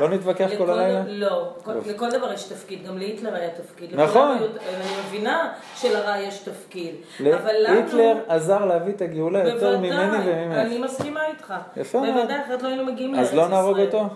[0.00, 1.02] לא נתווכח כל הלילה?
[1.06, 1.52] לא.
[1.86, 4.00] לכל דבר יש תפקיד, גם להיטלר היה תפקיד.
[4.00, 4.38] נכון.
[4.38, 6.94] אני מבינה שלרע יש תפקיד.
[7.20, 10.56] להיטלר עזר להביא את הגאולה יותר ממני וממך.
[10.56, 11.54] אני מסכימה איתך.
[11.76, 12.14] יפה מאוד.
[12.14, 13.44] בוודאי, אחרת לא היינו מגיעים לארץ אז ישראל.
[13.44, 14.06] לא נהרוג אותו?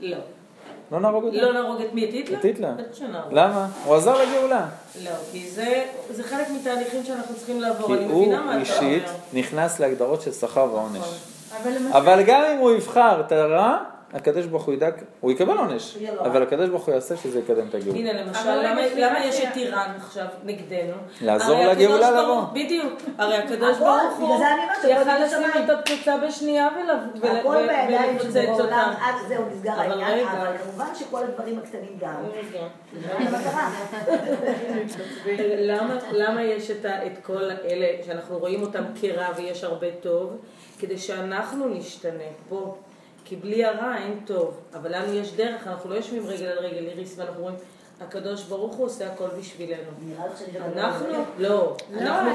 [0.00, 0.16] לא.
[0.92, 1.36] לא נהרוג אותו?
[1.36, 2.04] לא נהרוג את מי?
[2.04, 2.38] את היטלר?
[2.38, 2.74] את היטלר.
[3.30, 3.68] למה?
[3.84, 4.66] הוא עזר לגאולה.
[5.04, 7.86] לא, כי זה זה חלק מתהליכים שאנחנו צריכים לעבור.
[7.86, 9.16] כי אני הוא מבינה מה אתה אישית אומר.
[9.32, 10.96] נכנס להגדרות של שכר ועונש.
[10.96, 11.92] נכון.
[11.92, 13.78] אבל גם אם הוא יבחר את הרע,
[14.14, 17.74] הקדוש ברוך הוא ידאג, הוא יקבל עונש, אבל הקדוש ברוך הוא יעשה שזה יקדם את
[17.74, 17.98] הגאולה.
[17.98, 19.56] הנה למשל, למה- למה יש את.
[19.56, 20.94] איראן עכשיו נגדנו?
[21.20, 22.42] לעזור לגאולה לבוא.
[22.52, 22.92] בדיוק.
[23.18, 24.36] הרי הקדוש ברוך הוא
[24.88, 25.38] יכל לשים.
[25.64, 28.90] את הפצצה בשנייה ולפוצץ אותם.
[29.00, 30.28] עד זהו נסגר אבל העניין.
[30.28, 32.14] אבל כמובן שכל הדברים הקטנים גם.
[35.58, 36.86] למה, למה יש את,
[37.22, 40.36] כל אלה שאנחנו רואים אותם כרע ויש הרבה טוב?
[40.78, 42.74] כדי שאנחנו נשתנה פה.
[43.24, 46.86] כי בלי הרע אין טוב, אבל לנו יש דרך, אנחנו לא יושבים רגל על רגל
[46.86, 47.56] איריס ואנחנו אומרים,
[48.00, 49.90] הקדוש ברוך הוא עושה הכל בשבילנו.
[50.00, 51.06] מדברת אנחנו.
[51.38, 52.30] לא, אנחנו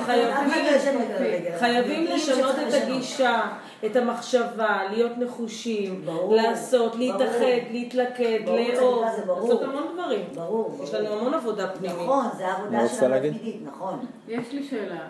[1.60, 2.74] חייבים, לא לשנות את.
[2.74, 3.42] הגישה,
[3.86, 6.96] את המחשבה, להיות נחושים, לעשות.
[6.96, 9.06] להתאחד, להתלכד, לאהוב.
[9.28, 10.26] לעשות המון דברים.
[10.36, 10.80] ברור.
[10.84, 11.98] יש לנו המון עבודה פנימית.
[11.98, 13.16] נכון, זה מה העבודה שלנו?
[13.16, 14.06] התמידית, נכון.
[14.28, 15.08] יש לי שאלה.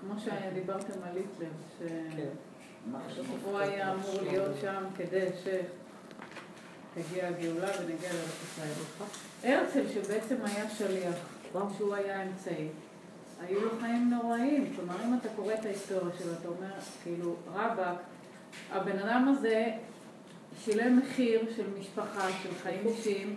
[0.00, 2.28] כמו שדיברתם על היטלר,
[3.14, 8.72] שהוא היה אמור להיות שם כדי שתגיע הגאולה ונגיע לארץ ישראל.
[9.44, 11.14] הרצל, שבעצם היה שליח,
[11.78, 12.68] שהוא היה אמצעי,
[13.40, 14.72] היו לו חיים נוראים.
[14.76, 17.98] כלומר, אם אתה קורא את ההיסטוריה שלו, אתה אומר, כאילו, רבאק,
[18.72, 19.66] הבן אדם הזה
[20.64, 23.36] שילם מחיר של משפחה, של חיים אישיים,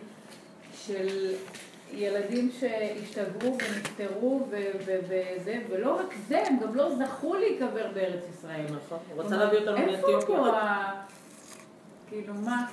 [0.73, 1.33] של
[1.93, 8.23] ילדים שהשתגעו ונפטרו ו- ו- וזה, ולא רק זה, הם גם לא זכו להיקבר בארץ
[8.29, 8.65] ישראל.
[8.65, 10.37] נכון, הוא רצה להביא אותנו איפה פה מאתיופיה.
[10.37, 11.01] ה...
[12.09, 12.65] כאילו, מה?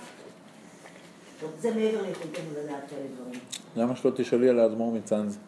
[1.59, 3.41] זה מעבר ליכולתנו לדעת כאלה דברים.
[3.77, 5.39] למה שלא תשאלי על האדמו"ר מצאנז?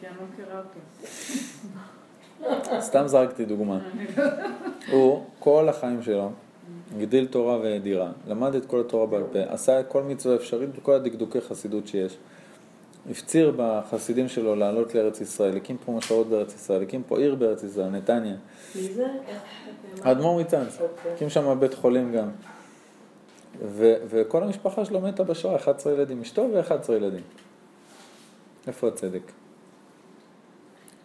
[0.00, 0.80] כי אני לא מכירה אותו.
[2.88, 3.78] סתם זרקתי דוגמה.
[4.92, 6.30] הוא, כל החיים שלו,
[6.96, 10.94] הגדיל תורה ודירה, למד את כל התורה בעל פה, עשה את כל מצווה אפשרית וכל
[10.94, 12.16] הדקדוקי חסידות שיש.
[13.10, 17.62] הפציר בחסידים שלו לעלות לארץ ישראל, הקים פה משרות בארץ ישראל, הקים פה עיר בארץ
[17.62, 18.34] ישראל, נתניה.
[18.74, 19.06] מי זה?
[20.02, 21.12] האדמו"ר מצאנז, אוקיי.
[21.12, 22.28] הקים שם בית חולים גם.
[23.62, 27.22] ו- וכל המשפחה שלו מתה בשואה, 11 ילדים, אשתו ו-11 ילדים.
[28.66, 29.22] איפה הצדק?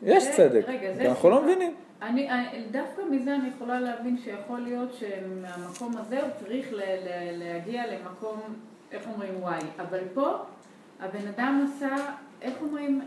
[0.04, 0.66] יש צדק,
[1.06, 1.42] אנחנו לא.
[1.44, 1.76] מבינים.
[2.02, 7.44] אני, אני- דווקא מזה אני יכולה להבין שיכול להיות שמהמקום הזה הוא צריך ל, ל,
[7.44, 8.40] להגיע למקום,
[8.92, 9.60] איך אומרים, וואי.
[9.82, 10.34] אבל פה
[11.00, 11.96] הבן אדם עשה,
[12.42, 13.02] איך אומרים,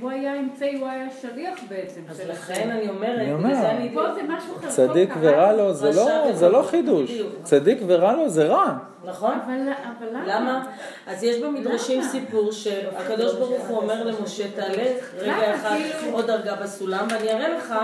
[0.00, 2.00] הוא היה אמצעי, הוא היה שליח בעצם.
[2.08, 2.70] אז לכן.
[2.70, 3.64] אני אומרת, אני.
[3.70, 3.90] אני...
[3.94, 5.20] פה זה משהו חלקו צדיק קרה.
[5.22, 6.62] ורע לו זה לא, לא.
[6.62, 7.10] חידוש.
[7.42, 8.76] צדיק ורע לו זה רע.
[9.04, 9.38] נכון?
[9.46, 10.24] אבל, למה?
[10.26, 10.64] למה?
[11.06, 12.02] אז יש במדרשים?
[12.02, 14.84] סיפור שהקדוש ברוך הוא אומר למשה, תעלה
[15.18, 15.54] רגע?
[15.54, 17.74] אחד כאילו- עוד דרגה בסולם, ואני אראה לך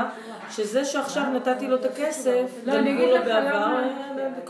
[0.50, 3.80] שזה שעכשיו נתתי לו את הכסף, לא, אני גנבו אגיד לו לך בעבר,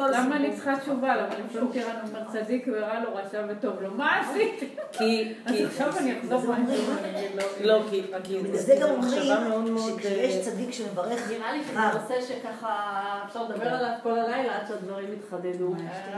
[0.06, 0.36] למה.
[0.36, 1.16] אני צריכה תשובה?
[1.16, 4.68] למה לפעמים טירן אומר צדיק ורע לו, רשע וטוב לו, מה עשיתי?
[4.92, 7.47] כי, אז עכשיו אני אחזור משהו ואני אגיד לו.
[7.60, 8.02] לא, כי,
[8.52, 8.88] זה גם
[9.52, 9.78] אומרים.
[9.78, 12.74] שכשיש אה, צדיק שמברך נראה לי שזה נושא שככה
[13.26, 15.74] אפשר לדבר עליו כל הלילה עד שהדברים יתחדדו.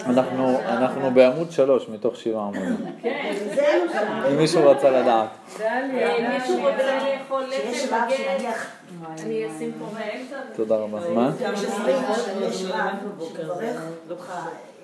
[0.07, 2.76] אנחנו, אנחנו בעמוד שלוש מתוך שבעה עמודים.
[3.03, 3.87] כן.
[4.31, 5.28] אם מישהו רצה לדעת.
[5.61, 6.57] אה, מישהו.
[6.57, 8.66] רוצה לאכול שיש לחם רב בגט, שנניח,
[9.24, 10.37] אני אשים פה באמצע.
[10.57, 11.11] תודה רבה.
[11.11, 11.31] מה?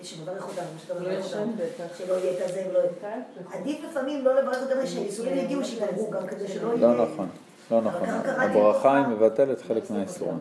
[0.03, 1.53] שמברך לא אותנו, שאתה לא אותנו.
[1.99, 3.23] שלא יהיה כזה ולא יהיה.
[3.53, 6.77] עדיף לפעמים לא לברך אותם, שהאיסורים יגיעו, שיגמרו גם כדי שלא יהיה.
[6.77, 7.29] לא נכון.
[7.71, 8.09] לא נכון.
[8.27, 10.39] הברכה היא מבטלת חלק מהאיסורים.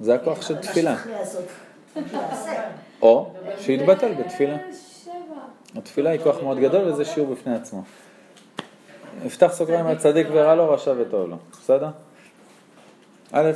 [0.00, 0.96] זה הכוח של תפילה.
[3.02, 4.56] או שיתבטל בתפילה.
[5.76, 7.82] התפילה היא כוח מאוד גדול וזה שיעור בפני עצמו.
[9.24, 11.36] נפתח סוגריים על צדיק ורע לו, רשע וטוב לו.
[11.52, 11.88] בסדר?
[13.32, 13.50] א',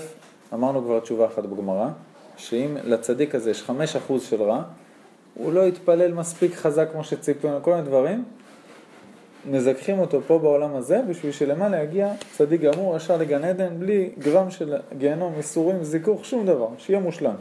[0.54, 1.88] אמרנו כבר תשובה אחת בגמרא,
[2.36, 4.62] שאם לצדיק הזה יש חמש אחוז של רע,
[5.36, 8.24] הוא לא יתפלל מספיק חזק כמו שציפינו, כל מיני דברים,
[9.50, 14.50] מזכחים אותו פה בעולם הזה, בשביל שלמעלה יגיע צדיק גמור ישר לגן עדן, בלי גרם
[14.50, 17.34] של גיהנום, איסורים, זיכוך, שום דבר, שיהיה מושלם.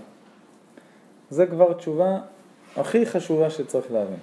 [1.29, 2.17] זה כבר תשובה
[2.77, 4.19] הכי חשובה שצריך להבין.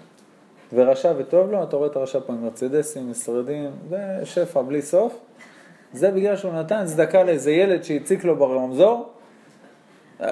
[0.72, 5.18] ורשע וטוב לו, אתה רואה את הרשע פה עם מרצדסים, משרדים, ושפע בלי סוף.
[5.92, 9.11] זה בגלל שהוא נתן צדקה לאיזה ילד שהציק לו ברמזור,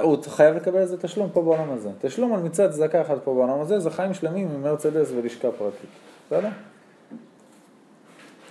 [0.03, 1.91] הוא חייב לקבל איזה תשלום פה בעולם הזה.
[2.01, 5.91] תשלום על מצוות צדקה אחת פה בעולם הזה, זה חיים שלמים עם מרצדס ולשכה פרטית.
[6.26, 6.49] בסדר?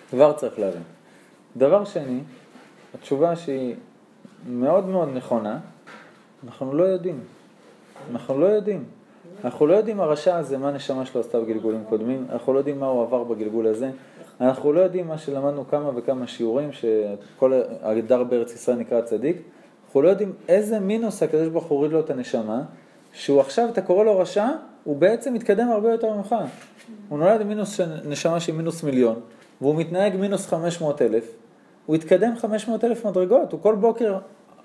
[0.09, 0.83] כבר צריך להבין.
[1.57, 2.19] דבר שני,
[2.93, 3.75] התשובה שהיא
[4.49, 5.59] מאוד מאוד נכונה,
[6.43, 7.19] אנחנו לא יודעים.
[8.11, 8.83] אנחנו לא יודעים.
[9.43, 12.85] אנחנו לא יודעים הרשע הזה, מה הנשמה שלו עשתה בגלגולים קודמים, אנחנו לא יודעים מה
[12.85, 13.91] הוא עבר בגלגול הזה,
[14.41, 19.37] אנחנו לא יודעים מה שלמדנו כמה וכמה שיעורים, שכל הדר בארץ ישראל נקרא צדיק,
[19.89, 22.61] אנחנו לא יודעים איזה מינוס הקדוש ברוך הוא הוריד לו את הנשמה,
[23.13, 24.47] שהוא עכשיו, אתה קורא לו רשע,
[24.83, 26.35] הוא בעצם מתקדם הרבה יותר ממך.
[27.09, 29.19] הוא נולד עם מינוס של נשמה שהיא מינוס מיליון,
[29.61, 31.31] והוא מתנהג מינוס 500 אלף,
[31.85, 34.17] הוא התקדם 500 אלף מדרגות, הוא כל בוקר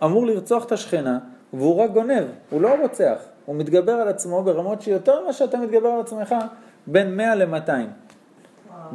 [0.04, 1.18] אמור לרצוח את השכנה,
[1.52, 5.88] והוא רק גונב, הוא לא רוצח, הוא מתגבר על עצמו ברמות שיותר ממה שאתה מתגבר
[5.88, 6.34] על עצמך,
[6.86, 7.70] בין 100 ל-200.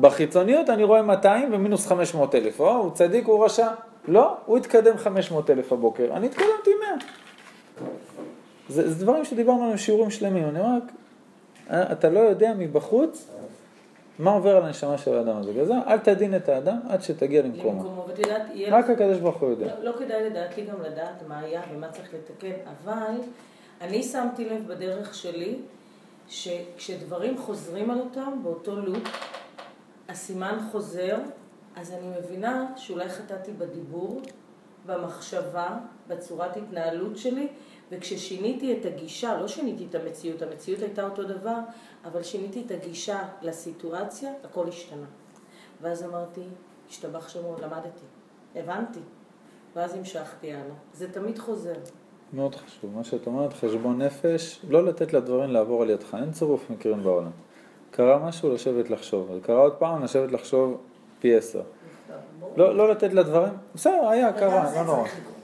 [0.01, 3.67] בחיצוניות אני רואה 200 ומינוס 500 אלף, או, הוא צדיק, הוא רשע.
[4.09, 7.89] לא, הוא התקדם 500 אלף הבוקר, אני התקדמתי 100.
[8.69, 10.77] זה, זה דברים שדיברנו עליהם שיעורים שלמים, אני אומר
[11.69, 13.27] אה, אתה לא יודע מבחוץ
[14.19, 15.51] מה עובר על הנשמה של האדם הזה.
[15.51, 17.83] בגלל זה אל תדין את האדם עד שתגיע למקומו.
[17.83, 19.65] למקומו, ואת יודעת, יהיה רק הקדוש ברוך הוא יודע.
[19.65, 23.21] לא, לא כדאי לדעת לי גם לדעת מה היה ומה צריך לתקן, אבל
[23.81, 25.55] אני שמתי לב בדרך שלי,
[26.27, 29.03] שכשדברים חוזרים על אותם באותו לופ,
[30.09, 31.17] הסימן חוזר,
[31.79, 34.21] אז אני מבינה שאולי חטאתי בדיבור,
[34.85, 35.77] במחשבה,
[36.07, 37.47] בצורת התנהלות שלי,
[37.91, 41.59] וכששיניתי את הגישה, לא שיניתי את המציאות, המציאות הייתה אותו דבר,
[42.05, 45.05] אבל שיניתי את הגישה לסיטואציה, הכל השתנה.
[45.81, 46.41] ואז אמרתי,
[46.89, 48.05] השתבח שמו, למדתי,
[48.55, 48.99] הבנתי,
[49.75, 50.75] ואז המשכתי הלאה.
[50.93, 51.73] זה תמיד חוזר.
[52.33, 56.69] מאוד חשוב, מה שאת אומרת, חשבון נפש, לא לתת לדברים לעבור על ידך, אין צירוף
[56.69, 57.31] מקרים בעולם.
[57.91, 60.81] קרה משהו, לשבת לחשוב, קרה עוד פעם, לשבת לחשוב
[61.19, 61.61] פי עשר.
[62.55, 65.07] לא, לא לתת לדברים, בסדר, היה, קרה, לא נורא.
[65.07, 65.39] לקרות.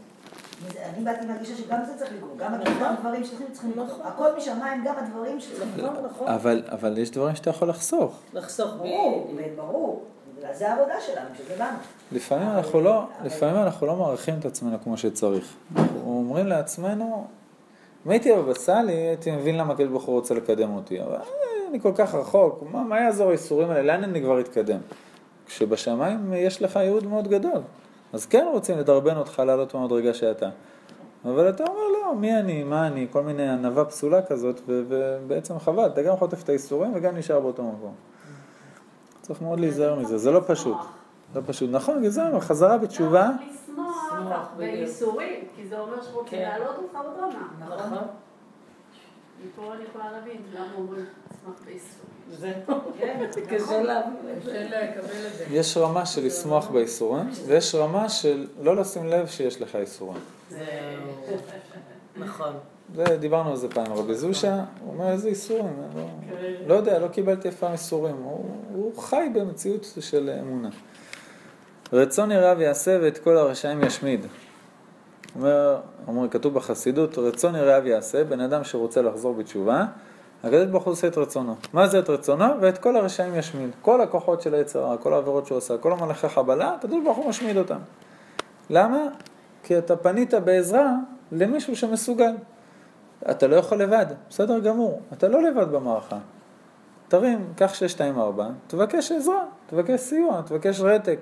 [0.96, 4.02] אני באתי מהגישה שגם זה צריך לקרות, גם הדברים שצריכים צריכים לקרות.
[4.04, 6.28] הכל משמיים, גם הדברים שצריכים נכון, נכון.
[6.72, 8.20] אבל, יש דברים שאתה יכול לחסוך.
[8.34, 9.34] לחסוך ברור.
[9.56, 10.04] ברור.
[10.52, 11.78] זה העבודה שלנו, שזה לנו.
[12.12, 15.54] לפעמים אנחנו לא, לפעמים אנחנו לא מעריכים את עצמנו כמו שצריך.
[15.76, 17.28] אנחנו אומרים לעצמנו,
[18.06, 21.22] אם הייתי בבא סאלי, הייתי מבין למה ברוך הוא רוצה לקדם אותי, אבל אה,
[21.70, 24.80] אני כל כך רחוק, מה, מה יעזור האיסורים האלה, לאן אני כבר אתקדם?
[25.46, 27.62] כשבשמיים יש לך ייעוד מאוד גדול,
[28.14, 30.50] אז כן רוצים לדרבן אותך לעלות במדרגה שאתה.
[31.26, 35.60] אבל אתה אומר לא, מי אני, מה אני, כל מיני ענווה פסולה כזאת, ו- ובעצם
[35.60, 37.94] חבל, אתה גם חוטף את האיסורים וגם נשאר באותו מקום.
[39.22, 40.78] צריך מאוד להיזהר מזה, זה לא פשוט.
[41.36, 44.48] לא פשוט, נכון, בגלל זה אומר, חזרה בתשובה, לשמוח לשמוח.
[44.58, 46.42] בייסורים, כי זה אומר שרוצים כן.
[46.42, 47.48] להעלות אותך בדרמה.
[47.60, 48.08] נכון.
[49.56, 52.15] פה אני יכולה להבין למה אומרים תשמח בייסור.
[53.48, 55.46] קשה לקבל את זה.
[55.50, 60.22] יש רמה של לשמוח בייסורים, ויש רמה של לא לשים לב שיש לך ייסורים.
[60.50, 60.60] זהו.
[62.18, 62.54] נכון.
[62.96, 67.00] זה, דיברנו על זה פעם, רבי זושה, הוא אומר איזה ייסורים, אני לא, לא יודע,
[67.00, 70.70] לא קיבלתי אף פעם ייסורים, הוא, הוא חי במציאות של אמונה.
[71.94, 74.26] רצון יראה ויעשה ואת כל הרשעים ישמיד.
[75.36, 79.86] אומר, אומר, כתוב בחסידות, רצון יראה ויעשה, בן אדם שרוצה לחזור בתשובה,
[80.44, 81.56] הקדוש ברוך הוא עושה את רצונו.
[81.74, 82.46] מה זה את רצונו?
[82.62, 83.70] ואת כל הרשעים ישמיד.
[83.82, 87.30] כל הכוחות של היצר הרע, כל העבירות שהוא עושה, כל המלאכי חבלה, הקדוש ברוך הוא
[87.30, 87.80] משמיד אותם.
[88.70, 88.98] למה?
[89.64, 90.94] כי אתה פנית בעזרה
[91.32, 92.36] למישהו שמסוגל.
[93.32, 96.18] אתה לא יכול לבד, בסדר גמור, אתה לא לבד במערכה.
[97.08, 101.20] תרים, קח 624, תבקש עזרה, תבקש סיוע, תבקש רתק.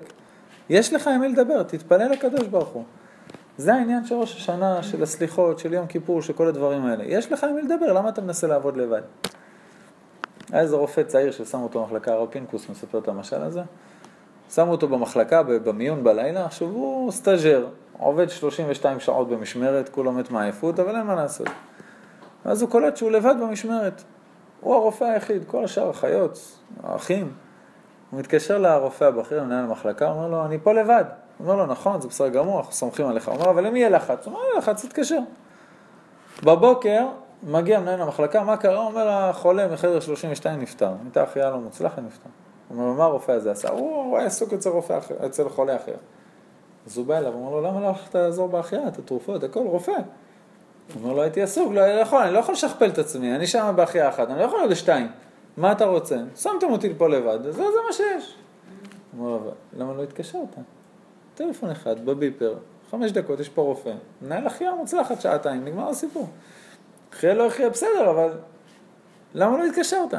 [0.68, 2.84] יש לך עם מי לדבר, תתפלל לקדוש ברוך הוא.
[3.58, 7.04] זה העניין של ראש השנה, של הסליחות, של יום כיפור, של כל הדברים האלה.
[7.06, 9.02] יש לך עם מי לדבר, למה אתה מנסה לעבוד לבד?
[10.52, 13.62] היה איזה רופא צעיר ששם אותו במחלקה, הרב פינקוס מספר את המשל הזה.
[14.54, 17.66] שמו אותו במחלקה, במיון בלילה, עכשיו הוא סטאז'ר,
[17.98, 21.48] עובד 32 שעות במשמרת, כולו מת מעייפות, אבל אין מה לעשות.
[22.44, 24.02] ואז הוא קולט שהוא לבד במשמרת.
[24.60, 27.32] הוא הרופא היחיד, כל השאר אחיות, האחים.
[28.10, 31.04] הוא מתקשר לרופא הבכיר, מנהל המחלקה, אומר לו, אני פה לבד.
[31.38, 33.28] הוא אומר לו, נכון, זה בסדר גמור, אנחנו סומכים עליך.
[33.28, 34.26] הוא אומר, אבל למי יהיה לחץ?
[34.26, 35.18] הוא אומר, יהיה לחץ, תתקשר.
[36.42, 37.06] בבוקר
[37.42, 38.76] מגיע מנהל המחלקה, מה קרה?
[38.76, 40.90] הוא אומר, החולה מחדר 32 נפטר.
[41.02, 42.28] הייתה החייאה לא מוצלחת, נפטר.
[42.68, 43.70] הוא אומר, מה הרופא הזה עשה?
[43.70, 45.94] הוא, היה עסוק אצל, רופא אחר, אצל חולה אחר.
[46.86, 49.60] אז הוא בא אליו, הוא אומר לו, למה לא הלכת לעזור בהחייאה, את התרופות, הכל,
[49.60, 49.90] רופא.
[49.90, 53.72] הוא אומר לו, הייתי עסוק, לא יכול, אני לא יכול לשכפל את עצמי, אני שם
[53.76, 55.08] בהחייאה אחת, אני לא יכול להיות לשתיים.
[55.56, 56.16] מה אתה רוצה?
[56.36, 58.34] שמתם אותי פה לבד, זה, זה מה שיש.
[59.16, 60.56] הוא אומר לו, למה לא התקשרת?
[61.34, 62.54] טלפון אחד, בביפר,
[62.90, 66.28] חמש דקות, יש פה רופא, מנהל החייאה מוצלחת שעתיים, נגמר הסיפור.
[67.12, 68.32] חיה לא יחיה בסדר, אבל
[69.34, 70.14] למה לא התקשרת?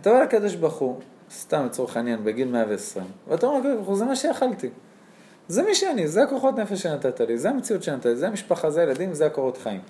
[0.00, 0.96] אתה בא לקדוש ברוך הוא,
[1.30, 4.68] סתם לצורך העניין, בגיל 120, ואתה אומר לקדוש ברוך הוא, זה מה שיכלתי.
[5.48, 8.80] זה מי שאני, זה הכוחות נפש שנתת לי, זה המציאות שנתת לי, זה המשפחה, זה
[8.80, 9.80] הילדים, זה הקורות חיים.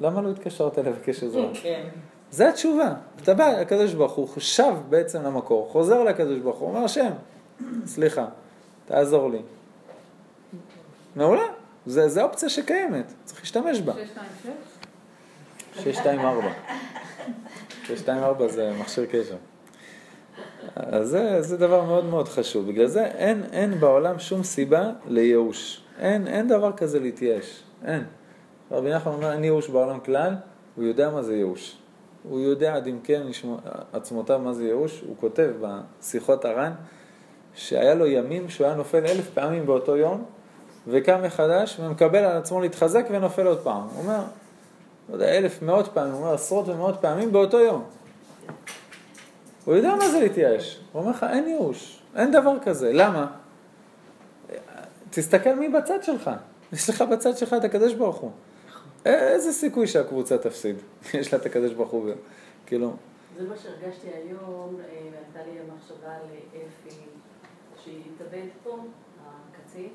[0.00, 1.48] למה לא התקשרת לבקש עזרה?
[1.62, 1.88] כן.
[2.30, 2.94] זה התשובה.
[3.22, 7.10] אתה בא לקדוש ברוך הוא, שב בעצם למקור, חוזר לקדוש ברוך הוא, אומר השם,
[7.86, 8.26] סליחה,
[8.92, 9.38] תעזור לי.
[11.16, 11.46] מעולה,
[11.86, 13.92] זה אופציה שקיימת, צריך להשתמש בה.
[13.92, 15.84] 626?
[15.84, 16.48] 624.
[17.84, 19.36] 624 זה מכשיר קשר.
[20.76, 22.68] אז זה, זה דבר מאוד מאוד חשוב.
[22.68, 25.84] בגלל זה אין, אין בעולם שום סיבה לייאוש.
[25.98, 27.62] אין, אין דבר כזה להתייאש.
[27.84, 28.04] אין.
[28.70, 30.34] רבי נחמן אומר, אין ייאוש בעולם כלל,
[30.76, 31.76] הוא יודע מה זה ייאוש.
[32.22, 33.58] הוא יודע עד כן לשמוע
[33.92, 35.02] עצמותיו מה זה ייאוש.
[35.06, 36.72] הוא כותב בשיחות הר"ן,
[37.54, 40.24] שהיה לו ימים שהוא היה נופל אלף פעמים באותו יום,
[40.86, 43.82] וקם מחדש ומקבל על עצמו להתחזק ונופל עוד פעם.
[43.82, 44.20] הוא אומר,
[45.08, 47.84] לא יודע, אלף, מאות פעמים, הוא אומר עשרות ומאות פעמים באותו יום.
[49.64, 50.80] הוא יודע מה זה להתייאש.
[50.92, 52.92] הוא אומר לך, אין ייאוש, אין דבר כזה.
[52.92, 53.26] למה?
[55.10, 56.30] תסתכל מי בצד שלך.
[56.72, 58.30] יש לך בצד שלך את הקדוש ברוך הוא.
[59.04, 60.76] איזה סיכוי שהקבוצה תפסיד?
[61.14, 62.10] יש לה את הקדוש ברוך הוא,
[62.66, 62.92] כאילו...
[63.38, 66.96] זה מה שהרגשתי היום, אה, הייתה לי המחשבה לאפי,
[67.84, 68.78] שהתאבד פה,
[69.26, 69.92] הקצין,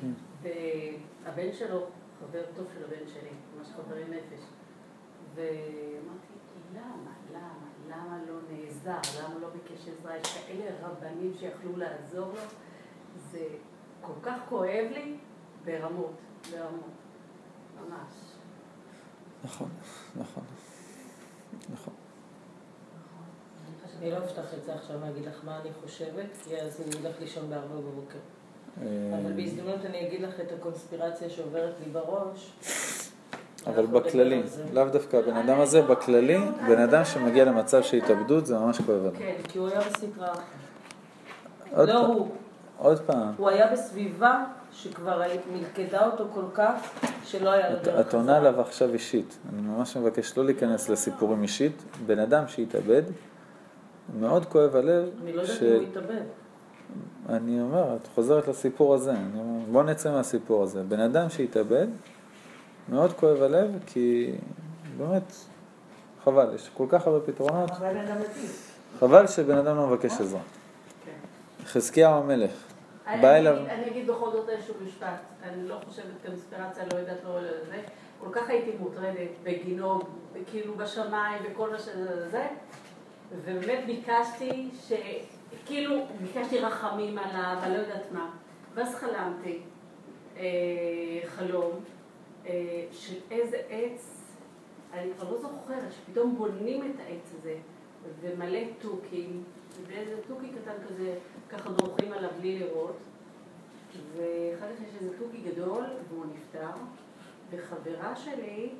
[0.00, 0.12] כן.
[0.42, 1.86] והבן שלו,
[2.20, 4.44] חבר טוב של הבן שלי, ממש חברי נפש.
[5.34, 6.32] ואמרתי,
[6.74, 10.16] למה, למה, למה לא נעזר, למה לא ביקש עזרה?
[10.16, 12.40] יש כאלה רבנים שיכלו לעזור לו,
[13.30, 13.48] זה
[14.00, 15.16] כל כך כואב לי,
[15.64, 16.14] ברמות,
[16.50, 16.90] ברמות,
[17.80, 18.12] ממש.
[19.44, 19.68] נכון,
[20.16, 20.44] נכון,
[21.72, 21.94] נכון.
[24.02, 27.20] אני לא אפתח את זה עכשיו ואגיד לך מה אני חושבת, כי אז אני אלך
[27.20, 28.18] לישון בארבע בבוקר.
[28.82, 32.52] אה, אבל בהזדמנות אני אגיד לך את הקונספירציה שעוברת לי בראש.
[33.66, 34.42] אבל בכללי.
[34.72, 36.38] לאו דווקא הבן אדם הזה, בכללי,
[36.68, 39.18] בן אדם שמגיע למצב של התאבדות זה ממש כואב לנו.
[39.18, 40.34] כן, כי הוא היה בסדרה.
[41.74, 42.28] עוד לא הוא,
[42.78, 45.22] עוד פעם, הוא היה בסביבה שכבר
[45.52, 46.72] מלכדה אותו כל כך,
[47.24, 49.38] שלא היה לו דרך את עונה עליו עכשיו אישית.
[49.52, 51.82] אני ממש מבקש לא להיכנס לסיפורים אישית.
[52.06, 53.02] בן אדם שהתאבד,
[54.20, 56.22] מאוד כואב הלב, אני לא יודעת אם הוא התאבד.
[57.28, 60.82] אני אומר, את חוזרת לסיפור הזה, אני אומר, בוא נצא מהסיפור הזה.
[60.82, 61.86] בן אדם שהתאבד,
[62.88, 64.32] מאוד כואב הלב, כי
[64.98, 65.32] באמת,
[66.24, 67.70] חבל, יש כל כך הרבה פתרונות.
[68.98, 70.40] חבל שבן אדם לא מבקש עזרה.
[71.04, 71.66] כן.
[71.66, 72.50] חזקיהו המלך,
[73.06, 75.08] בא אליו, אני אגיד בכל זאת איזשהו משפט,
[75.42, 77.82] אני לא חושבת קונספירציה, לא יודעת לא זה,
[78.20, 80.00] כל כך הייתי מוטרדת בגינו,
[80.46, 82.46] כאילו בשמיים וכל מה שזה זה,
[83.32, 84.92] ובאמת ביקשתי ש...
[85.66, 88.30] כאילו, ביקשתי רחמים עליו, אני לא יודעת מה.
[88.74, 89.58] ואז חלמתי
[90.36, 90.44] אה,
[91.26, 91.80] חלום
[92.46, 94.18] אה, של איזה עץ
[94.92, 97.56] אני כבר לא זוכרת שפתאום בונים את העץ הזה,
[98.20, 99.44] ומלא תוכים,
[99.86, 101.18] ואיזה תוכי קטן כזה,
[101.48, 102.96] ככה דורכים עליו בלי לראות,
[104.16, 106.70] ואחר כך יש איזה תוכי גדול, והוא נפטר,
[107.50, 108.70] וחברה שלי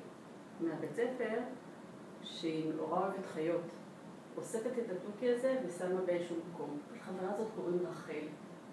[0.60, 1.38] מהבית ספר,
[2.22, 3.62] שהיא נורא אוהבת חיות,
[4.38, 6.78] אוספת את התוכי הזה ושמה באיזשהו מקום.
[6.96, 8.26] לחברה הזאת קוראים רחל,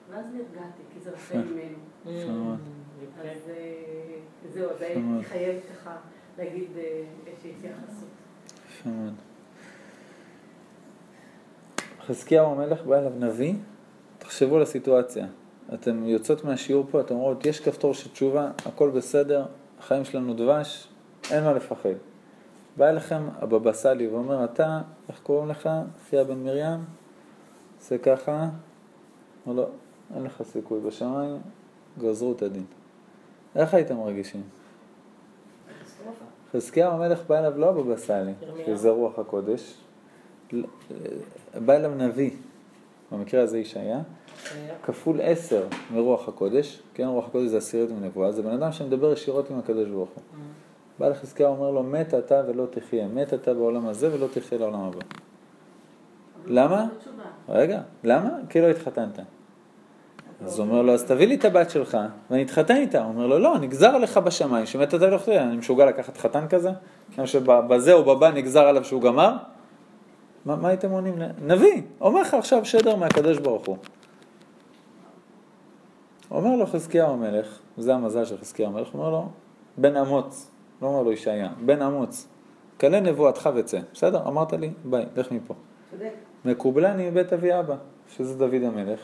[0.10, 2.56] ואז נרגעתי, כי זה רחל ממנו.
[3.22, 4.18] אז אה,
[4.54, 5.02] זהו, אז הייתי.
[5.24, 5.98] חייבת ככה
[6.38, 6.70] להגיד
[7.28, 8.08] איזושהי התייחסות.
[8.70, 9.14] יפה מאוד.
[12.02, 13.54] חזקיהו המלך בא אליו נביא,
[14.18, 15.28] תחשבו על הסיטואציה.
[15.74, 19.46] אתם יוצאות מהשיעור פה, אתם אומרות, יש כפתור של תשובה, הכל בסדר,
[19.80, 20.88] החיים שלנו דבש,
[21.32, 21.90] אין מה לפחד.
[22.78, 25.70] בא אליכם הבבא סאלי ואומר, אתה, איך קוראים לך?
[26.06, 26.80] אחיה בן מרים?
[27.80, 28.50] עושה ככה?
[29.46, 29.68] אומר לו,
[30.16, 31.38] אין לך סיכוי בשמיים,
[32.00, 32.66] גזרו את הדין.
[33.56, 34.42] איך הייתם מרגישים?
[36.54, 38.34] חזקיהו המלך בא אליו לא הבבא סאלי.
[38.66, 39.78] שזה רוח הקודש,
[41.66, 42.32] בא אליו נביא,
[43.12, 44.02] במקרה הזה ישעיה,
[44.84, 49.52] כפול עשר מרוח הקודש, כן, רוח הקודש זה עשירית מנבואה, זה בן אדם שמדבר ישירות
[49.52, 50.24] עם הקדוש ברוך הוא.
[51.00, 54.80] בא לחזקיהו אומר לו, מת אתה ולא תחיה, מת אתה בעולם הזה ולא תחיה לעולם
[54.80, 55.00] הבא.
[56.46, 56.88] למה?
[57.50, 58.30] רגע, למה?
[58.50, 59.20] כי לא התחתנת.
[60.42, 61.98] אז הוא אומר לו, אז תביא לי את הבת שלך,
[62.30, 63.04] ואני אתחתן איתה.
[63.04, 65.44] הוא אומר לו, לא, נגזר עליך בשמיים, שמת אתה ולא תחיה.
[65.44, 66.70] אני משוגע לקחת חתן כזה?
[67.18, 69.38] גם שבזה או בבא נגזר עליו שהוא גמר?
[70.46, 71.16] מה, מה הייתם עונים?
[71.42, 73.78] נביא, אומר לך עכשיו שדר מהקדוש ברוך הוא.
[76.32, 79.28] אומר לו חזקיהו המלך, זה המזל של חזקיהו המלך, אומר לו,
[79.78, 80.52] בן אמוץ,
[80.86, 82.28] לא אומר לו ישעיה, בן אמוץ,
[82.80, 83.80] כלה נבואתך וצא.
[83.94, 85.54] בסדר, אמרת לי, ביי, לך מפה.
[85.92, 86.12] צודק.
[86.46, 87.76] מקובלני מבית אבי אבא,
[88.16, 89.00] שזה דוד המלך,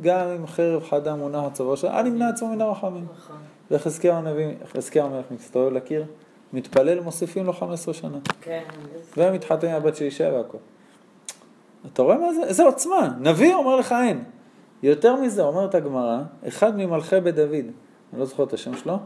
[0.00, 3.06] גם אם חרב חדה מונח צבא שלו, אל ימנע עצמו מן הרחמים.
[3.16, 3.36] נכון.
[3.70, 6.04] וחזקיהו הנביא, חזקיהו המלך מסתובב לקיר,
[6.52, 8.18] מתפלל, מוסיפים לו 15 שנה.
[8.40, 8.62] כן.
[9.16, 10.58] ומתחתן עם הבת של אישה והכל.
[11.92, 12.42] אתה רואה מה זה?
[12.42, 13.14] איזה עוצמה.
[13.20, 14.24] נביא אומר לך אין.
[14.82, 16.18] יותר מזה, אומרת הגמרא,
[16.48, 17.52] אחד ממלכי בית דוד,
[18.12, 18.98] אני לא זוכר את השם שלו,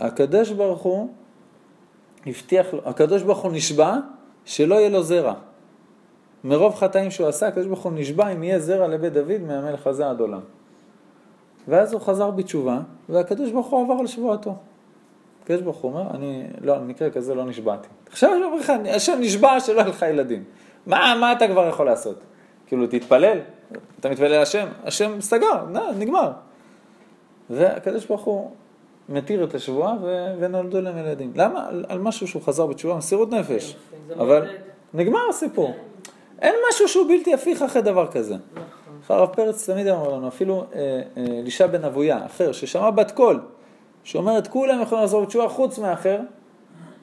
[0.00, 1.08] הקדוש ברוך הוא
[2.26, 3.96] הבטיח לו, הקדוש ברוך הוא נשבע
[4.44, 5.34] שלא יהיה לו זרע.
[6.44, 10.10] מרוב חטאים שהוא עשה, הקדוש ברוך הוא נשבע אם יהיה זרע לבית דוד מהמלך הזה
[10.10, 10.40] עד עולם.
[11.68, 14.56] ואז הוא חזר בתשובה, והקדוש ברוך הוא עבר על שבועתו.
[15.42, 17.88] הקדוש ברוך הוא אומר, אני, לא, במקרה כזה לא נשבעתי.
[18.10, 20.44] עכשיו אני אומר לך, השם נשבע שלא יהיו לך ילדים.
[20.86, 22.20] מה, מה אתה כבר יכול לעשות?
[22.66, 23.38] כאילו, תתפלל,
[24.00, 25.66] אתה מתפלל להשם, השם סגר,
[25.98, 26.32] נגמר.
[27.50, 28.50] והקדוש ברוך הוא
[29.08, 31.32] מתיר את השבועה ו- ונולדו להם ילדים.
[31.34, 31.66] למה?
[31.68, 33.76] על, על משהו שהוא חזר בתשובה, מסירות נפש.
[34.16, 34.46] אבל.
[34.94, 35.74] נגמר הסיפור.
[36.42, 38.34] אין משהו שהוא בלתי הפיך אחרי דבר כזה.
[38.34, 39.16] נכון.
[39.16, 43.40] הרב פרץ תמיד אמר לנו, אפילו אה, אה, אלישע בן אבויה, אחר, ששמע בת קול,
[44.04, 46.20] שאומרת כולם יכולים לחזור בתשובה חוץ מאחר,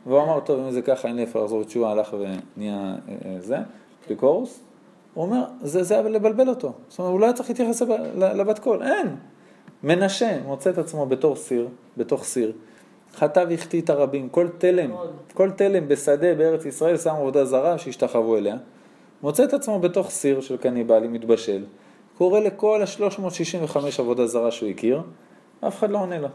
[0.06, 3.36] והוא אמר, טוב, אם זה ככה, אין לי איפה לחזור בתשובה, הלך ונהיה אה, אה,
[3.40, 3.57] זה,
[4.06, 4.60] אפיקורוס.
[5.14, 6.73] הוא אומר, זה, זה היה לבלבל אותו.
[6.88, 7.82] זאת אומרת, הוא לא היה צריך להתייחס
[8.15, 9.15] לבת קול, אין.
[9.84, 11.68] מנשה מוצא את עצמו בתור סיר,
[11.98, 12.52] בתוך סיר,
[13.16, 14.91] חטא והחטיא את הרבים, כל תלם.
[15.34, 18.56] כל תלם בשדה בארץ ישראל שם עבודה זרה שהשתחוו אליה,
[19.24, 21.66] מוצא את עצמו בתוך סיר של קניבלים, מתבשל,
[22.18, 25.02] קורא לכל ה-365 עבודה זרה שהוא הכיר,
[25.68, 26.28] אף אחד לא עונה לו.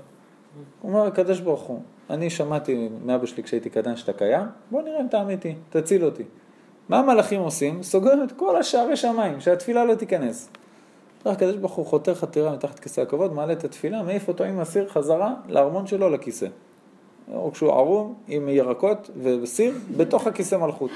[0.80, 5.00] הוא אומר, הקדוש ברוך הוא, אני שמעתי מאבא שלי כשהייתי קטן שאתה קיים, בוא נראה
[5.00, 6.22] אם אתה אמיתי, תציל אותי.
[6.88, 7.82] מה המלאכים עושים?
[7.82, 10.50] סוגרים את כל השערי שמיים, שהתפילה לא תיכנס.
[11.30, 14.88] הקדוש ברוך הוא חותר חתירה מתחת כיסא הכבוד, מעלה את התפילה, מעיף אותו עם הסיר
[14.88, 16.46] חזרה לארמון שלו לכיסא.
[17.34, 20.90] או כשהוא ערום עם ירקות וסיר בתוך הכיסא מלכות.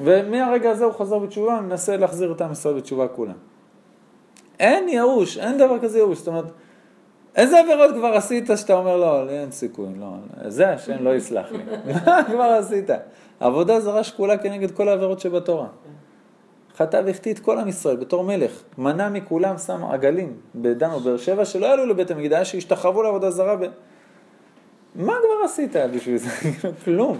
[0.00, 3.34] ומהרגע הזה הוא חזר בתשובה, מנסה להחזיר את עם ישראל בתשובה כולם.
[4.60, 6.44] אין ייאוש, אין דבר כזה ייאוש, זאת אומרת,
[7.36, 10.06] איזה עבירות כבר עשית שאתה אומר לא, לי אין סיכוי, לא,
[10.48, 11.58] זה השם לא יסלח לי.
[11.94, 12.90] מה כבר עשית?
[13.40, 15.66] עבודה זרה שקולה כנגד כל העבירות שבתורה.
[16.76, 21.44] חטא והחטיא את כל עם ישראל בתור מלך, מנע מכולם שם עגלים בדן ובאר שבע
[21.44, 23.56] שלא יעלו לבית המקדש, שהשתחוו לעבודה זרה.
[23.56, 23.64] ב...
[24.94, 26.28] מה כבר עשית בשביל זה?
[26.84, 27.18] כלום.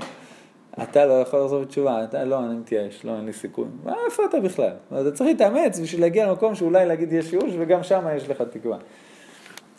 [0.83, 3.65] אתה לא יכול לחזור בתשובה, אתה לא, אני מתייאש, לא, אין לי סיכוי.
[3.85, 4.73] מה, איפה אתה בכלל?
[4.89, 8.79] אתה צריך להתאמץ בשביל להגיע למקום שאולי להגיד יש ייאוש וגם שם יש לך תקווה.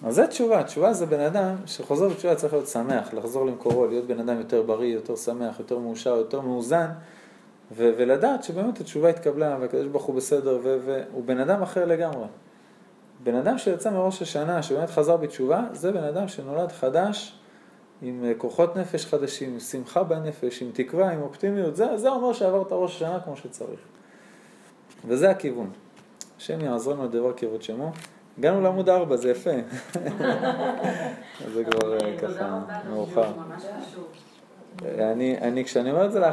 [0.04, 4.08] אז זה תשובה, תשובה זה בן אדם שחוזר בתשובה צריך להיות שמח, לחזור למקורו, להיות
[4.08, 6.88] בן אדם יותר בריא, יותר שמח, יותר מאושר, יותר מאוזן,
[7.76, 12.28] ו- ולדעת שבאמת התשובה התקבלה והקדוש ברוך הוא בסדר, והוא בן אדם אחר לגמרי.
[13.24, 17.40] בן אדם שיצא מראש השנה, שבאמת חזר בתשובה, זה בן אדם שנולד חדש,
[18.02, 22.34] עם אה, כוחות נפש חדשים, עם שמחה בנפש, עם תקווה, עם אופטימיות, זה, זה אומר
[22.34, 23.80] שעברת ראש השנה כמו שצריך.
[25.08, 25.70] וזה הכיוון.
[26.38, 27.92] השם יעזור לנו לדבר כבוד שמו.
[28.38, 29.52] הגענו לעמוד 4, זה יפה.
[31.54, 32.60] זה כבר אה, ככה
[32.90, 33.32] מאוחר.
[35.42, 36.20] אני, כשאני אומר את זה